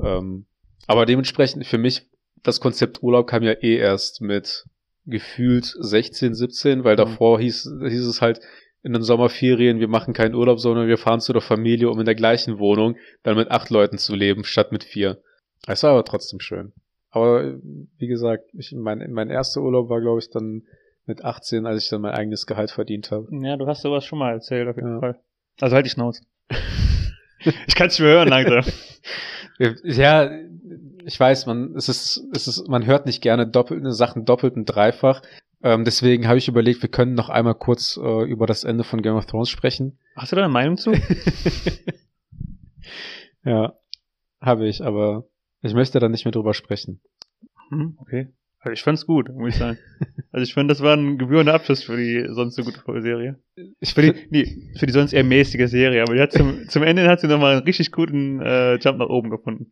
Ähm, 0.00 0.46
aber 0.86 1.04
dementsprechend 1.04 1.66
für 1.66 1.78
mich, 1.78 2.08
das 2.44 2.60
Konzept 2.60 3.02
Urlaub 3.02 3.26
kam 3.26 3.42
ja 3.42 3.52
eh 3.52 3.76
erst 3.76 4.20
mit 4.20 4.66
gefühlt 5.06 5.64
16, 5.78 6.34
17, 6.34 6.84
weil 6.84 6.94
Mhm. 6.94 6.98
davor 6.98 7.40
hieß, 7.40 7.70
hieß 7.80 8.06
es 8.06 8.20
halt 8.20 8.40
in 8.82 8.92
den 8.92 9.02
Sommerferien, 9.02 9.80
wir 9.80 9.88
machen 9.88 10.14
keinen 10.14 10.34
Urlaub, 10.34 10.60
sondern 10.60 10.86
wir 10.86 10.98
fahren 10.98 11.20
zu 11.20 11.32
der 11.32 11.42
Familie, 11.42 11.90
um 11.90 11.98
in 11.98 12.04
der 12.06 12.14
gleichen 12.14 12.58
Wohnung 12.58 12.96
dann 13.24 13.36
mit 13.36 13.50
acht 13.50 13.70
Leuten 13.70 13.98
zu 13.98 14.14
leben, 14.14 14.44
statt 14.44 14.70
mit 14.72 14.84
vier. 14.84 15.18
Es 15.66 15.82
war 15.82 15.90
aber 15.92 16.04
trotzdem 16.04 16.38
schön. 16.40 16.72
Aber 17.10 17.54
wie 17.98 18.06
gesagt, 18.06 18.44
ich, 18.52 18.72
mein, 18.72 19.10
mein 19.10 19.30
erster 19.30 19.62
Urlaub 19.62 19.88
war, 19.88 20.00
glaube 20.00 20.20
ich, 20.20 20.30
dann 20.30 20.62
mit 21.06 21.24
18, 21.24 21.66
als 21.66 21.82
ich 21.84 21.88
dann 21.88 22.02
mein 22.02 22.14
eigenes 22.14 22.46
Gehalt 22.46 22.70
verdient 22.70 23.10
habe. 23.10 23.26
Ja, 23.30 23.56
du 23.56 23.66
hast 23.66 23.82
sowas 23.82 24.04
schon 24.04 24.18
mal 24.18 24.32
erzählt, 24.32 24.68
auf 24.68 24.76
jeden 24.76 24.94
Ja. 24.94 25.00
Fall. 25.00 25.20
Also 25.60 25.74
halt 25.74 25.86
die 25.86 25.90
Schnauze. 25.90 26.22
ich 27.66 27.74
kann 27.74 27.88
es 27.88 27.94
nicht 27.94 28.00
mehr 28.00 28.14
hören 28.14 28.28
langsam. 28.28 28.64
Ja, 29.84 30.30
ich 31.06 31.18
weiß, 31.18 31.46
man, 31.46 31.74
es 31.76 31.88
ist, 31.88 32.22
es 32.34 32.46
ist, 32.46 32.68
man 32.68 32.84
hört 32.84 33.06
nicht 33.06 33.22
gerne 33.22 33.46
doppelte 33.46 33.92
Sachen 33.92 34.26
doppelt 34.26 34.54
und 34.54 34.66
dreifach. 34.66 35.22
Ähm, 35.62 35.86
deswegen 35.86 36.28
habe 36.28 36.36
ich 36.36 36.46
überlegt, 36.46 36.82
wir 36.82 36.90
können 36.90 37.14
noch 37.14 37.30
einmal 37.30 37.54
kurz 37.54 37.96
äh, 37.96 38.24
über 38.24 38.46
das 38.46 38.64
Ende 38.64 38.84
von 38.84 39.00
Game 39.00 39.14
of 39.14 39.24
Thrones 39.24 39.48
sprechen. 39.48 39.98
Hast 40.14 40.32
du 40.32 40.36
da 40.36 40.42
eine 40.42 40.52
Meinung 40.52 40.76
zu? 40.76 40.92
Ja, 43.46 43.78
habe 44.40 44.66
ich, 44.66 44.82
aber 44.82 45.28
ich 45.62 45.72
möchte 45.72 46.00
da 46.00 46.08
nicht 46.08 46.24
mehr 46.24 46.32
drüber 46.32 46.52
sprechen. 46.52 47.00
Hm, 47.70 47.96
okay. 48.00 48.32
Also 48.66 48.72
ich 48.72 48.82
fand's 48.82 49.06
gut, 49.06 49.28
muss 49.32 49.50
ich 49.50 49.56
sagen. 49.56 49.78
Also 50.32 50.42
ich 50.42 50.52
fand, 50.52 50.70
das 50.70 50.82
war 50.82 50.94
ein 50.94 51.16
gebührender 51.16 51.54
Abschluss 51.54 51.84
für 51.84 51.96
die 51.96 52.26
sonst 52.28 52.56
so 52.56 52.64
gute 52.64 53.00
Serie. 53.00 53.38
Ich 53.80 53.94
Für 53.94 54.02
die, 54.02 54.26
nee, 54.28 54.70
für 54.76 54.84
die 54.84 54.92
sonst 54.92 55.14
eher 55.14 55.24
mäßige 55.24 55.70
Serie, 55.70 56.02
aber 56.02 56.14
die 56.14 56.20
hat 56.20 56.32
zum, 56.32 56.68
zum 56.68 56.82
Ende 56.82 57.08
hat 57.08 57.20
sie 57.20 57.26
nochmal 57.26 57.56
einen 57.56 57.64
richtig 57.64 57.90
guten 57.90 58.42
äh, 58.42 58.74
Jump 58.74 58.98
nach 58.98 59.08
oben 59.08 59.30
gefunden. 59.30 59.70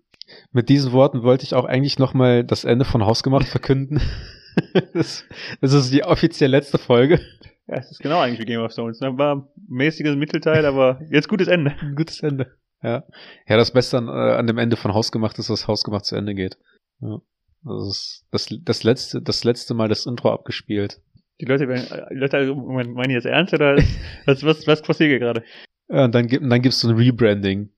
Mit 0.53 0.71
diesen 0.71 0.93
Worten 0.93 1.23
wollte 1.23 1.45
ich 1.45 1.53
auch 1.53 1.67
eigentlich 1.67 1.99
nochmal 1.99 2.45
das 2.45 2.65
Ende 2.65 2.87
von 2.87 3.05
Hausgemacht 3.05 3.47
verkünden. 3.47 4.01
das, 4.95 5.27
das 5.61 5.75
ist 5.75 5.93
die 5.93 6.05
offiziell 6.05 6.51
letzte 6.51 6.79
Folge. 6.79 7.21
Ja, 7.67 7.75
es 7.77 7.91
ist 7.91 8.01
genau 8.01 8.21
eigentlich 8.21 8.41
wie 8.41 8.47
Game 8.47 8.63
of 8.63 8.75
Thrones. 8.75 9.01
Ne? 9.01 9.19
War 9.19 9.37
ein 9.37 9.45
mäßiges 9.69 10.17
Mittelteil, 10.17 10.65
aber 10.65 11.03
jetzt 11.11 11.29
gutes 11.29 11.49
Ende. 11.49 11.75
Gutes 11.95 12.21
Ende. 12.21 12.55
Ja. 12.83 13.05
Ja, 13.47 13.57
das 13.59 13.73
Beste 13.73 13.99
an, 13.99 14.09
äh, 14.09 14.11
an 14.39 14.47
dem 14.47 14.57
Ende 14.57 14.77
von 14.77 14.95
Hausgemacht 14.95 15.39
ist, 15.39 15.51
dass 15.51 15.69
Hausgemacht 15.69 16.07
zu 16.07 16.17
Ende 16.17 16.35
geht. 16.35 16.57
Ja. 17.01 17.21
Das 17.65 17.89
ist 17.89 18.27
das, 18.31 18.49
das 18.63 18.85
letzte, 18.85 19.23
das 19.23 19.45
letzte 19.45 19.75
Mal 19.75 19.89
das 19.89 20.07
Intro 20.07 20.33
abgespielt. 20.33 21.01
Die 21.41 21.47
Leute, 21.47 21.67
werden, 21.67 21.87
die 22.11 22.17
Leute 22.17 22.55
Moment, 22.55 22.95
meinen 22.95 23.11
jetzt 23.11 23.27
ernst 23.27 23.55
oder 23.55 23.77
was, 24.27 24.45
was, 24.45 24.67
was 24.67 24.83
passiert 24.83 25.11
hier 25.11 25.19
gerade? 25.19 25.43
Ja, 25.89 26.05
und 26.05 26.15
dann 26.15 26.27
gibt, 26.27 26.45
dann 26.45 26.63
gibt's 26.63 26.81
so 26.81 26.89
ein 26.89 26.97
Rebranding. 26.97 27.71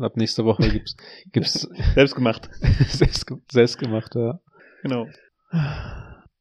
Ab 0.00 0.16
nächster 0.16 0.44
Woche 0.44 0.68
gibt's, 0.68 0.96
gibt's 1.32 1.68
Selbst 1.94 2.14
gemacht. 2.14 2.48
selbst, 2.88 3.26
selbst 3.50 3.78
gemacht, 3.78 4.14
ja. 4.14 4.40
Genau. 4.82 5.06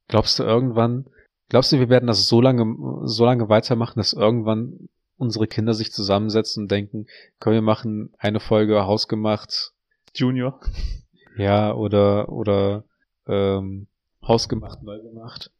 Glaubst 0.08 0.39
du 0.39 0.44
irgendwann, 0.44 1.06
glaubst 1.50 1.72
du, 1.72 1.80
wir 1.80 1.89
werden 1.89 2.08
das 2.08 2.28
so 2.28 2.42
lange, 2.42 2.66
so 3.06 3.26
lange 3.26 3.50
weitermachen, 3.50 4.00
dass 4.00 4.13
irgendwann 4.13 4.89
unsere 5.18 5.48
Kinder 5.48 5.74
sich 5.74 5.92
zusammensetzen 5.92 6.63
und 6.63 6.72
denken, 6.72 7.06
komm, 7.39 7.54
wir 7.54 7.62
machen 7.62 8.13
eine 8.18 8.39
Folge 8.39 8.86
hausgemacht, 8.86 9.72
Junior. 10.16 10.60
ja, 11.38 11.74
oder, 11.74 12.30
oder, 12.30 12.84
ähm, 13.28 13.88
hausgemacht, 14.22 14.84
neu 14.84 15.00
gemacht. 15.02 15.52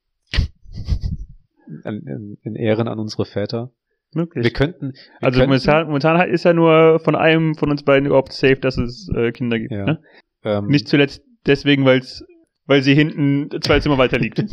In, 1.86 2.08
in, 2.08 2.38
in 2.44 2.56
Ehren 2.56 2.88
an 2.88 3.00
unsere 3.00 3.26
Väter. 3.26 3.72
Möglich. 4.14 4.44
Wir 4.44 4.54
könnten, 4.54 4.94
wir 4.94 5.00
also 5.22 5.40
könnten, 5.40 5.50
momentan, 5.50 5.88
momentan 5.88 6.30
ist 6.30 6.46
ja 6.46 6.54
nur 6.54 7.00
von 7.00 7.16
einem 7.16 7.56
von 7.56 7.72
uns 7.72 7.84
beiden 7.84 8.06
überhaupt 8.06 8.32
safe, 8.32 8.58
dass 8.58 8.78
es 8.78 9.10
äh, 9.16 9.32
Kinder 9.32 9.58
gibt. 9.58 9.72
Ja. 9.72 9.86
Ne? 9.86 10.04
ähm, 10.44 10.68
Nicht 10.68 10.88
zuletzt 10.88 11.24
deswegen, 11.48 11.84
weil's, 11.84 12.24
weil 12.68 12.84
sie 12.84 12.94
hinten 12.94 13.50
zwei 13.62 13.80
Zimmer 13.80 13.98
weiter 13.98 14.20
liegt. 14.20 14.44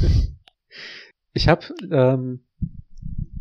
ich 1.34 1.48
habe 1.48 1.66
ähm, 1.90 2.44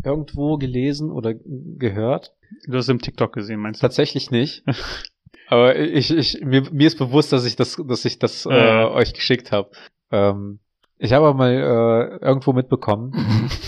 irgendwo 0.03 0.57
gelesen 0.57 1.09
oder 1.09 1.33
gehört, 1.33 2.35
Du 2.65 2.77
hast 2.77 2.85
es 2.85 2.89
im 2.89 2.99
TikTok 3.01 3.33
gesehen, 3.33 3.59
meinst 3.59 3.81
du? 3.81 3.85
Tatsächlich 3.85 4.31
nicht. 4.31 4.63
Aber 5.51 5.75
ich, 5.77 6.15
ich, 6.15 6.41
mir, 6.41 6.63
mir 6.71 6.87
ist 6.87 6.97
bewusst, 6.99 7.33
dass 7.33 7.43
ich 7.45 7.55
das, 7.55 7.75
dass 7.87 8.05
ich 8.05 8.19
das 8.19 8.45
äh, 8.45 8.55
Ja. 8.55 8.91
euch 8.91 9.13
geschickt 9.13 9.51
habe. 9.51 9.71
Ähm, 10.11 10.59
ich 10.99 11.11
habe 11.13 11.25
aber 11.27 11.37
mal 11.37 11.51
äh, 12.21 12.25
irgendwo 12.25 12.53
mitbekommen. 12.53 13.49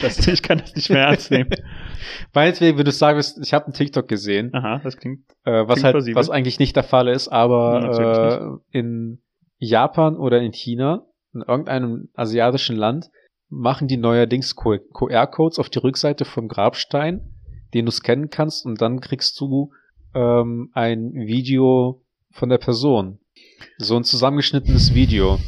Das, 0.00 0.26
ich 0.26 0.42
kann 0.42 0.58
das 0.58 0.74
nicht 0.74 0.90
mehr 0.90 1.06
ernst 1.06 1.30
nehmen. 1.30 1.48
Meinetwegen, 2.34 2.76
wenn 2.76 2.84
du 2.84 2.90
sagst, 2.90 3.38
ich 3.42 3.54
habe 3.54 3.66
einen 3.66 3.74
TikTok 3.74 4.06
gesehen, 4.08 4.52
Aha, 4.52 4.80
das 4.82 4.96
klingt. 4.98 5.20
äh, 5.44 5.66
was 5.66 5.74
klingt 5.76 5.84
halt, 5.84 5.92
plausibel. 5.94 6.16
was 6.20 6.30
eigentlich 6.30 6.58
nicht 6.58 6.76
der 6.76 6.82
Fall 6.82 7.08
ist, 7.08 7.30
Ja, 7.30 7.46
natürlich 7.80 8.18
aber 8.18 8.60
äh, 8.72 8.78
in 8.78 9.22
Japan 9.58 10.16
oder 10.16 10.42
in 10.42 10.52
China, 10.52 11.06
in 11.32 11.42
irgendeinem 11.42 12.08
asiatischen 12.14 12.76
Land, 12.76 13.06
machen 13.48 13.88
die 13.88 13.96
neuerdings 13.96 14.56
QR-Codes 14.56 15.58
auf 15.58 15.70
die 15.70 15.78
Rückseite 15.78 16.24
vom 16.24 16.48
Grabstein, 16.48 17.20
den 17.72 17.86
du 17.86 17.92
scannen 17.92 18.28
kannst 18.30 18.66
und 18.66 18.80
dann 18.82 19.00
kriegst 19.00 19.40
du 19.40 19.72
ähm, 20.14 20.70
ein 20.72 21.12
Video 21.14 22.02
von 22.30 22.48
der 22.48 22.58
Person. 22.58 23.18
So 23.78 23.96
ein 23.96 24.04
zusammengeschnittenes 24.04 24.94
Video. 24.94 25.38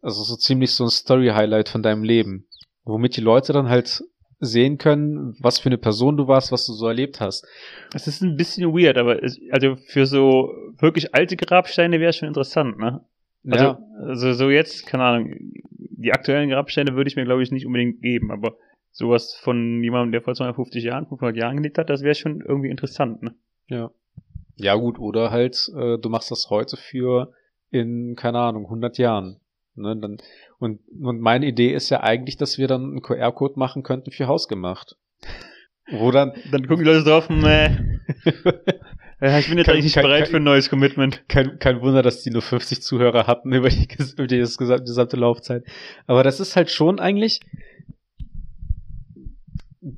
Also 0.00 0.22
so 0.22 0.36
ziemlich 0.36 0.72
so 0.72 0.84
ein 0.84 0.90
Story-Highlight 0.90 1.68
von 1.68 1.82
deinem 1.82 2.02
Leben. 2.02 2.46
Womit 2.84 3.16
die 3.16 3.20
Leute 3.20 3.52
dann 3.52 3.68
halt 3.68 4.02
sehen 4.40 4.76
können, 4.76 5.36
was 5.38 5.60
für 5.60 5.68
eine 5.68 5.78
Person 5.78 6.16
du 6.16 6.26
warst, 6.26 6.50
was 6.50 6.66
du 6.66 6.72
so 6.72 6.88
erlebt 6.88 7.20
hast. 7.20 7.46
Das 7.92 8.08
ist 8.08 8.22
ein 8.22 8.36
bisschen 8.36 8.72
weird, 8.72 8.98
aber 8.98 9.22
es, 9.22 9.40
also 9.52 9.76
für 9.76 10.04
so 10.04 10.52
wirklich 10.78 11.14
alte 11.14 11.36
Grabsteine 11.36 12.00
wäre 12.00 12.10
es 12.10 12.16
schon 12.16 12.26
interessant, 12.26 12.76
ne? 12.76 13.04
Also, 13.48 13.64
ja, 13.64 13.78
also 14.00 14.32
so 14.32 14.50
jetzt, 14.50 14.86
keine 14.86 15.04
Ahnung, 15.04 15.34
die 15.70 16.12
aktuellen 16.12 16.50
Grabsteine 16.50 16.94
würde 16.94 17.08
ich 17.08 17.16
mir, 17.16 17.24
glaube 17.24 17.42
ich, 17.42 17.52
nicht 17.52 17.66
unbedingt 17.66 18.02
geben, 18.02 18.32
aber 18.32 18.56
sowas 18.90 19.34
von 19.34 19.82
jemandem, 19.82 20.12
der 20.12 20.22
vor 20.22 20.34
250 20.34 20.82
Jahren, 20.82 21.06
500 21.06 21.36
Jahren 21.36 21.56
gelebt 21.56 21.78
hat, 21.78 21.88
das 21.88 22.02
wäre 22.02 22.14
schon 22.14 22.40
irgendwie 22.40 22.70
interessant, 22.70 23.22
ne? 23.22 23.34
Ja. 23.72 23.90
Ja 24.56 24.74
gut, 24.76 24.98
oder 24.98 25.30
halt, 25.30 25.70
äh, 25.74 25.98
du 25.98 26.08
machst 26.08 26.30
das 26.30 26.48
heute 26.50 26.76
für 26.76 27.32
in, 27.70 28.14
keine 28.16 28.38
Ahnung, 28.38 28.64
100 28.64 28.98
Jahren. 28.98 29.40
Ne, 29.74 29.96
dann, 29.96 30.18
und, 30.58 30.80
und 31.00 31.20
meine 31.20 31.46
Idee 31.46 31.72
ist 31.72 31.88
ja 31.88 32.02
eigentlich, 32.02 32.36
dass 32.36 32.58
wir 32.58 32.68
dann 32.68 32.82
einen 32.84 33.00
QR-Code 33.02 33.54
machen 33.58 33.82
könnten 33.82 34.10
für 34.12 34.26
Hausgemacht. 34.26 34.96
Wo 35.90 36.10
dann, 36.10 36.32
Dann 36.50 36.66
gucken 36.68 36.84
die 36.84 36.90
Leute 36.90 37.04
drauf, 37.04 37.28
nee, 37.30 37.70
ja, 39.20 39.38
ich 39.38 39.48
bin 39.48 39.56
jetzt 39.58 39.66
Kein- 39.66 39.74
eigentlich 39.74 39.84
nicht 39.84 39.94
kein- 39.94 40.04
bereit 40.04 40.24
kein- 40.24 40.30
für 40.30 40.36
ein 40.36 40.44
neues 40.44 40.68
Commitment. 40.70 41.26
kein, 41.28 41.58
kein 41.58 41.80
Wunder, 41.80 42.02
dass 42.02 42.22
die 42.22 42.30
nur 42.30 42.42
50 42.42 42.82
Zuhörer 42.82 43.26
hatten 43.26 43.52
über 43.52 43.68
die, 43.70 43.88
über 44.16 44.26
die 44.26 44.42
ges- 44.42 44.58
gesamte 44.84 45.16
Laufzeit. 45.16 45.64
Aber 46.06 46.22
das 46.22 46.38
ist 46.40 46.54
halt 46.56 46.70
schon 46.70 47.00
eigentlich, 47.00 47.40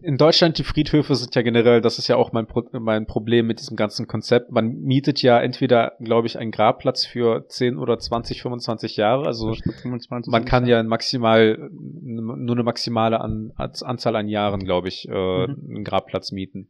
in 0.00 0.16
Deutschland, 0.16 0.56
die 0.56 0.64
Friedhöfe 0.64 1.14
sind 1.14 1.34
ja 1.34 1.42
generell, 1.42 1.82
das 1.82 1.98
ist 1.98 2.08
ja 2.08 2.16
auch 2.16 2.32
mein, 2.32 2.46
Pro 2.46 2.64
mein 2.72 3.06
Problem 3.06 3.46
mit 3.46 3.60
diesem 3.60 3.76
ganzen 3.76 4.06
Konzept. 4.06 4.50
Man 4.50 4.80
mietet 4.80 5.20
ja 5.20 5.38
entweder, 5.38 5.92
glaube 6.00 6.26
ich, 6.26 6.38
einen 6.38 6.52
Grabplatz 6.52 7.04
für 7.04 7.46
10 7.48 7.76
oder 7.76 7.98
20, 7.98 8.40
25 8.40 8.96
Jahre. 8.96 9.26
Also 9.26 9.52
25 9.54 10.30
man 10.30 10.44
kann 10.46 10.66
ja 10.66 10.82
maximal, 10.82 11.68
nur 11.70 12.56
eine 12.56 12.62
maximale 12.62 13.20
an, 13.20 13.52
Anzahl 13.56 14.16
an 14.16 14.28
Jahren, 14.28 14.64
glaube 14.64 14.88
ich, 14.88 15.06
äh, 15.08 15.34
Mhm. 15.46 15.56
einen 15.68 15.84
Grabplatz 15.84 16.32
mieten. 16.32 16.68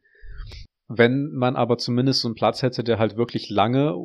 Wenn 0.86 1.32
man 1.32 1.56
aber 1.56 1.78
zumindest 1.78 2.20
so 2.20 2.28
einen 2.28 2.34
Platz 2.34 2.62
hätte, 2.62 2.84
der 2.84 2.98
halt 2.98 3.16
wirklich 3.16 3.48
lange 3.48 3.96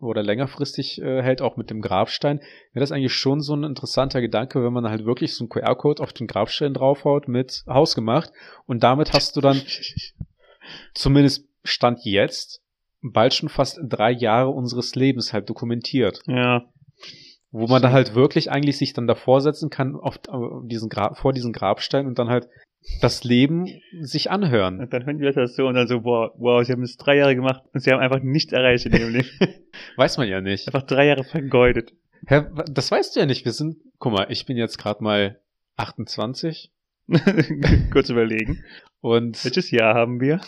oder 0.00 0.22
längerfristig 0.22 1.00
äh, 1.00 1.22
hält, 1.22 1.40
auch 1.40 1.56
mit 1.56 1.70
dem 1.70 1.80
Grabstein, 1.80 2.38
wäre 2.72 2.80
das 2.80 2.90
eigentlich 2.90 3.14
schon 3.14 3.40
so 3.40 3.54
ein 3.54 3.62
interessanter 3.62 4.20
Gedanke, 4.20 4.64
wenn 4.64 4.72
man 4.72 4.88
halt 4.88 5.04
wirklich 5.04 5.34
so 5.34 5.44
einen 5.44 5.50
QR-Code 5.50 6.02
auf 6.02 6.12
den 6.12 6.26
Grabstein 6.26 6.74
draufhaut 6.74 7.28
mit 7.28 7.62
Haus 7.68 7.94
gemacht 7.94 8.32
und 8.66 8.82
damit 8.82 9.12
hast 9.12 9.36
du 9.36 9.40
dann 9.40 9.62
zumindest 10.94 11.48
Stand 11.62 12.00
jetzt 12.04 12.62
bald 13.02 13.34
schon 13.34 13.48
fast 13.48 13.78
drei 13.82 14.10
Jahre 14.10 14.50
unseres 14.50 14.94
Lebens 14.94 15.32
halt 15.32 15.48
dokumentiert. 15.48 16.22
Ja. 16.26 16.64
Wo 17.50 17.66
man 17.68 17.82
da 17.82 17.92
halt 17.92 18.14
wirklich 18.14 18.50
eigentlich 18.50 18.78
sich 18.78 18.92
dann 18.92 19.06
davor 19.06 19.40
setzen 19.40 19.70
kann 19.70 19.94
auf 19.94 20.18
diesen 20.64 20.88
Grab, 20.88 21.16
vor 21.18 21.32
diesen 21.32 21.52
Grabstein 21.52 22.06
und 22.06 22.18
dann 22.18 22.28
halt 22.28 22.48
das 23.00 23.24
Leben 23.24 23.66
sich 24.00 24.30
anhören. 24.30 24.80
Und 24.80 24.92
dann 24.92 25.04
hören 25.04 25.18
die 25.18 25.24
Leute 25.24 25.40
das 25.40 25.56
so 25.56 25.66
und 25.66 25.74
dann 25.74 25.88
so, 25.88 26.04
wow, 26.04 26.32
wow, 26.36 26.64
sie 26.64 26.72
haben 26.72 26.82
es 26.82 26.96
drei 26.96 27.16
Jahre 27.16 27.34
gemacht 27.34 27.62
und 27.72 27.80
sie 27.80 27.92
haben 27.92 28.00
einfach 28.00 28.22
nichts 28.22 28.52
erreicht 28.52 28.86
in 28.86 28.92
ihrem 28.92 29.12
Leben. 29.12 29.28
Weiß 29.96 30.16
man 30.18 30.28
ja 30.28 30.40
nicht. 30.40 30.68
Einfach 30.68 30.86
drei 30.86 31.06
Jahre 31.06 31.24
vergeudet. 31.24 31.92
Hä, 32.26 32.42
das 32.70 32.90
weißt 32.90 33.14
du 33.14 33.20
ja 33.20 33.26
nicht. 33.26 33.44
Wir 33.44 33.52
sind, 33.52 33.76
guck 33.98 34.12
mal, 34.12 34.26
ich 34.30 34.46
bin 34.46 34.56
jetzt 34.56 34.78
gerade 34.78 35.02
mal 35.02 35.40
28. 35.76 36.72
Kurz 37.92 38.08
überlegen. 38.08 38.64
Und 39.00 39.44
welches 39.44 39.70
Jahr 39.70 39.94
haben 39.94 40.20
wir? 40.20 40.40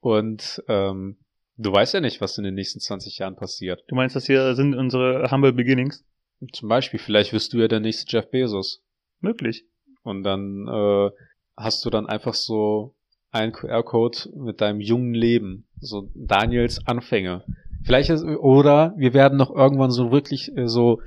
Und 0.00 0.62
ähm, 0.68 1.16
du 1.56 1.72
weißt 1.72 1.94
ja 1.94 2.00
nicht, 2.00 2.20
was 2.20 2.38
in 2.38 2.44
den 2.44 2.54
nächsten 2.54 2.80
20 2.80 3.18
Jahren 3.18 3.36
passiert. 3.36 3.84
Du 3.88 3.94
meinst, 3.94 4.16
das 4.16 4.26
hier 4.26 4.54
sind 4.54 4.74
unsere 4.74 5.30
humble 5.30 5.52
beginnings? 5.52 6.04
Zum 6.52 6.68
Beispiel, 6.68 7.00
vielleicht 7.00 7.32
wirst 7.32 7.52
du 7.52 7.58
ja 7.58 7.68
der 7.68 7.80
nächste 7.80 8.06
Jeff 8.08 8.30
Bezos. 8.30 8.82
Möglich. 9.20 9.64
Und 10.02 10.22
dann 10.22 10.68
äh, 10.68 11.10
hast 11.56 11.84
du 11.84 11.90
dann 11.90 12.06
einfach 12.06 12.34
so 12.34 12.94
einen 13.30 13.52
QR-Code 13.52 14.30
mit 14.34 14.60
deinem 14.60 14.80
jungen 14.80 15.14
Leben, 15.14 15.66
so 15.80 16.10
Daniels 16.14 16.86
Anfänge. 16.86 17.44
Vielleicht 17.84 18.10
ist, 18.10 18.24
oder 18.24 18.94
wir 18.96 19.14
werden 19.14 19.38
noch 19.38 19.54
irgendwann 19.54 19.90
so 19.90 20.10
wirklich 20.10 20.56
äh, 20.56 20.68
so 20.68 21.00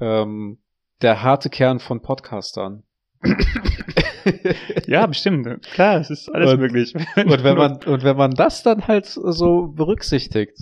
ähm, 0.00 0.58
der 1.02 1.22
harte 1.22 1.50
Kern 1.50 1.78
von 1.78 2.00
Podcastern. 2.00 2.82
ja, 4.86 5.06
bestimmt. 5.06 5.62
Klar, 5.72 6.00
es 6.00 6.10
ist 6.10 6.28
alles 6.28 6.52
und, 6.52 6.60
möglich. 6.60 6.94
und 6.94 7.44
wenn 7.44 7.56
man 7.58 7.82
und 7.84 8.02
wenn 8.02 8.16
man 8.16 8.30
das 8.30 8.62
dann 8.62 8.86
halt 8.86 9.06
so 9.06 9.68
berücksichtigt, 9.68 10.58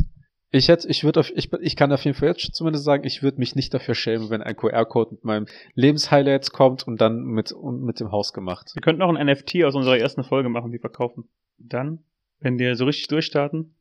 ich 0.54 0.68
hätte, 0.68 0.88
ich 0.88 1.02
würde, 1.02 1.24
ich, 1.34 1.52
ich 1.52 1.76
kann 1.76 1.92
auf 1.92 2.04
jeden 2.04 2.16
Fall 2.16 2.28
jetzt 2.28 2.54
zumindest 2.54 2.84
sagen, 2.84 3.04
ich 3.04 3.22
würde 3.22 3.38
mich 3.38 3.56
nicht 3.56 3.74
dafür 3.74 3.94
schämen, 3.94 4.30
wenn 4.30 4.42
ein 4.42 4.56
QR-Code 4.56 5.14
mit 5.14 5.24
meinem 5.24 5.46
Lebenshighlights 5.74 6.52
kommt 6.52 6.86
und 6.86 7.00
dann 7.00 7.24
mit, 7.24 7.50
und 7.50 7.82
mit 7.82 7.98
dem 7.98 8.12
Haus 8.12 8.32
gemacht. 8.32 8.70
Wir 8.74 8.82
könnten 8.82 9.02
auch 9.02 9.12
ein 9.12 9.26
NFT 9.26 9.64
aus 9.64 9.74
unserer 9.74 9.98
ersten 9.98 10.22
Folge 10.22 10.48
machen, 10.48 10.70
die 10.70 10.78
verkaufen. 10.78 11.24
Dann, 11.58 12.04
wenn 12.40 12.58
wir 12.58 12.76
so 12.76 12.84
richtig 12.84 13.08
durchstarten, 13.08 13.74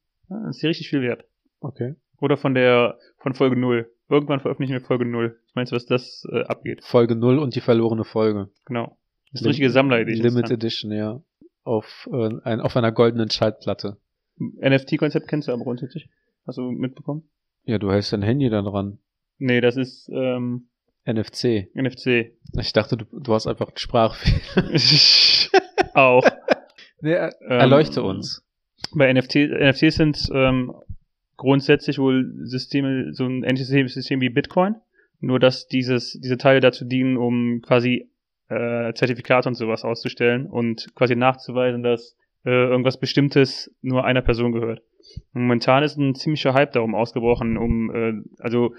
ist 0.49 0.63
die 0.63 0.67
richtig 0.67 0.89
viel 0.89 1.01
wert. 1.01 1.25
Okay. 1.59 1.95
Oder 2.19 2.37
von 2.37 2.55
der, 2.55 2.97
von 3.17 3.35
Folge 3.35 3.55
0. 3.55 3.89
Irgendwann 4.09 4.39
veröffentlichen 4.39 4.73
wir 4.73 4.81
Folge 4.81 5.05
0. 5.05 5.37
Meinst 5.53 5.71
du, 5.71 5.75
was 5.75 5.85
das 5.85 6.27
äh, 6.31 6.41
abgeht? 6.43 6.83
Folge 6.83 7.15
0 7.15 7.37
und 7.37 7.55
die 7.55 7.61
verlorene 7.61 8.03
Folge. 8.03 8.49
Genau. 8.65 8.97
Das 9.31 9.41
ist 9.41 9.45
eine 9.45 9.49
richtige 9.49 9.69
Sammler-Edition. 9.69 10.27
Limited 10.27 10.51
Edition, 10.51 10.91
ja. 10.91 11.21
Auf, 11.63 12.09
äh, 12.11 12.29
ein, 12.43 12.61
auf 12.61 12.75
einer 12.75 12.91
goldenen 12.91 13.29
Schaltplatte. 13.29 13.97
NFT-Konzept 14.39 15.27
kennst 15.27 15.47
du 15.47 15.51
aber 15.51 15.63
grundsätzlich? 15.63 16.09
Hast 16.45 16.57
du 16.57 16.71
mitbekommen? 16.71 17.29
Ja, 17.65 17.77
du 17.77 17.91
hältst 17.91 18.11
dein 18.13 18.21
Handy 18.21 18.49
da 18.49 18.61
dran. 18.61 18.99
Nee, 19.37 19.61
das 19.61 19.77
ist 19.77 20.09
ähm, 20.13 20.67
NFC. 21.05 21.69
NFC. 21.73 22.33
Ich 22.59 22.73
dachte, 22.73 22.97
du, 22.97 23.05
du 23.11 23.33
hast 23.33 23.47
einfach 23.47 23.71
Sprachfehler. 23.75 24.69
Auch. 25.93 26.23
Nee, 27.01 27.13
er, 27.13 27.41
ähm, 27.41 27.59
erleuchte 27.59 28.03
uns. 28.03 28.45
Bei 28.95 29.11
NFT, 29.11 29.35
NFTs 29.35 29.95
sind 29.95 30.29
ähm, 30.33 30.73
grundsätzlich 31.37 31.97
wohl 31.99 32.33
Systeme, 32.43 33.13
so 33.13 33.25
ein 33.25 33.43
ähnliches 33.43 33.93
System 33.93 34.21
wie 34.21 34.29
Bitcoin, 34.29 34.75
nur 35.19 35.39
dass 35.39 35.67
dieses, 35.67 36.19
diese 36.21 36.37
Teile 36.37 36.59
dazu 36.59 36.85
dienen, 36.85 37.17
um 37.17 37.61
quasi 37.61 38.09
äh, 38.49 38.93
Zertifikate 38.93 39.49
und 39.49 39.55
sowas 39.55 39.83
auszustellen 39.83 40.45
und 40.45 40.93
quasi 40.95 41.15
nachzuweisen, 41.15 41.83
dass 41.83 42.15
äh, 42.45 42.49
irgendwas 42.49 42.99
Bestimmtes 42.99 43.73
nur 43.81 44.05
einer 44.05 44.21
Person 44.21 44.51
gehört. 44.51 44.81
Momentan 45.33 45.83
ist 45.83 45.97
ein 45.97 46.15
ziemlicher 46.15 46.53
Hype 46.53 46.73
darum 46.73 46.95
ausgebrochen, 46.95 47.57
um, 47.57 47.93
äh, 47.93 48.13
also 48.39 48.73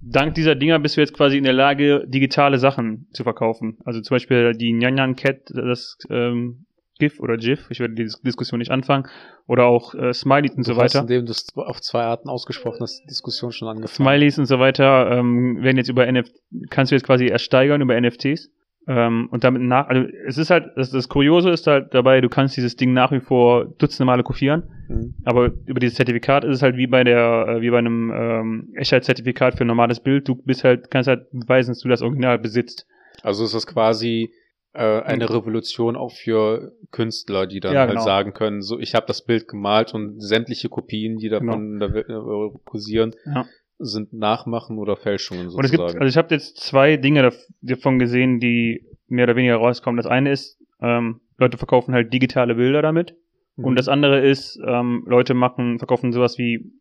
dank 0.00 0.34
dieser 0.34 0.54
Dinger 0.54 0.78
bist 0.78 0.96
du 0.96 1.00
jetzt 1.00 1.14
quasi 1.14 1.38
in 1.38 1.44
der 1.44 1.52
Lage, 1.52 2.04
digitale 2.06 2.58
Sachen 2.58 3.08
zu 3.12 3.22
verkaufen. 3.22 3.78
Also 3.84 4.00
zum 4.00 4.14
Beispiel 4.14 4.52
die 4.52 4.72
Nyan 4.72 5.16
Cat, 5.16 5.40
das 5.48 5.98
ähm, 6.10 6.66
GIF 6.98 7.20
oder 7.20 7.36
GIF, 7.36 7.70
ich 7.70 7.80
werde 7.80 7.94
die 7.94 8.08
Diskussion 8.24 8.58
nicht 8.58 8.70
anfangen, 8.70 9.06
oder 9.46 9.66
auch 9.66 9.94
äh, 9.94 10.12
Smileys 10.12 10.52
und 10.52 10.66
du 10.66 10.74
so 10.74 10.76
weiter. 10.76 11.00
Indem 11.00 11.26
du 11.26 11.32
es 11.32 11.46
auf 11.54 11.80
zwei 11.80 12.02
Arten 12.02 12.28
ausgesprochen 12.28 12.80
hast, 12.80 13.02
die 13.02 13.06
Diskussion 13.06 13.52
schon 13.52 13.68
angefangen. 13.68 14.08
Smileys 14.08 14.38
und 14.38 14.46
so 14.46 14.58
weiter 14.58 15.10
ähm, 15.10 15.62
werden 15.62 15.76
jetzt 15.76 15.88
über 15.88 16.10
NFT, 16.10 16.34
kannst 16.70 16.92
du 16.92 16.96
jetzt 16.96 17.04
quasi 17.04 17.26
ersteigern 17.26 17.80
über 17.80 18.00
NFTs. 18.00 18.50
Ähm, 18.88 19.28
und 19.32 19.42
damit 19.42 19.62
nach, 19.62 19.88
also 19.88 20.08
es 20.26 20.38
ist 20.38 20.50
halt, 20.50 20.70
das, 20.76 20.90
das 20.90 21.08
Kuriose 21.08 21.50
ist 21.50 21.66
halt 21.66 21.92
dabei, 21.92 22.20
du 22.20 22.28
kannst 22.28 22.56
dieses 22.56 22.76
Ding 22.76 22.92
nach 22.92 23.10
wie 23.10 23.20
vor 23.20 23.64
dutzende 23.78 24.04
Male 24.04 24.22
kopieren, 24.22 24.62
mhm. 24.88 25.14
aber 25.24 25.50
über 25.66 25.80
dieses 25.80 25.96
Zertifikat 25.96 26.44
ist 26.44 26.56
es 26.56 26.62
halt 26.62 26.76
wie 26.76 26.86
bei 26.86 27.02
der, 27.02 27.46
äh, 27.48 27.60
wie 27.60 27.70
bei 27.70 27.78
einem 27.78 28.12
ähm, 28.14 28.68
Echtheitszertifikat 28.74 29.56
für 29.56 29.64
ein 29.64 29.66
normales 29.66 29.98
Bild, 29.98 30.28
du 30.28 30.36
bist 30.36 30.62
halt, 30.62 30.90
kannst 30.90 31.08
halt 31.08 31.30
beweisen, 31.32 31.72
dass 31.72 31.80
du 31.80 31.88
das 31.88 32.02
Original 32.02 32.38
besitzt. 32.38 32.86
Also 33.22 33.44
ist 33.44 33.54
das 33.54 33.66
quasi 33.66 34.30
äh, 34.72 35.00
eine 35.02 35.28
Revolution 35.28 35.96
auch 35.96 36.12
für 36.12 36.72
Künstler, 36.92 37.48
die 37.48 37.58
dann 37.58 37.74
Ja, 37.74 37.80
halt 37.80 37.90
genau. 37.90 38.04
sagen 38.04 38.34
können, 38.34 38.62
so 38.62 38.78
ich 38.78 38.94
habe 38.94 39.06
das 39.06 39.24
Bild 39.24 39.48
gemalt 39.48 39.94
und 39.94 40.20
sämtliche 40.20 40.68
Kopien, 40.68 41.16
die 41.16 41.28
davon 41.28 41.80
der 41.80 41.92
Welt 41.92 42.08
äh, 42.08 42.58
kursieren, 42.64 43.14
Ja. 43.24 43.46
Sind 43.78 44.12
Nachmachen 44.12 44.78
oder 44.78 44.96
Fälschungen 44.96 45.48
Und 45.48 45.64
es 45.64 45.70
gibt, 45.70 45.80
sozusagen. 45.82 46.00
also 46.02 46.08
ich 46.08 46.16
habe 46.16 46.34
jetzt 46.34 46.58
zwei 46.58 46.96
Dinge 46.96 47.22
dav- 47.22 47.46
davon 47.60 47.98
gesehen, 47.98 48.40
die 48.40 48.86
mehr 49.08 49.24
oder 49.24 49.36
weniger 49.36 49.56
rauskommen. 49.56 49.96
Das 49.96 50.06
eine 50.06 50.30
ist, 50.32 50.58
ähm, 50.80 51.20
Leute 51.38 51.58
verkaufen 51.58 51.94
halt 51.94 52.12
digitale 52.12 52.54
Bilder 52.54 52.82
damit. 52.82 53.14
Mhm. 53.56 53.64
Und 53.64 53.78
das 53.78 53.88
andere 53.88 54.20
ist, 54.20 54.58
ähm, 54.66 55.04
Leute 55.06 55.34
machen, 55.34 55.78
verkaufen 55.78 56.12
sowas 56.12 56.38
wie, 56.38 56.72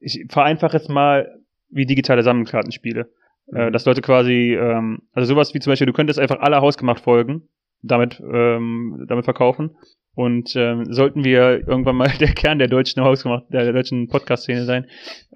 ich 0.00 0.26
vereinfache 0.28 0.76
jetzt 0.76 0.88
mal, 0.88 1.40
wie 1.70 1.86
digitale 1.86 2.22
Sammelkartenspiele. 2.22 3.10
Äh, 3.52 3.66
Mhm. 3.68 3.72
dass 3.72 3.86
Leute 3.86 4.02
quasi, 4.02 4.54
ähm, 4.60 5.02
also 5.12 5.26
sowas 5.32 5.54
wie 5.54 5.60
zum 5.60 5.70
Beispiel, 5.70 5.86
du 5.86 5.92
könntest 5.94 6.18
einfach 6.18 6.40
alle 6.40 6.60
hausgemacht 6.60 7.00
folgen, 7.00 7.48
damit, 7.82 8.20
ähm, 8.20 9.04
damit 9.08 9.24
verkaufen. 9.24 9.76
Und 10.18 10.56
ähm, 10.56 10.92
sollten 10.92 11.22
wir 11.22 11.68
irgendwann 11.68 11.94
mal 11.94 12.10
der 12.18 12.32
Kern 12.32 12.58
der 12.58 12.66
deutschen 12.66 13.04
Hausgemacht, 13.04 13.44
der, 13.50 13.72
deutschen 13.72 14.08
Podcast-Szene 14.08 14.64
sein, 14.64 14.86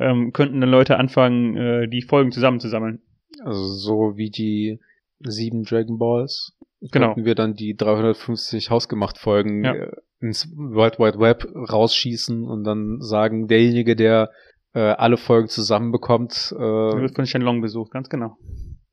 ähm, 0.01 0.33
könnten 0.33 0.61
dann 0.61 0.71
Leute 0.71 0.97
anfangen, 0.97 1.57
äh, 1.57 1.87
die 1.87 2.03
Folgen 2.03 2.33
zusammenzusammeln. 2.33 3.01
Also 3.45 3.63
so 3.63 4.17
wie 4.17 4.31
die 4.31 4.81
sieben 5.21 5.63
Dragon 5.63 5.99
Balls. 5.99 6.59
Genau. 6.81 7.15
Könnten 7.15 7.25
wir 7.25 7.37
dann 7.37 7.55
die 7.55 7.77
350 7.77 8.71
hausgemacht 8.71 9.19
Folgen 9.19 9.63
Ja. 9.63 9.73
äh, 9.73 9.93
ins 10.19 10.49
World 10.57 10.99
Wide 10.99 11.21
Web 11.21 11.47
rausschießen 11.55 12.43
und 12.43 12.65
dann 12.65 13.01
sagen, 13.01 13.47
derjenige, 13.47 13.95
der 13.95 14.33
äh, 14.75 14.81
alle 14.81 15.17
Folgen 15.17 15.47
zusammenbekommt, 15.47 16.53
äh, 16.57 16.61
wirst 16.61 17.15
von 17.15 17.27
Shenlong 17.27 17.61
besucht, 17.61 17.93
ganz 17.93 18.09
genau. 18.09 18.37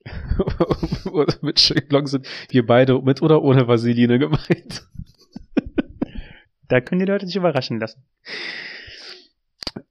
mit 1.41 1.59
Shenlong 1.59 2.05
sind 2.05 2.27
wir 2.49 2.63
beide 2.63 3.01
mit 3.01 3.23
oder 3.23 3.41
ohne 3.41 3.67
Vaseline 3.67 4.19
gemeint. 4.19 4.87
Da 6.69 6.79
können 6.81 6.99
die 6.99 7.05
Leute 7.05 7.25
sich 7.25 7.35
überraschen 7.35 7.79
lassen. 7.79 8.03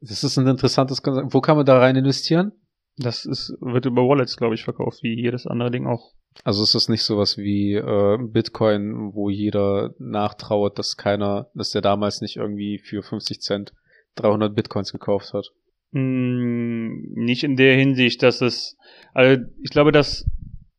Das 0.01 0.25
ist 0.25 0.39
ein 0.39 0.47
interessantes 0.47 1.03
Konzept. 1.03 1.35
Wo 1.35 1.41
kann 1.41 1.57
man 1.57 1.67
da 1.67 1.79
rein 1.79 1.97
investieren? 1.97 2.53
Das 2.97 3.25
ist, 3.25 3.57
wird 3.61 3.87
über 3.87 4.03
Wallets, 4.03 4.37
glaube 4.37 4.55
ich, 4.55 4.65
verkauft, 4.65 5.03
wie 5.03 5.15
jedes 5.15 5.47
andere 5.47 5.71
Ding 5.71 5.87
auch. 5.87 6.15
Also 6.45 6.63
ist 6.63 6.75
das 6.75 6.89
nicht 6.89 7.03
sowas 7.03 7.37
wie 7.37 7.75
äh, 7.75 8.19
Bitcoin, 8.21 9.13
wo 9.13 9.29
jeder 9.29 9.95
nachtrauert, 9.99 10.79
dass 10.79 10.97
keiner, 10.97 11.51
dass 11.55 11.71
der 11.71 11.83
damals 11.83 12.21
nicht 12.21 12.37
irgendwie 12.37 12.79
für 12.79 13.03
50 13.03 13.41
Cent 13.41 13.73
300 14.17 14.55
Bitcoins 14.55 14.93
gekauft 14.93 15.33
hat. 15.33 15.47
Hm, 15.93 17.13
nicht 17.15 17.45
in 17.45 17.57
der 17.57 17.77
Hinsicht, 17.77 18.23
dass 18.23 18.41
es, 18.41 18.77
also 19.15 19.43
ich 19.63 19.71
glaube, 19.71 19.93
dass 19.93 20.27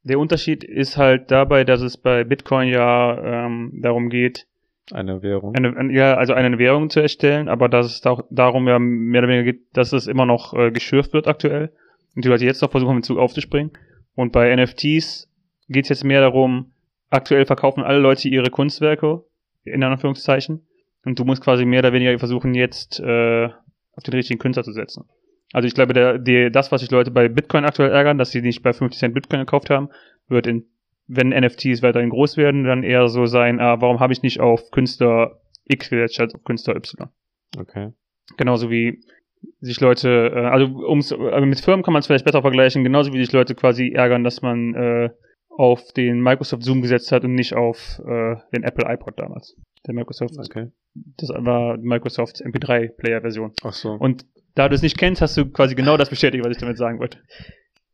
der 0.04 0.20
Unterschied 0.20 0.64
ist 0.64 0.98
halt 0.98 1.32
dabei, 1.32 1.64
dass 1.64 1.82
es 1.82 1.98
bei 1.98 2.24
Bitcoin 2.24 2.70
ja 2.70 3.46
ähm, 3.46 3.80
darum 3.82 4.10
geht, 4.10 4.48
Eine 4.92 5.22
Währung. 5.22 5.56
eine, 5.56 5.76
ein- 5.78 5.90
ja, 5.92 6.16
also 6.16 6.34
eine 6.34 6.58
Währung 6.58 6.90
zu 6.90 7.00
erstellen, 7.00 7.48
aber 7.50 7.70
dass 7.70 7.86
es 7.88 8.06
auch 8.06 8.24
darum 8.30 8.68
ja 8.68 8.80
mehr 8.80 9.22
oder 9.22 9.28
weniger 9.30 9.52
geht, 9.54 9.62
dass 9.74 9.94
es 9.94 10.08
immer 10.08 10.26
noch 10.26 10.54
äh, 10.54 10.72
geschürft 10.72 11.14
wird 11.14 11.28
aktuell 11.28 11.72
und 12.16 12.26
die 12.26 12.30
Leute 12.30 12.46
jetzt 12.46 12.62
noch 12.62 12.72
versuchen, 12.72 12.96
mit 12.96 13.06
Zug 13.06 13.18
aufzuspringen. 13.18 13.72
Und 14.16 14.32
bei 14.32 14.54
NFTs 14.56 15.30
geht 15.68 15.86
es 15.86 15.90
jetzt 15.90 16.04
mehr 16.04 16.22
darum, 16.22 16.72
aktuell 17.10 17.46
verkaufen 17.46 17.84
alle 17.84 18.00
Leute 18.00 18.28
ihre 18.30 18.50
Kunstwerke, 18.50 19.24
in 19.64 19.84
Anführungszeichen, 19.84 20.66
und 21.06 21.18
du 21.20 21.24
musst 21.26 21.44
quasi 21.44 21.66
mehr 21.66 21.80
oder 21.80 21.94
weniger 21.94 22.18
versuchen, 22.20 22.54
jetzt 22.56 23.00
äh, 23.00 23.46
auf 23.94 24.04
den 24.04 24.14
richtigen 24.14 24.40
Künstler 24.40 24.64
zu 24.64 24.72
setzen. 24.74 25.06
Also 25.54 25.68
ich 25.68 25.74
glaube, 25.74 25.94
der, 25.94 26.18
der, 26.20 26.50
das, 26.50 26.72
was 26.72 26.82
sich 26.82 26.92
Leute 26.92 27.12
bei 27.12 27.28
Bitcoin 27.30 27.66
aktuell 27.66 27.92
ärgern, 27.92 28.18
dass 28.18 28.32
sie 28.32 28.42
nicht 28.42 28.62
bei 28.64 28.74
50 28.74 29.00
Cent 29.00 29.14
Bitcoin 29.14 29.40
gekauft 29.42 29.70
haben, 29.70 29.90
wird 30.28 30.46
in, 30.48 30.66
wenn 31.10 31.30
NFTs 31.30 31.82
weiterhin 31.82 32.10
groß 32.12 32.38
werden, 32.38 32.64
dann 32.64 32.84
eher 32.84 33.10
so 33.10 33.26
sein, 33.26 33.60
ah, 33.60 33.82
warum 33.82 34.00
habe 34.00 34.14
ich 34.14 34.22
nicht 34.22 34.40
auf 34.40 34.70
Künstler 34.72 35.42
X 35.66 35.90
gesetzt 35.90 36.20
als 36.20 36.36
auf 36.36 36.44
Künstler 36.44 36.76
Y. 36.76 37.10
Okay. 37.58 37.92
Genauso 38.38 38.70
wie 38.70 39.04
sich 39.60 39.80
Leute, 39.82 40.32
äh, 40.34 40.46
also 40.46 40.66
ums, 40.66 41.12
also 41.12 41.46
mit 41.46 41.60
Firmen 41.60 41.84
kann 41.84 41.94
man 41.94 42.02
es 42.02 42.08
vielleicht 42.08 42.26
besser 42.26 42.42
vergleichen, 42.42 42.84
genauso 42.84 43.12
wie 43.12 43.18
sich 43.20 43.32
Leute 43.32 43.56
quasi 43.56 43.92
ärgern, 43.94 44.24
dass 44.24 44.42
man 44.42 44.76
äh, 44.76 45.10
auf 45.50 45.92
den 45.94 46.22
Microsoft 46.22 46.64
Zoom 46.64 46.82
gesetzt 46.82 47.12
hat 47.12 47.24
und 47.24 47.34
nicht 47.34 47.54
auf 47.54 48.00
äh, 48.06 48.36
den 48.54 48.64
Apple 48.64 48.86
iPod 48.88 49.20
damals. 49.20 49.58
Der 49.88 49.94
Microsoft, 49.96 50.36
Okay. 50.38 50.68
das 51.18 51.30
war 51.30 51.78
Microsofts 51.78 52.44
MP3-Player-Version. 52.44 53.54
Ach 53.64 53.74
so. 53.74 53.94
Und 53.94 54.26
da 54.56 54.70
du 54.70 54.76
es 54.76 54.82
nicht 54.82 54.98
kennst, 54.98 55.22
hast 55.22 55.38
du 55.38 55.50
quasi 55.50 55.74
genau 55.74 55.98
das 55.98 56.10
bestätigt, 56.10 56.44
was 56.46 56.52
ich 56.52 56.58
damit 56.58 56.78
sagen 56.78 57.00
wollte. 57.00 57.20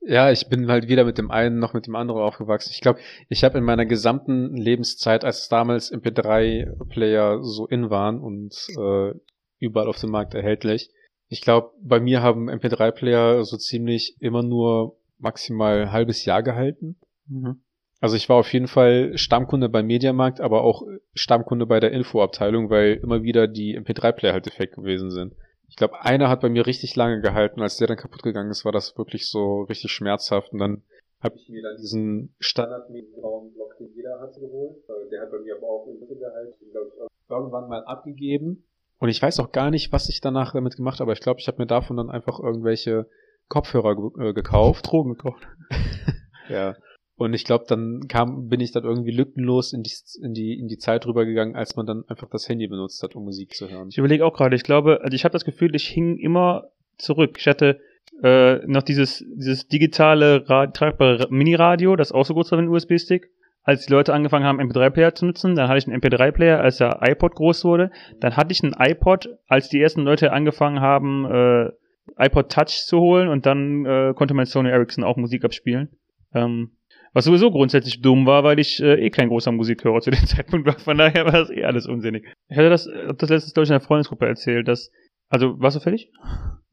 Ja, 0.08 0.32
ich 0.32 0.48
bin 0.50 0.68
halt 0.70 0.88
weder 0.88 1.04
mit 1.04 1.18
dem 1.18 1.32
einen 1.32 1.58
noch 1.58 1.74
mit 1.74 1.88
dem 1.88 1.96
anderen 1.96 2.22
aufgewachsen. 2.22 2.72
Ich 2.72 2.82
glaube, 2.82 3.00
ich 3.28 3.44
habe 3.44 3.58
in 3.58 3.64
meiner 3.64 3.86
gesamten 3.86 4.56
Lebenszeit, 4.56 5.26
als 5.26 5.50
damals 5.50 5.92
MP3-Player 5.92 7.44
so 7.44 7.66
in 7.68 7.90
waren 7.90 8.20
und 8.20 8.56
äh, 8.78 9.14
überall 9.60 9.88
auf 9.88 10.00
dem 10.00 10.12
Markt 10.12 10.36
erhältlich, 10.36 10.92
ich 11.28 11.42
glaube, 11.42 11.72
bei 11.82 12.00
mir 12.00 12.22
haben 12.22 12.50
MP3-Player 12.50 13.44
so 13.44 13.58
ziemlich 13.58 14.16
immer 14.20 14.44
nur 14.44 14.98
maximal 15.18 15.82
ein 15.82 15.92
halbes 15.92 16.26
Jahr 16.26 16.44
gehalten. 16.44 16.98
Mhm. 17.28 17.62
Also 18.00 18.16
ich 18.16 18.30
war 18.30 18.36
auf 18.36 18.54
jeden 18.54 18.68
Fall 18.68 19.18
Stammkunde 19.18 19.70
beim 19.70 19.88
Mediamarkt, 19.88 20.40
aber 20.40 20.64
auch 20.64 20.84
Stammkunde 21.14 21.66
bei 21.66 21.80
der 21.80 21.92
Infoabteilung, 21.92 22.70
weil 22.70 23.00
immer 23.02 23.24
wieder 23.24 23.48
die 23.48 23.80
MP3-Player 23.80 24.34
halt 24.34 24.46
defekt 24.46 24.76
gewesen 24.76 25.10
sind. 25.10 25.34
Ich 25.68 25.76
glaube, 25.76 26.02
einer 26.02 26.30
hat 26.30 26.42
bei 26.42 26.50
mir 26.50 26.66
richtig 26.66 26.96
lange 26.96 27.22
gehalten, 27.22 27.62
als 27.62 27.78
der 27.78 27.88
dann 27.88 27.98
kaputt 27.98 28.24
gegangen 28.24 28.52
ist, 28.52 28.66
war 28.66 28.72
das 28.72 28.98
wirklich 28.98 29.28
so 29.30 29.64
richtig 29.64 29.92
schmerzhaft. 29.92 30.54
Und 30.54 30.60
dann 30.60 30.84
habe 31.22 31.36
ich 31.38 31.50
mir 31.50 31.62
dann 31.64 31.76
diesen 31.78 32.34
standard 32.40 32.88
grauen 33.20 33.54
Block, 33.54 33.78
den 33.80 33.90
jeder 33.96 34.20
hatte, 34.20 34.40
geholt. 34.40 34.78
Der 35.12 35.22
hat 35.22 35.32
bei 35.32 35.40
mir 35.40 35.56
aber 35.58 35.68
auch 35.68 35.88
in 35.88 36.00
Mitte 36.00 36.16
gehalten, 36.16 36.54
den, 36.62 36.72
glaub 36.72 36.88
ich, 36.88 37.30
irgendwann 37.30 37.68
mal 37.68 37.84
abgegeben. 37.86 38.64
Und 39.00 39.10
ich 39.10 39.22
weiß 39.22 39.40
auch 39.40 39.52
gar 39.52 39.72
nicht, 39.72 39.92
was 39.92 40.08
ich 40.10 40.22
danach 40.22 40.54
damit 40.54 40.78
gemacht 40.78 40.96
habe. 41.00 41.04
aber 41.10 41.14
Ich 41.14 41.20
glaube, 41.22 41.40
ich 41.40 41.48
habe 41.48 41.58
mir 41.58 41.68
davon 41.68 41.98
dann 41.98 42.10
einfach 42.10 42.40
irgendwelche 42.40 43.08
Kopfhörer 43.50 43.96
ge- 43.96 44.30
äh, 44.30 44.34
gekauft. 44.34 44.90
Drogen 44.90 45.16
gekauft. 45.16 45.48
Ja. 46.48 46.76
Und 47.18 47.34
ich 47.34 47.46
glaube, 47.46 47.66
dann 47.68 48.08
kam, 48.10 48.50
bin 48.50 48.60
ich 48.60 48.72
dann 48.72 48.84
irgendwie 48.84 49.12
lückenlos 49.12 49.72
in 49.72 49.84
die, 49.84 49.92
in 50.22 50.34
die, 50.34 50.60
in 50.60 50.68
die 50.68 50.78
Zeit 50.78 51.06
rübergegangen, 51.08 51.56
als 51.56 51.78
man 51.78 51.86
dann 51.86 52.04
einfach 52.10 52.30
das 52.30 52.50
Handy 52.50 52.68
benutzt 52.68 53.02
hat, 53.04 53.16
um 53.16 53.24
Musik 53.24 53.54
zu 53.54 53.70
hören. 53.70 53.88
Ich 53.90 53.98
überlege 53.98 54.26
auch 54.26 54.34
gerade, 54.34 54.56
ich 54.56 54.64
glaube, 54.64 55.00
also 55.02 55.16
ich 55.16 55.24
habe 55.24 55.32
das 55.32 55.46
Gefühl, 55.46 55.76
ich 55.76 55.88
hing 55.88 56.18
immer 56.18 56.72
zurück. 56.98 57.38
Ich 57.40 57.48
hatte 57.48 57.80
äh, 58.22 58.58
noch 58.68 58.84
dieses, 58.84 59.24
dieses 59.34 59.68
digitale 59.68 60.50
Ra 60.50 60.68
tragbare 60.68 61.28
Mini-Radio, 61.30 61.96
das 61.96 62.12
auch 62.12 62.26
so 62.26 62.34
groß 62.34 62.52
war 62.52 62.60
wie 62.60 62.64
ein 62.64 62.70
USB-Stick. 62.70 63.30
Als 63.64 63.86
die 63.86 63.92
Leute 63.92 64.14
angefangen 64.14 64.46
haben, 64.46 64.62
MP3-Player 64.62 65.16
zu 65.16 65.26
nutzen, 65.26 65.56
dann 65.56 65.68
hatte 65.68 65.80
ich 65.80 65.88
einen 65.88 66.00
MP3-Player, 66.00 66.60
als 66.60 66.78
der 66.78 67.00
iPod 67.02 67.34
groß 67.34 67.64
wurde. 67.64 67.92
Dann 68.20 68.38
hatte 68.38 68.52
ich 68.52 68.64
einen 68.64 68.76
iPod, 68.78 69.30
als 69.48 69.70
die 69.70 69.82
ersten 69.82 70.02
Leute 70.02 70.34
angefangen 70.34 70.82
haben, 70.82 71.26
äh, 71.26 71.72
iPod 72.18 72.52
Touch 72.52 72.86
zu 72.86 73.00
holen 73.00 73.28
und 73.28 73.46
dann 73.48 73.86
äh, 73.86 74.14
konnte 74.14 74.36
mein 74.36 74.46
Sony 74.46 74.70
Ericsson 74.70 75.04
auch 75.04 75.18
Musik 75.18 75.44
abspielen. 75.44 75.90
Ähm, 76.36 76.72
was 77.16 77.24
sowieso 77.24 77.50
grundsätzlich 77.50 78.02
dumm 78.02 78.26
war, 78.26 78.44
weil 78.44 78.60
ich 78.60 78.84
äh, 78.84 79.06
eh 79.06 79.10
kein 79.10 79.30
großer 79.30 79.54
Musikhörer 79.54 80.02
zu 80.02 80.12
dem 80.12 80.26
Zeitpunkt 80.26 80.68
war. 80.68 80.78
Von 80.78 80.98
daher 80.98 81.24
war 81.24 81.32
das 81.32 81.50
eh 81.50 81.64
alles 81.64 81.88
unsinnig. 81.88 82.26
Ich 82.50 82.58
hatte 82.58 82.70
das, 82.70 82.90
hab 83.08 83.18
das 83.18 83.30
letztes, 83.30 83.54
ich, 83.56 83.70
in 83.70 83.74
der 83.74 83.80
Freundesgruppe 83.80 84.28
erzählt, 84.28 84.68
dass, 84.68 84.92
also, 85.30 85.60
warst 85.60 85.78
du 85.78 85.80
fertig? 85.80 86.12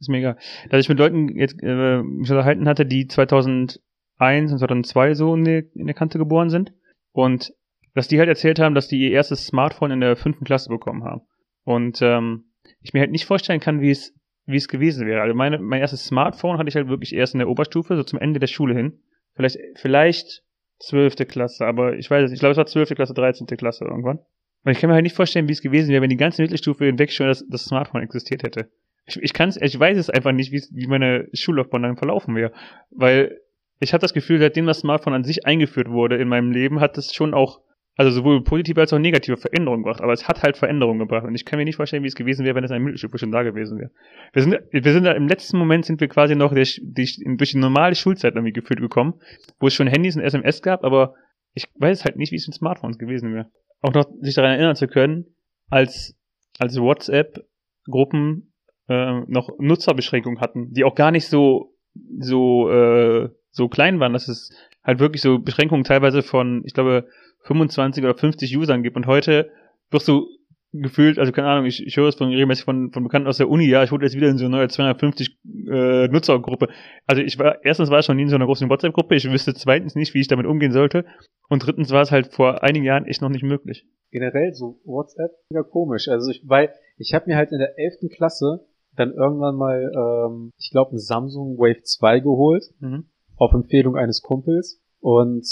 Ist 0.01 0.11
mir 0.11 0.19
egal. 0.19 0.37
Dass 0.69 0.81
ich 0.81 0.89
mit 0.89 0.99
Leuten 0.99 1.29
jetzt 1.39 1.63
äh, 1.63 2.03
mich 2.03 2.29
unterhalten 2.29 2.67
hatte, 2.67 2.85
die 2.85 3.07
2001 3.07 3.81
und 4.19 4.59
2002 4.59 5.15
so 5.15 5.33
in, 5.33 5.45
die, 5.45 5.63
in 5.77 5.87
der 5.87 5.95
Kante 5.95 6.19
geboren 6.19 6.51
sind. 6.51 6.73
Und 7.13 7.55
dass 7.95 8.09
die 8.09 8.19
halt 8.19 8.29
erzählt 8.29 8.59
haben, 8.59 8.75
dass 8.75 8.89
die 8.89 8.99
ihr 8.99 9.13
erstes 9.13 9.47
Smartphone 9.47 9.93
in 9.93 10.01
der 10.01 10.17
fünften 10.17 10.45
Klasse 10.45 10.71
bekommen 10.71 11.05
haben. 11.05 11.23
Und 11.63 12.01
ähm, 12.03 12.47
ich 12.81 12.93
mir 12.93 13.01
halt 13.01 13.13
nicht 13.13 13.27
vorstellen 13.27 13.61
kann, 13.61 13.81
wie 13.81 13.91
es 13.91 14.13
wie 14.47 14.57
es 14.57 14.67
gewesen 14.67 15.07
wäre. 15.07 15.21
Also 15.23 15.37
meine, 15.37 15.61
mein 15.61 15.81
erstes 15.81 16.05
Smartphone 16.05 16.59
hatte 16.59 16.69
ich 16.69 16.75
halt 16.75 16.89
wirklich 16.89 17.15
erst 17.15 17.35
in 17.35 17.39
der 17.39 17.49
Oberstufe, 17.49 17.95
so 17.95 18.03
zum 18.03 18.19
Ende 18.19 18.41
der 18.41 18.49
Schule 18.49 18.75
hin. 18.75 18.99
Vielleicht, 19.35 19.59
vielleicht 19.77 20.43
zwölfte 20.79 21.27
Klasse, 21.27 21.67
aber 21.67 21.97
ich 21.97 22.11
weiß 22.11 22.25
es 22.25 22.31
nicht. 22.31 22.37
Ich 22.37 22.41
glaube, 22.41 22.53
es 22.53 22.59
war 22.59 22.67
zwölfte 22.67 22.95
Klasse, 22.95 23.15
dreizehnte 23.15 23.57
Klasse 23.57 23.85
irgendwann. 23.85 24.19
Und 24.65 24.73
ich 24.73 24.79
kann 24.79 24.89
mir 24.89 24.95
halt 24.95 25.03
nicht 25.03 25.17
vorstellen, 25.17 25.49
wie 25.49 25.53
es 25.53 25.63
gewesen 25.63 25.91
wäre, 25.91 26.03
wenn 26.03 26.11
die 26.11 26.17
ganze 26.17 26.43
Mittelstufe 26.43 26.85
hinweg 26.85 27.13
schon 27.13 27.27
das, 27.27 27.45
das 27.49 27.65
Smartphone 27.65 28.03
existiert 28.03 28.43
hätte. 28.43 28.71
Ich, 29.07 29.17
ich 29.17 29.33
kann's, 29.33 29.57
ich 29.57 29.79
weiß 29.79 29.99
es 29.99 30.11
einfach 30.11 30.33
nicht, 30.33 30.53
wie 30.53 30.87
meine 30.87 31.29
Schullaufbahn 31.33 31.83
dann 31.83 31.97
verlaufen 31.97 32.37
wäre. 32.37 32.53
Weil 32.91 33.41
ich 33.81 33.93
habe 33.93 34.01
das 34.01 34.15
Gefühl, 34.15 34.39
seitdem 34.39 34.67
das 34.67 34.81
Smartphone 34.81 35.15
an 35.15 35.25
sich 35.25 35.45
eingeführt 35.47 35.91
wurde 35.91 36.17
in 36.17 36.29
meinem 36.29 36.53
Leben, 36.53 36.81
hat 36.81 36.97
es 36.99 37.13
schon 37.13 37.35
auch, 37.35 37.61
also 37.97 38.11
sowohl 38.11 38.43
positive 38.43 38.81
als 38.81 38.93
auch 38.93 38.99
negative 38.99 39.37
Veränderungen 39.37 39.83
gebracht. 39.83 40.01
Aber 40.01 40.13
es 40.13 40.27
hat 40.27 40.43
halt 40.43 40.57
Veränderungen 40.57 40.99
gebracht. 40.99 41.25
Und 41.25 41.35
ich 41.35 41.45
kann 41.45 41.59
mir 41.59 41.65
nicht 41.65 41.77
vorstellen, 41.77 42.03
wie 42.03 42.09
es 42.09 42.15
gewesen 42.15 42.45
wäre, 42.45 42.55
wenn 42.55 42.65
es 42.65 42.71
in 42.71 42.77
der 42.77 42.81
Mittelstufe 42.81 43.19
schon 43.19 43.33
da 43.33 43.43
gewesen 43.43 43.79
wäre. 43.79 43.91
Wir 44.33 44.43
sind, 44.43 44.59
wir 44.71 44.93
sind 44.93 45.05
da 45.05 45.13
im 45.13 45.29
letzten 45.29 45.59
Moment 45.59 45.85
sind 45.85 46.01
wir 46.01 46.09
quasi 46.09 46.35
noch 46.35 46.55
durch 46.55 46.81
die 46.83 47.59
normale 47.59 47.95
Schulzeit 47.95 48.35
irgendwie 48.35 48.53
gefühlt 48.53 48.81
gekommen, 48.81 49.15
wo 49.61 49.67
es 49.67 49.75
schon 49.75 49.87
Handys 49.89 50.17
und 50.17 50.23
SMS 50.23 50.63
gab, 50.63 50.85
aber 50.85 51.15
ich 51.55 51.67
weiß 51.75 52.05
halt 52.05 52.17
nicht, 52.17 52.33
wie 52.33 52.37
es 52.37 52.47
mit 52.47 52.55
Smartphones 52.55 52.99
gewesen 52.99 53.35
wäre. 53.35 53.51
Auch 53.83 53.93
noch 53.93 54.07
sich 54.21 54.35
daran 54.35 54.53
erinnern 54.53 54.77
zu 54.77 54.87
können, 54.87 55.27
als, 55.69 56.17
als 56.59 56.79
WhatsApp-Gruppen 56.79 58.55
äh, 58.89 59.21
noch 59.27 59.51
Nutzerbeschränkungen 59.59 60.41
hatten, 60.41 60.73
die 60.73 60.85
auch 60.85 60.95
gar 60.95 61.11
nicht 61.11 61.27
so, 61.27 61.75
so, 62.19 62.71
äh, 62.71 63.29
so 63.51 63.69
klein 63.69 64.01
waren, 64.01 64.15
dass 64.15 64.29
es 64.29 64.51
halt 64.83 64.99
wirklich 64.99 65.21
so 65.21 65.39
Beschränkungen 65.39 65.85
teilweise 65.85 66.23
von, 66.23 66.63
ich 66.65 66.73
glaube, 66.73 67.07
25 67.45 68.05
oder 68.05 68.15
50 68.15 68.57
Usern 68.57 68.83
gibt. 68.83 68.97
Und 68.97 69.07
heute 69.07 69.51
wirst 69.91 70.09
du 70.09 70.27
gefühlt, 70.75 71.19
also 71.19 71.33
keine 71.33 71.49
Ahnung, 71.49 71.67
ich, 71.67 71.87
ich 71.87 71.97
höre 71.99 72.09
es 72.09 72.15
von 72.15 72.29
regelmäßig 72.29 72.65
von, 72.65 72.91
von 72.93 73.03
Bekannten 73.03 73.29
aus 73.29 73.37
der 73.37 73.51
Uni, 73.51 73.69
ja, 73.69 73.83
ich 73.85 73.93
wurde 73.93 74.07
jetzt 74.07 74.17
wieder 74.17 74.29
in 74.29 74.39
so 74.39 74.47
eine 74.47 74.57
neue 74.57 74.69
250 74.69 75.39
äh, 75.71 76.09
Nutzergruppe. 76.09 76.69
Also 77.07 77.21
ich 77.21 77.39
war, 77.39 77.63
erstens 77.63 77.91
war 77.91 77.99
ich 77.99 78.07
schon 78.07 78.17
nie 78.17 78.23
in 78.23 78.31
so 78.31 78.37
einer 78.37 78.47
großen 78.47 78.71
WhatsApp-Gruppe, 78.71 79.15
ich 79.15 79.31
wüsste 79.31 79.53
zweitens 79.53 79.95
nicht, 79.95 80.15
wie 80.15 80.21
ich 80.21 80.29
damit 80.29 80.47
umgehen 80.47 80.73
sollte. 80.73 81.05
Und 81.51 81.67
drittens 81.67 81.91
war 81.91 82.01
es 82.01 82.11
halt 82.11 82.29
vor 82.33 82.63
einigen 82.63 82.87
Jahren 82.87 83.05
echt 83.05 83.21
noch 83.21 83.29
nicht 83.29 83.43
möglich. 83.45 83.85
Generell 84.11 84.55
so 84.55 84.81
WhatsApp 84.85 85.33
wieder 85.51 85.63
komisch. 85.65 86.09
Also 86.09 86.31
ich, 86.31 86.43
weil 86.47 86.71
ich 86.97 87.13
habe 87.13 87.27
mir 87.29 87.37
halt 87.37 87.53
in 87.53 87.59
der 87.59 87.79
11. 87.79 88.11
Klasse 88.17 88.65
dann 88.97 89.13
irgendwann 89.13 89.57
mal, 89.57 89.91
ähm, 89.95 90.53
ich 90.59 90.71
glaube, 90.71 90.95
ein 90.97 90.99
Samsung 90.99 91.59
Wave 91.59 91.83
2 91.83 92.21
geholt, 92.21 92.65
Mhm. 92.81 93.05
auf 93.37 93.53
Empfehlung 93.53 93.97
eines 93.97 94.23
Kumpels. 94.23 94.81
Und 95.01 95.45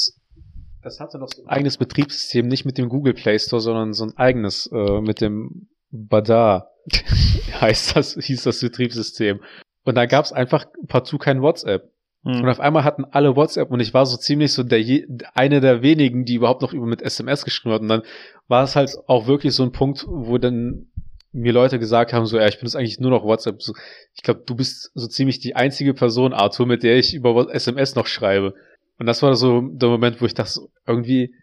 das 0.83 1.01
hatte 1.01 1.19
noch 1.19 1.29
so 1.29 1.43
ein 1.43 1.49
eigenes 1.49 1.77
Betriebssystem, 1.77 2.47
nicht 2.47 2.65
mit 2.65 2.79
dem 2.79 2.89
Google 2.89 3.15
Play 3.15 3.39
Store, 3.39 3.61
sondern 3.61 3.93
so 3.93 4.05
ein 4.05 4.17
eigenes 4.17 4.71
äh, 4.73 5.01
mit 5.01 5.21
dem 5.21 5.69
Badar 5.91 6.71
heißt 7.61 7.97
das, 7.97 8.15
hieß 8.15 8.43
das 8.45 8.61
Betriebssystem. 8.61 9.41
Und 9.85 9.95
da 9.95 10.07
gab 10.07 10.25
es 10.25 10.33
einfach 10.33 10.67
partout 10.89 11.19
kein 11.19 11.43
WhatsApp. 11.43 11.91
Und 12.23 12.43
Mhm. 12.43 12.49
auf 12.49 12.61
einmal 12.61 12.85
hatten 12.85 13.07
alle 13.07 13.35
WhatsApp 13.35 13.71
und 13.71 13.81
ich 13.81 13.95
war 13.95 14.05
so 14.05 14.17
ziemlich 14.19 14.53
so 14.53 14.63
der 14.63 14.83
je, 14.83 15.07
eine 15.33 15.61
der 15.61 15.81
wenigen, 15.81 16.27
die 16.27 16.35
überhaupt 16.35 16.61
noch 16.61 16.75
über 16.75 16.87
mit 16.87 17.01
SMS 17.01 17.45
geschrieben 17.45 17.75
hat. 17.75 17.81
Und 17.81 17.89
dann 17.89 18.03
war 18.47 18.63
es 18.63 18.77
halt 18.77 18.95
auch 19.07 19.27
wirklich 19.27 19.55
so 19.55 19.63
ein 19.63 19.73
Punkt, 19.73 20.05
wo 20.07 20.37
dann 20.37 20.87
mir 21.33 21.53
Leute 21.53 21.79
gesagt 21.79 22.13
haben, 22.13 22.27
so, 22.27 22.39
ja, 22.39 22.47
ich 22.47 22.59
benutze 22.59 22.79
eigentlich 22.79 23.01
nur 23.01 23.11
noch 23.11 23.25
WhatsApp. 23.25 23.63
So, 23.63 23.73
ich 24.15 24.23
glaube, 24.23 24.43
du 24.45 24.55
bist 24.55 24.91
so 24.95 25.07
ziemlich 25.07 25.41
die 25.41 25.57
einzige 25.57 25.95
Person, 25.95 26.35
Arthur, 26.35 26.67
mit 26.67 26.83
der 26.83 26.99
ich 26.99 27.15
über 27.15 27.49
SMS 27.55 27.95
noch 27.95 28.07
schreibe. 28.07 28.55
Und 29.01 29.07
das 29.07 29.23
war 29.23 29.35
so 29.35 29.63
der 29.63 29.89
Moment, 29.89 30.21
wo 30.21 30.27
ich 30.27 30.35
dachte, 30.35 30.61
irgendwie, 30.87 31.35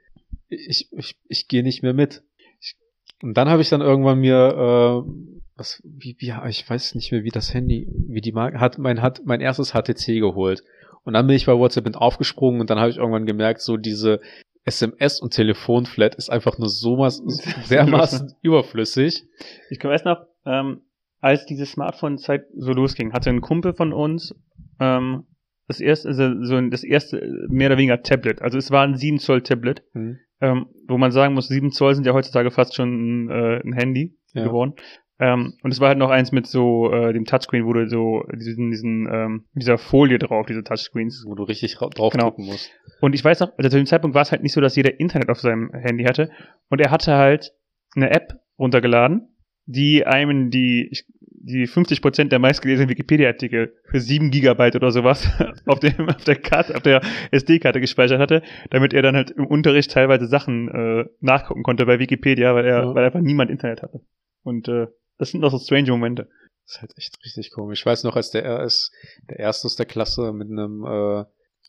ich, 0.47 0.89
ich, 0.91 1.17
ich 1.27 1.47
gehe 1.47 1.63
nicht 1.63 1.81
mehr 1.81 1.95
mit. 1.95 2.21
Ich, 2.61 2.75
und 3.23 3.35
dann 3.35 3.49
habe 3.49 3.63
ich 3.63 3.69
dann 3.69 3.81
irgendwann 3.81 4.19
mir, 4.19 4.35
äh, 4.37 5.11
was, 5.55 5.81
wie, 5.83 6.15
wie, 6.19 6.35
ich 6.49 6.69
weiß 6.69 6.93
nicht 6.93 7.11
mehr, 7.11 7.23
wie 7.23 7.31
das 7.31 7.55
Handy, 7.55 7.87
wie 8.07 8.21
die 8.21 8.31
Marke, 8.31 8.59
hat 8.59 8.77
mein, 8.77 9.01
hat 9.01 9.21
mein 9.25 9.41
erstes 9.41 9.71
HTC 9.71 10.19
geholt. 10.19 10.63
Und 11.03 11.13
dann 11.13 11.25
bin 11.25 11.35
ich 11.35 11.47
bei 11.47 11.57
WhatsApp 11.57 11.85
mit 11.85 11.95
aufgesprungen 11.95 12.61
und 12.61 12.69
dann 12.69 12.77
habe 12.77 12.91
ich 12.91 12.97
irgendwann 12.97 13.25
gemerkt, 13.25 13.61
so 13.61 13.75
diese 13.75 14.21
SMS- 14.67 15.19
und 15.19 15.33
Telefonflat 15.33 16.13
ist 16.13 16.29
einfach 16.29 16.59
nur 16.59 16.69
so 16.69 16.97
maß, 16.97 17.23
dermaßen 17.71 18.35
überflüssig. 18.43 19.23
Ich 19.71 19.83
weiß 19.83 20.05
noch, 20.05 20.27
ähm, 20.45 20.81
als 21.21 21.47
diese 21.47 21.65
Smartphone-Zeit 21.65 22.45
so 22.55 22.71
losging, 22.71 23.13
hatte 23.13 23.31
ein 23.31 23.41
Kumpel 23.41 23.73
von 23.73 23.93
uns 23.93 24.35
ähm, 24.79 25.25
das 25.67 25.79
erste, 25.79 26.07
also 26.09 26.43
so 26.43 26.55
ein, 26.55 26.71
das 26.71 26.83
erste 26.83 27.21
äh, 27.21 27.29
mehr 27.49 27.67
oder 27.69 27.77
weniger 27.77 28.01
Tablet. 28.01 28.41
Also 28.41 28.57
es 28.57 28.71
war 28.71 28.83
ein 28.83 28.95
7 28.95 29.19
Zoll 29.19 29.41
Tablet, 29.41 29.83
Hm. 29.93 30.17
ähm, 30.41 30.65
wo 30.87 30.97
man 30.97 31.11
sagen 31.11 31.33
muss, 31.33 31.47
7 31.47 31.71
Zoll 31.71 31.95
sind 31.95 32.05
ja 32.05 32.13
heutzutage 32.13 32.51
fast 32.51 32.75
schon 32.75 33.25
ein, 33.25 33.29
äh, 33.29 33.61
ein 33.65 33.73
Handy 33.73 34.17
Ja. 34.33 34.43
geworden. 34.45 34.73
Ähm, 35.19 35.53
und 35.63 35.71
es 35.71 35.79
war 35.79 35.87
halt 35.87 35.97
noch 35.97 36.11
eins 36.11 36.31
mit 36.31 36.45
so 36.45 36.91
äh, 36.93 37.11
dem 37.11 37.25
Touchscreen, 37.25 37.65
wo 37.65 37.73
du 37.73 37.87
so 37.89 38.23
diesen, 38.35 38.69
diesen 38.69 39.07
ähm, 39.11 39.45
dieser 39.55 39.79
Folie 39.79 40.19
drauf, 40.19 40.45
diese 40.45 40.63
Touchscreens. 40.63 41.23
Wo 41.27 41.33
du 41.33 41.41
richtig 41.43 41.81
ra- 41.81 41.89
drauf 41.89 42.13
Genau. 42.13 42.25
gucken 42.29 42.45
musst. 42.45 42.69
Und 43.01 43.15
ich 43.15 43.25
weiß 43.25 43.39
noch, 43.39 43.57
also 43.57 43.67
zu 43.69 43.77
dem 43.77 43.87
Zeitpunkt 43.87 44.13
war 44.13 44.21
es 44.21 44.31
halt 44.31 44.43
nicht 44.43 44.53
so, 44.53 44.61
dass 44.61 44.75
jeder 44.75 44.99
Internet 44.99 45.29
auf 45.29 45.39
seinem 45.39 45.71
Handy 45.73 46.03
hatte. 46.03 46.29
Und 46.69 46.79
er 46.81 46.91
hatte 46.91 47.15
halt 47.15 47.51
eine 47.95 48.11
App 48.11 48.39
runtergeladen, 48.59 49.35
die 49.65 50.05
einem 50.05 50.51
die, 50.51 50.87
ich- 50.91 51.05
die 51.47 51.67
50% 51.67 52.25
der 52.29 52.39
meistgelesenen 52.39 52.89
Wikipedia-Artikel 52.89 53.73
für 53.89 53.99
7 53.99 54.31
Gigabyte 54.31 54.75
oder 54.75 54.91
sowas 54.91 55.27
auf, 55.65 55.79
dem, 55.79 56.09
auf 56.09 56.23
der 56.23 56.35
Karte, 56.35 56.75
auf 56.75 56.83
der 56.83 57.01
SD-Karte 57.31 57.79
gespeichert 57.79 58.19
hatte, 58.19 58.41
damit 58.69 58.93
er 58.93 59.01
dann 59.01 59.15
halt 59.15 59.31
im 59.31 59.45
Unterricht 59.47 59.91
teilweise 59.91 60.27
Sachen 60.27 60.67
äh, 60.69 61.05
nachgucken 61.21 61.63
konnte 61.63 61.85
bei 61.85 61.99
Wikipedia, 61.99 62.53
weil 62.53 62.65
er, 62.65 62.83
Ja. 62.83 62.95
weil 62.95 63.05
einfach 63.05 63.21
niemand 63.21 63.49
Internet 63.49 63.81
hatte. 63.81 64.01
Und 64.43 64.67
äh, 64.67 64.87
das 65.17 65.31
sind 65.31 65.41
doch 65.41 65.51
so 65.51 65.57
strange 65.59 65.89
Momente. 65.91 66.27
Das 66.65 66.75
ist 66.75 66.81
halt 66.81 66.93
echt 66.97 67.17
richtig 67.23 67.51
komisch. 67.51 67.79
Ich 67.79 67.85
weiß 67.85 68.03
noch, 68.03 68.15
als 68.17 68.29
der 68.31 68.43
RS, 68.45 68.91
der 69.29 69.39
erste 69.39 69.67
aus 69.67 69.75
der 69.77 69.85
Klasse 69.85 70.33
mit 70.33 70.49
einem 70.49 70.83
äh, 70.85 71.23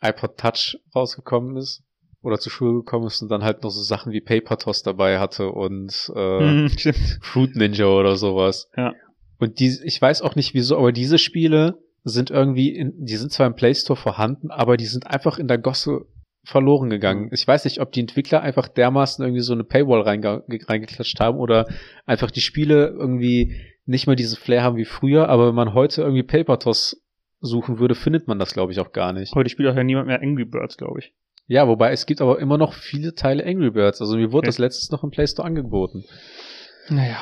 iPod 0.09 0.37
Touch 0.39 0.77
rausgekommen 0.95 1.57
ist 1.57 1.83
oder 2.21 2.39
zur 2.39 2.51
Schule 2.51 2.73
gekommen 2.75 3.07
ist 3.07 3.23
und 3.23 3.29
dann 3.31 3.45
halt 3.45 3.63
noch 3.63 3.71
so 3.71 3.81
Sachen 3.83 4.13
wie 4.13 4.21
Paper 4.21 4.59
Toss 4.59 4.83
dabei 4.83 5.21
hatte 5.21 5.51
und 5.51 6.11
äh. 6.17 6.69
Fruit 7.23 7.55
Ninja 7.55 7.87
oder 7.87 8.17
sowas. 8.17 8.69
Ja. 8.77 8.93
Und 9.39 9.61
die, 9.61 9.79
ich 9.85 10.01
weiß 10.01 10.23
auch 10.23 10.35
nicht 10.35 10.55
wieso, 10.55 10.77
aber 10.77 10.93
diese 10.93 11.19
Spiele 11.19 11.79
sind 12.05 12.31
irgendwie, 12.31 12.71
in, 12.75 12.93
die 13.05 13.17
sind 13.17 13.33
zwar 13.33 13.47
im 13.47 13.55
Play 13.55 13.75
Store 13.75 13.97
vorhanden, 13.99 14.51
aber 14.51 14.77
die 14.77 14.87
sind 14.87 15.07
einfach 15.07 15.39
in 15.39 15.49
der 15.49 15.59
Gosse 15.59 16.07
verloren 16.45 16.89
gegangen. 16.91 17.29
Ich 17.33 17.47
weiß 17.47 17.65
nicht, 17.65 17.81
ob 17.81 17.93
die 17.93 18.01
Entwickler 18.01 18.41
einfach 18.41 18.69
dermaßen 18.69 19.23
irgendwie 19.25 19.43
so 19.43 19.53
eine 19.53 19.65
Paywall 19.65 20.01
reinge 20.03 20.45
reingeklatscht 20.49 21.21
haben 21.21 21.39
oder 21.39 21.67
einfach 22.07 22.31
die 22.31 22.41
Spiele 22.41 22.89
irgendwie 22.89 23.57
nicht 23.85 24.07
mehr 24.07 24.17
diesen 24.17 24.39
Flair 24.39 24.63
haben 24.63 24.77
wie 24.77 24.85
früher, 24.85 25.29
aber 25.29 25.49
wenn 25.49 25.55
man 25.55 25.75
heute 25.75 26.03
irgendwie 26.03 26.23
Paper 26.23 26.59
Toss 26.59 27.03
suchen 27.41 27.79
würde, 27.79 27.95
findet 27.95 28.27
man 28.29 28.39
das, 28.39 28.53
glaube 28.55 28.73
ich, 28.73 28.81
auch 28.81 28.93
gar 28.93 29.13
nicht. 29.13 29.35
Heute 29.35 29.51
spielt 29.51 29.69
auch 29.69 29.77
ja 29.77 29.85
niemand 29.85 30.07
mehr 30.09 30.21
Angry 30.23 30.45
Birds, 30.45 30.77
glaube 30.77 31.01
ich. 31.01 31.13
Ja, 31.47 31.69
wobei 31.69 31.93
es 31.93 32.05
gibt 32.07 32.21
aber 32.21 32.39
immer 32.41 32.59
noch 32.59 32.73
viele 32.75 33.15
Teile 33.15 33.45
Angry 33.47 33.71
Birds. 33.71 34.01
Also 34.01 34.17
mir 34.17 34.33
wurde 34.33 34.47
Okay. 34.47 34.49
das 34.49 34.59
letztes 34.59 34.91
noch 34.91 35.05
im 35.05 35.11
Play 35.11 35.27
Store 35.27 35.47
angeboten. 35.47 36.05
Naja. 36.89 37.19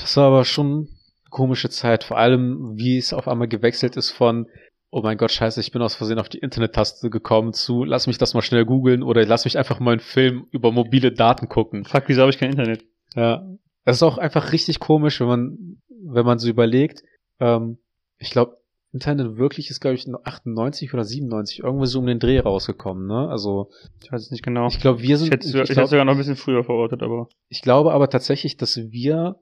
Das 0.00 0.16
war 0.16 0.24
aber 0.28 0.44
schon 0.44 0.88
komische 1.34 1.68
Zeit. 1.68 2.04
Vor 2.04 2.16
allem, 2.16 2.76
wie 2.76 2.96
es 2.96 3.12
auf 3.12 3.28
einmal 3.28 3.48
gewechselt 3.48 3.96
ist 3.96 4.10
von, 4.12 4.46
oh 4.90 5.02
mein 5.02 5.18
Gott, 5.18 5.32
scheiße, 5.32 5.60
ich 5.60 5.72
bin 5.72 5.82
aus 5.82 5.96
Versehen 5.96 6.20
auf 6.20 6.28
die 6.28 6.38
Internet-Taste 6.38 7.10
gekommen 7.10 7.52
zu, 7.52 7.84
lass 7.84 8.06
mich 8.06 8.16
das 8.16 8.32
mal 8.32 8.42
schnell 8.42 8.64
googeln 8.64 9.02
oder 9.02 9.26
lass 9.26 9.44
mich 9.44 9.58
einfach 9.58 9.80
mal 9.80 9.90
einen 9.90 10.00
Film 10.00 10.46
über 10.52 10.70
mobile 10.70 11.12
Daten 11.12 11.48
gucken. 11.48 11.84
Fuck, 11.84 12.04
wieso 12.06 12.22
habe 12.22 12.30
ich 12.30 12.38
kein 12.38 12.52
Internet? 12.52 12.84
Ja. 13.14 13.44
Das 13.84 13.96
ist 13.96 14.02
auch 14.04 14.16
einfach 14.16 14.52
richtig 14.52 14.78
komisch, 14.78 15.20
wenn 15.20 15.26
man, 15.26 15.58
wenn 16.06 16.24
man 16.24 16.38
so 16.38 16.48
überlegt. 16.48 17.02
Ähm, 17.40 17.78
ich 18.18 18.30
glaube, 18.30 18.56
Internet 18.92 19.36
wirklich 19.36 19.70
ist, 19.70 19.80
glaube 19.80 19.96
ich, 19.96 20.06
98 20.08 20.94
oder 20.94 21.02
97, 21.02 21.64
irgendwo 21.64 21.84
so 21.84 21.98
um 21.98 22.06
den 22.06 22.20
Dreh 22.20 22.38
rausgekommen, 22.38 23.08
ne? 23.08 23.28
Also, 23.28 23.70
Ich 24.04 24.12
weiß 24.12 24.22
es 24.22 24.30
nicht 24.30 24.44
genau. 24.44 24.68
ich 24.68 24.78
glaube, 24.78 25.02
wir 25.02 25.16
Ich 25.16 25.20
sind, 25.20 25.32
hätte, 25.32 25.48
ich 25.48 25.52
ich, 25.52 25.60
hätte 25.60 25.74
glaub, 25.74 25.88
sogar 25.88 26.04
noch 26.04 26.12
ein 26.12 26.18
bisschen 26.18 26.36
früher 26.36 26.62
verortet, 26.62 27.02
aber 27.02 27.28
ich 27.48 27.60
glaube 27.60 27.92
aber 27.92 28.08
tatsächlich, 28.08 28.56
dass 28.56 28.76
wir 28.76 29.40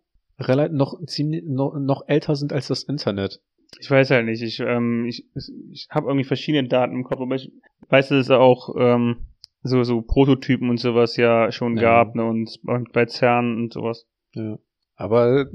noch 0.71 0.99
ziemlich 1.07 1.45
noch, 1.45 1.75
noch 1.79 2.05
älter 2.09 2.37
sind 2.37 2.53
als 2.53 2.69
das 2.69 2.83
Internet. 2.85 3.41
ich 3.81 3.91
weiß 3.91 4.11
halt 4.11 4.27
nicht. 4.27 4.43
Ich, 4.43 4.61
ähm, 4.61 5.07
ich, 5.07 5.27
ich 5.71 5.89
habe 5.91 6.09
irgendwie 6.09 6.25
verschiedene 6.25 6.69
Daten 6.69 6.95
im 6.95 7.05
Kopf, 7.05 7.21
aber 7.21 7.35
ich 7.35 7.51
weiß, 7.89 8.09
dass 8.09 8.27
es 8.27 8.31
auch 8.31 8.75
ähm, 8.79 9.27
so, 9.63 9.83
so 9.85 10.03
Prototypen 10.03 10.69
und 10.71 10.79
sowas 10.79 11.17
ja 11.17 11.51
schon 11.53 11.77
Ja. 11.77 11.83
gab, 11.83 12.15
ne? 12.15 12.25
Und, 12.25 12.59
und 12.67 12.93
bei 12.93 13.07
CERN 13.07 13.57
und 13.57 13.73
sowas. 13.73 14.07
Ja. 14.35 14.59
Aber 14.97 15.47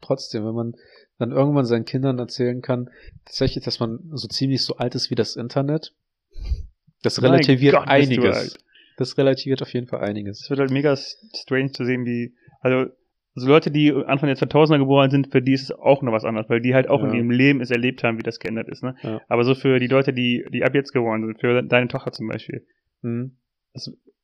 trotzdem, 0.00 0.44
wenn 0.46 0.54
man 0.54 0.74
dann 1.18 1.32
irgendwann 1.32 1.64
seinen 1.64 1.84
Kindern 1.84 2.18
erzählen 2.18 2.60
kann, 2.62 2.90
tatsächlich, 3.24 3.64
dass 3.64 3.80
man 3.80 3.98
so 4.12 4.28
ziemlich 4.28 4.62
so 4.62 4.76
alt 4.76 4.94
ist 4.94 5.10
wie 5.10 5.14
das 5.14 5.36
Internet, 5.36 5.92
das 7.02 7.22
relativiert 7.22 7.74
Gott, 7.74 7.88
einiges. 7.88 8.58
Das 8.96 9.18
relativiert 9.18 9.60
auf 9.62 9.72
jeden 9.74 9.86
Fall 9.86 10.00
einiges. 10.00 10.42
Es 10.42 10.50
wird 10.50 10.60
halt 10.60 10.70
mega 10.70 10.96
strange 10.96 11.72
zu 11.72 11.84
sehen, 11.84 12.04
wie, 12.06 12.34
also, 12.60 12.90
so 13.38 13.46
Leute, 13.48 13.70
die 13.70 13.92
Anfang 13.92 14.28
der 14.28 14.36
2000er 14.36 14.78
geboren 14.78 15.10
sind, 15.10 15.30
für 15.30 15.42
die 15.42 15.52
ist 15.52 15.62
es 15.62 15.70
auch 15.72 16.02
noch 16.02 16.12
was 16.12 16.24
anderes, 16.24 16.48
weil 16.48 16.60
die 16.60 16.74
halt 16.74 16.88
auch 16.88 17.02
Ja. 17.02 17.08
in 17.08 17.14
ihrem 17.14 17.30
Leben 17.30 17.60
es 17.60 17.70
erlebt 17.70 18.02
haben, 18.02 18.18
wie 18.18 18.22
das 18.22 18.40
geändert 18.40 18.68
ist, 18.68 18.82
ne? 18.82 18.96
Ja. 19.02 19.20
Aber 19.28 19.44
so 19.44 19.54
für 19.54 19.78
die 19.78 19.86
Leute, 19.88 20.12
die, 20.12 20.44
die 20.52 20.64
ab 20.64 20.74
jetzt 20.74 20.92
geboren 20.92 21.24
sind, 21.24 21.40
für 21.40 21.62
deine 21.62 21.88
Tochter 21.88 22.12
zum 22.12 22.28
Beispiel, 22.28 22.66
Hm. 23.02 23.36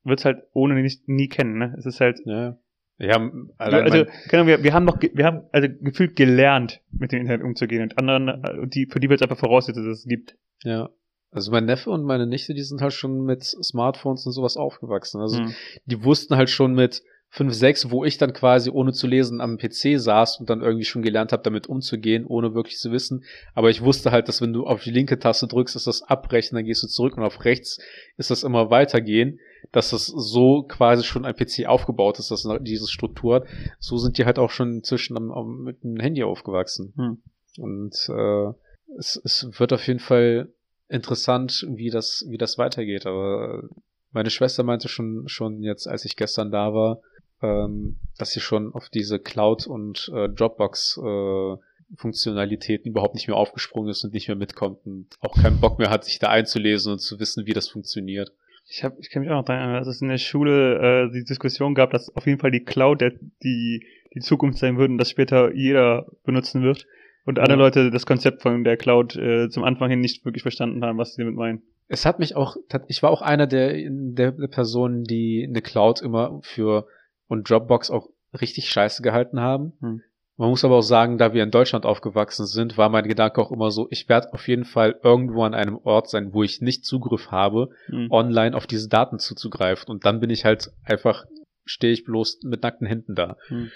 wird's 0.05 0.25
halt 0.25 0.43
ohne 0.53 0.81
nicht, 0.81 1.09
nie 1.09 1.29
kennen, 1.29 1.59
ne? 1.59 1.75
Es 1.79 1.87
ist 1.87 2.01
halt, 2.01 2.21
Ja. 2.25 2.59
Ja, 2.99 3.17
also, 3.17 3.77
allein 3.79 3.89
mein, 3.89 4.07
keine 4.29 4.43
Ahnung, 4.43 4.47
wir, 4.49 4.63
wir 4.63 4.73
haben 4.75 4.85
noch, 4.85 5.01
wir 5.03 5.25
haben 5.25 5.41
also 5.51 5.67
gefühlt 5.81 6.15
gelernt, 6.15 6.81
mit 6.97 7.11
dem 7.11 7.23
Internet 7.23 7.43
umzugehen 7.43 7.83
und 7.83 7.99
anderen, 7.99 8.29
äh, 8.29 8.69
die, 8.69 8.87
für 8.87 9.01
die 9.01 9.09
wird 9.09 9.21
es 9.21 9.23
einfach 9.23 9.39
voraussetzen, 9.41 9.85
dass 9.89 9.99
es 10.01 10.05
gibt. 10.05 10.37
ja. 10.63 10.89
Also 11.35 11.51
mein 11.51 11.65
Neffe 11.65 11.89
und 11.91 12.05
meine 12.05 12.27
Nichte, 12.27 12.53
die 12.53 12.61
sind 12.61 12.83
halt 12.83 12.93
schon 12.93 13.25
mit 13.25 13.43
Smartphones 13.43 14.27
und 14.27 14.33
sowas 14.33 14.59
aufgewachsen. 14.59 15.19
Also 15.23 15.39
Hm. 15.39 15.55
die 15.87 16.05
wussten 16.05 16.37
halt 16.37 16.51
schon 16.51 16.75
mit 16.75 17.03
5, 17.35 17.55
6, 17.55 17.91
wo 17.91 18.05
ich 18.05 18.19
dann 18.19 18.35
quasi 18.35 18.69
ohne 18.69 18.93
zu 18.93 19.07
lesen 19.07 19.41
am 19.41 19.57
PC 19.57 19.99
saß 19.99 20.39
und 20.39 20.51
dann 20.51 20.61
irgendwie 20.61 20.85
schon 20.85 21.01
gelernt 21.01 21.33
habe, 21.33 21.43
damit 21.43 21.67
umzugehen, 21.67 22.27
ohne 22.27 22.55
wirklich 22.55 22.77
zu 22.77 22.93
wissen. 22.93 23.25
Aber 23.55 23.71
ich 23.71 23.83
wusste 23.83 24.11
halt, 24.11 24.29
dass 24.29 24.43
wenn 24.43 24.53
du 24.53 24.67
auf 24.67 24.83
die 24.83 24.91
linke 24.91 25.19
Taste 25.19 25.47
drückst, 25.47 25.75
ist 25.75 25.87
das 25.87 26.03
abbrechen, 26.03 26.57
dann 26.57 26.67
gehst 26.67 26.83
du 26.83 26.89
zurück 26.89 27.17
und 27.17 27.23
auf 27.23 27.47
rechts 27.47 27.79
ist 28.19 28.31
das 28.31 28.43
immer 28.43 28.69
weitergehen, 28.69 29.41
dass 29.73 29.89
das 29.91 30.09
so 30.09 30.65
quasi 30.65 31.05
schon 31.05 31.25
ein 31.25 31.35
PC 31.35 31.65
aufgebaut 31.65 32.19
ist, 32.19 32.31
dass 32.31 32.47
diese 32.61 32.87
Struktur 32.87 33.37
hat. 33.37 33.45
So 33.79 33.97
sind 33.97 34.19
die 34.19 34.27
halt 34.27 34.39
auch 34.39 34.51
schon 34.51 34.71
inzwischen 34.75 35.17
am, 35.17 35.31
am, 35.33 35.63
mit 35.63 35.83
dem 35.83 35.99
Handy 36.01 36.23
aufgewachsen. 36.25 36.93
Hm. 36.97 37.23
Und 37.57 37.95
äh, 38.11 38.53
es, 38.99 39.19
es 39.25 39.49
wird 39.59 39.73
auf 39.73 39.87
jeden 39.87 40.01
Fall 40.01 40.53
interessant, 40.91 41.67
wie 41.67 41.89
das, 41.89 42.27
wie 42.29 42.37
das 42.37 42.59
weitergeht. 42.59 43.07
Aber 43.07 43.63
meine 44.11 44.29
Schwester 44.29 44.65
meinte 44.65 44.89
schon, 44.89 45.29
schon 45.29 45.63
jetzt, 45.63 45.89
als 45.89 46.05
ich 46.05 46.17
gestern 46.17 46.51
da 46.51 46.75
war, 46.75 47.01
ähm, 47.43 47.97
dass 48.19 48.31
sie 48.31 48.41
schon 48.41 48.73
auf 48.75 48.89
diese 48.89 49.19
Cloud- 49.19 49.67
und 49.67 50.11
äh, 50.15 50.29
Dropbox-Funktionalitäten 50.29 52.91
überhaupt 52.91 53.15
nicht 53.15 53.29
mehr 53.29 53.37
aufgesprungen 53.37 53.91
ist 53.91 54.05
und 54.05 54.15
nicht 54.15 54.29
mehr 54.29 54.37
mitkommt 54.37 54.87
und 54.87 55.09
auch 55.21 55.35
keinen 55.35 55.61
Bock 55.61 55.79
mehr 55.79 55.91
hat, 55.91 56.05
sich 56.05 56.19
da 56.19 56.29
einzulesen 56.29 56.93
und 56.93 57.01
zu 57.01 57.21
wissen, 57.21 57.47
wie 57.47 57.53
das 57.53 57.69
funktioniert. 57.69 58.33
Ich, 58.69 58.85
hab, 58.85 58.99
ich 59.01 59.11
kann 59.11 59.23
mich 59.23 59.31
auch 59.31 59.37
noch 59.37 59.45
daran 59.45 59.63
erinnern, 59.63 59.85
dass 59.85 59.97
es 59.97 60.03
in 60.03 60.09
der 60.09 60.19
Schule 60.19 61.09
äh, 61.09 61.13
die 61.13 61.25
Diskussion 61.25 61.75
gab, 61.75 61.91
dass 61.91 62.15
auf 62.15 62.27
jeden 62.27 62.39
Fall 62.39 62.53
die 62.53 62.65
Cloud 62.65 63.01
der, 63.01 63.13
die, 63.43 63.85
die 64.15 64.21
Zukunft 64.21 64.59
sein 64.59 64.79
wird 64.79 64.91
und 64.91 64.99
das 64.99 65.11
später 65.11 65.53
jeder 65.53 66.07
benutzen 66.25 66.63
wird. 66.63 66.87
Und 67.25 67.39
andere 67.39 67.59
Ja. 67.59 67.65
Leute 67.65 67.91
das 67.91 68.07
Konzept 68.07 68.43
von 68.43 68.65
der 68.65 68.77
Cloud 68.77 69.17
äh, 69.17 69.49
zum 69.49 69.65
Anfang 69.65 69.91
hin 69.91 70.01
nicht 70.01 70.25
wirklich 70.25 70.43
verstanden 70.43 70.85
haben, 70.85 70.99
was 70.99 71.15
sie 71.15 71.23
damit 71.23 71.37
meinen. 71.37 71.63
Es 71.89 72.07
hat 72.07 72.19
mich 72.19 72.37
auch, 72.37 72.57
ich 72.89 73.03
war 73.03 73.11
auch 73.11 73.23
einer 73.23 73.47
der, 73.47 73.75
der 73.91 74.33
Personen, 74.49 75.05
die 75.05 75.45
eine 75.47 75.61
Cloud 75.61 76.01
immer 76.01 76.41
für 76.43 76.87
und 77.33 77.49
Dropbox 77.49 77.91
auch 77.91 78.11
richtig 78.39 78.69
scheiße 78.69 79.03
gehalten 79.03 79.41
haben. 79.41 79.73
Hm. 79.81 80.03
Man 80.37 80.51
muss 80.51 80.65
aber 80.67 80.77
auch 80.77 80.83
sagen, 80.83 81.17
da 81.17 81.33
wir 81.33 81.43
in 81.43 81.51
Deutschland 81.51 81.87
aufgewachsen 81.87 82.45
sind, 82.45 82.77
war 82.77 82.91
mein 82.91 83.09
Gedanke 83.09 83.41
auch 83.41 83.51
immer 83.51 83.71
so, 83.71 83.87
ich 83.91 84.07
werde 84.11 84.35
auf 84.35 84.49
jeden 84.49 84.67
Fall 84.67 84.99
irgendwo 85.03 85.43
an 85.43 85.55
einem 85.55 85.79
Ort 85.79 86.11
sein, 86.11 86.35
wo 86.35 86.43
ich 86.43 86.61
nicht 86.61 86.85
Zugriff 86.85 87.31
habe, 87.31 87.71
Hm. 87.87 88.09
online 88.11 88.55
auf 88.55 88.67
diese 88.67 88.91
Daten 88.91 89.19
zuzugreifen. 89.19 89.89
Und 89.89 90.05
dann 90.05 90.21
bin 90.21 90.29
ich 90.29 90.45
halt 90.45 90.71
einfach, 90.85 91.25
stehe 91.65 91.95
ich 91.95 92.05
bloß 92.05 92.41
mit 92.45 92.63
nackten 92.63 92.87
Händen 92.87 93.15
da. 93.15 93.39
Hm. 93.49 93.71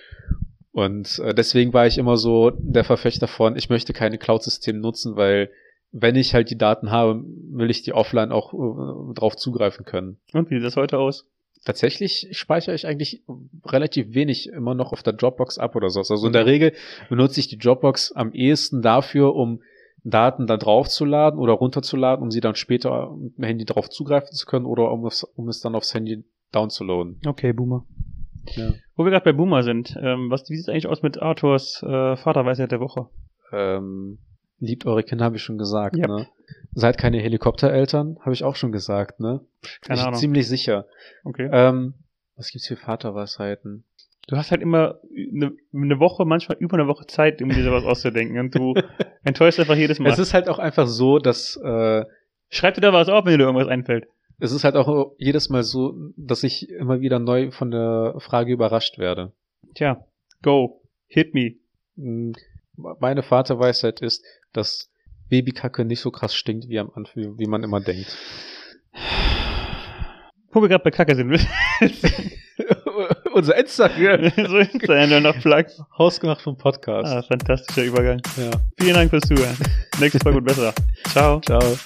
Und 0.73 1.19
äh, 1.21 1.33
deswegen 1.33 1.73
war 1.73 1.87
ich 1.87 1.97
immer 1.97 2.19
so 2.19 2.51
der 2.59 2.85
Verfechter 2.85 3.27
von, 3.27 3.57
ich 3.57 3.71
möchte 3.71 3.95
keine 3.95 4.19
Cloud-System 4.19 4.81
nutzen, 4.81 5.17
weil 5.17 5.51
wenn 5.93 6.15
ich 6.15 6.35
halt 6.35 6.51
die 6.51 6.59
Daten 6.59 6.91
habe, 6.91 7.25
will 7.25 7.71
ich 7.71 7.83
die 7.83 7.95
offline 7.95 8.33
auch 8.33 8.53
äh, 8.53 9.15
drauf 9.15 9.35
zugreifen 9.37 9.87
können. 9.87 10.19
Und 10.35 10.51
wie 10.51 10.57
sieht 10.57 10.67
das 10.67 10.77
heute 10.77 10.99
aus? 10.99 11.27
Tatsächlich 11.67 12.29
speichere 12.31 12.77
ich 12.77 12.87
eigentlich 12.87 13.25
relativ 13.67 14.15
wenig 14.15 14.49
immer 14.51 14.75
noch 14.75 14.93
auf 14.93 15.03
der 15.03 15.15
Dropbox 15.15 15.59
ab 15.59 15.75
oder 15.75 15.91
so. 15.91 15.99
Also 15.99 16.25
in 16.25 16.33
der 16.33 16.47
Regel 16.47 16.73
benutze 17.09 17.41
ich 17.41 17.49
die 17.49 17.59
Dropbox 17.59 18.13
am 18.13 18.33
ehesten 18.33 18.83
dafür, 18.83 19.35
um 19.35 19.61
Daten 20.05 20.47
da 20.47 20.59
drauf 20.59 20.89
zu 20.89 21.05
laden 21.05 21.41
oder 21.41 21.55
runterzuladen, 21.55 22.23
um 22.23 22.31
sie 22.31 22.41
dann 22.41 22.55
später 22.55 23.11
mit 23.17 23.37
dem 23.37 23.45
Handy 23.45 23.65
drauf 23.65 23.91
zugreifen 23.91 24.31
zu 24.31 24.47
können 24.47 24.65
oder 24.65 24.93
um 24.93 25.05
es, 25.07 25.25
um 25.25 25.49
es 25.49 25.61
dann 25.61 25.75
aufs 25.75 25.93
Handy 25.93 26.23
downzuladen. 26.53 27.21
Okay, 27.27 27.53
Boomer. 27.53 27.85
Ja. 28.55 28.73
Wo 28.95 29.05
wir 29.05 29.11
gerade 29.11 29.25
bei 29.25 29.33
Boomer 29.33 29.65
sind, 29.65 29.99
ähm, 30.01 30.31
was, 30.31 30.49
wie 30.49 30.55
sieht 30.55 30.67
es 30.67 30.69
eigentlich 30.69 30.87
aus 30.87 31.03
mit 31.03 31.21
Arthurs 31.21 31.83
äh, 31.83 32.17
Vaterweisheit 32.17 32.71
der 32.71 32.79
Woche? 32.79 33.09
Ähm, 33.53 34.19
liebt 34.59 34.87
eure 34.87 35.03
Kinder, 35.03 35.25
habe 35.25 35.37
ich 35.37 35.43
schon 35.43 35.59
gesagt. 35.59 35.97
Ja. 35.97 36.07
Ne? 36.07 36.29
Seid 36.73 36.99
keine 36.99 37.19
Helikoptereltern, 37.19 38.19
habe 38.21 38.33
ich 38.33 38.45
auch 38.45 38.57
schon 38.57 38.73
gesagt. 38.73 39.21
Ne? 39.21 39.41
Keine 39.83 40.01
ich 40.01 40.07
Ahnung. 40.07 40.21
ziemlich 40.21 40.49
sicher. 40.49 40.87
Okay. 41.25 41.49
Ähm, 41.51 41.95
was 42.37 42.51
gibt's 42.51 42.67
für 42.67 42.77
Vaterweisheiten? 42.77 43.85
Du 44.29 44.37
hast 44.37 44.51
halt 44.51 44.61
immer 44.61 44.99
eine, 45.15 45.53
eine 45.73 46.01
Woche, 46.01 46.25
manchmal 46.25 46.59
über 46.59 46.75
eine 46.75 46.89
Woche 46.89 47.07
Zeit, 47.07 47.41
um 47.41 47.49
dir 47.49 47.63
sowas 47.63 47.85
auszudenken. 47.87 48.39
Und 48.39 48.55
du 48.55 48.75
enttäuschst 49.25 49.61
einfach 49.61 49.77
jedes 49.77 50.01
Mal. 50.01 50.11
Es 50.11 50.19
ist 50.19 50.35
halt 50.35 50.49
auch 50.49 50.59
einfach 50.59 50.87
so, 50.87 51.19
dass 51.19 51.57
äh, 51.63 52.05
Schreib 52.49 52.75
dir 52.75 52.81
da 52.81 52.93
was 52.93 53.09
auf, 53.09 53.25
wenn 53.25 53.39
dir 53.39 53.45
irgendwas 53.45 53.69
einfällt. 53.69 54.09
es 54.39 54.53
ist 54.53 54.65
halt 54.65 54.77
auch 54.77 55.13
jedes 55.19 55.49
Mal 55.49 55.63
so, 55.63 55.95
dass 56.17 56.45
ich 56.45 56.69
immer 56.71 57.01
wieder 57.01 57.19
neu 57.19 57.51
von 57.51 57.71
der 57.71 58.15
Frage 58.19 58.53
überrascht 58.53 58.99
werde. 58.99 59.33
Tja, 59.75 60.05
go. 60.43 60.81
Hit 61.07 61.35
me. 61.35 61.55
Meine 62.77 63.23
Vaterweisheit 63.23 64.01
ist, 64.01 64.25
dass 64.57 64.91
Babykacke 65.29 65.85
nicht 65.85 66.01
so 66.01 66.11
krass 66.11 66.35
stinkt, 66.35 66.69
wie, 66.69 66.79
am 66.79 66.91
Anfang, 66.95 67.39
wie 67.39 67.47
man 67.47 67.63
immer 67.63 67.81
denkt. 67.81 68.17
Wo 70.53 70.63
wir 70.63 70.69
gerade 70.69 70.85
bei 70.85 70.91
Kacke 70.91 71.15
sind. 71.15 71.31
unser 73.37 73.57
Instagram. 73.57 74.31
so 74.37 74.87
der 74.87 75.21
noch 75.21 75.39
Plug. 75.39 75.67
Hausgemacht 75.99 76.41
vom 76.41 76.57
Podcast. 76.57 77.13
Ah, 77.13 77.23
fantastischer 77.23 77.85
Übergang. 77.85 78.21
Ja. 78.37 78.51
Vielen 78.81 78.95
Dank 78.95 79.11
fürs 79.11 79.25
Zuhören. 79.29 79.57
Nächstes 80.01 80.25
Mal 80.25 80.33
gut 80.35 80.45
besser. 80.45 80.73
Ciao. 81.13 81.41
Ciao. 81.41 81.77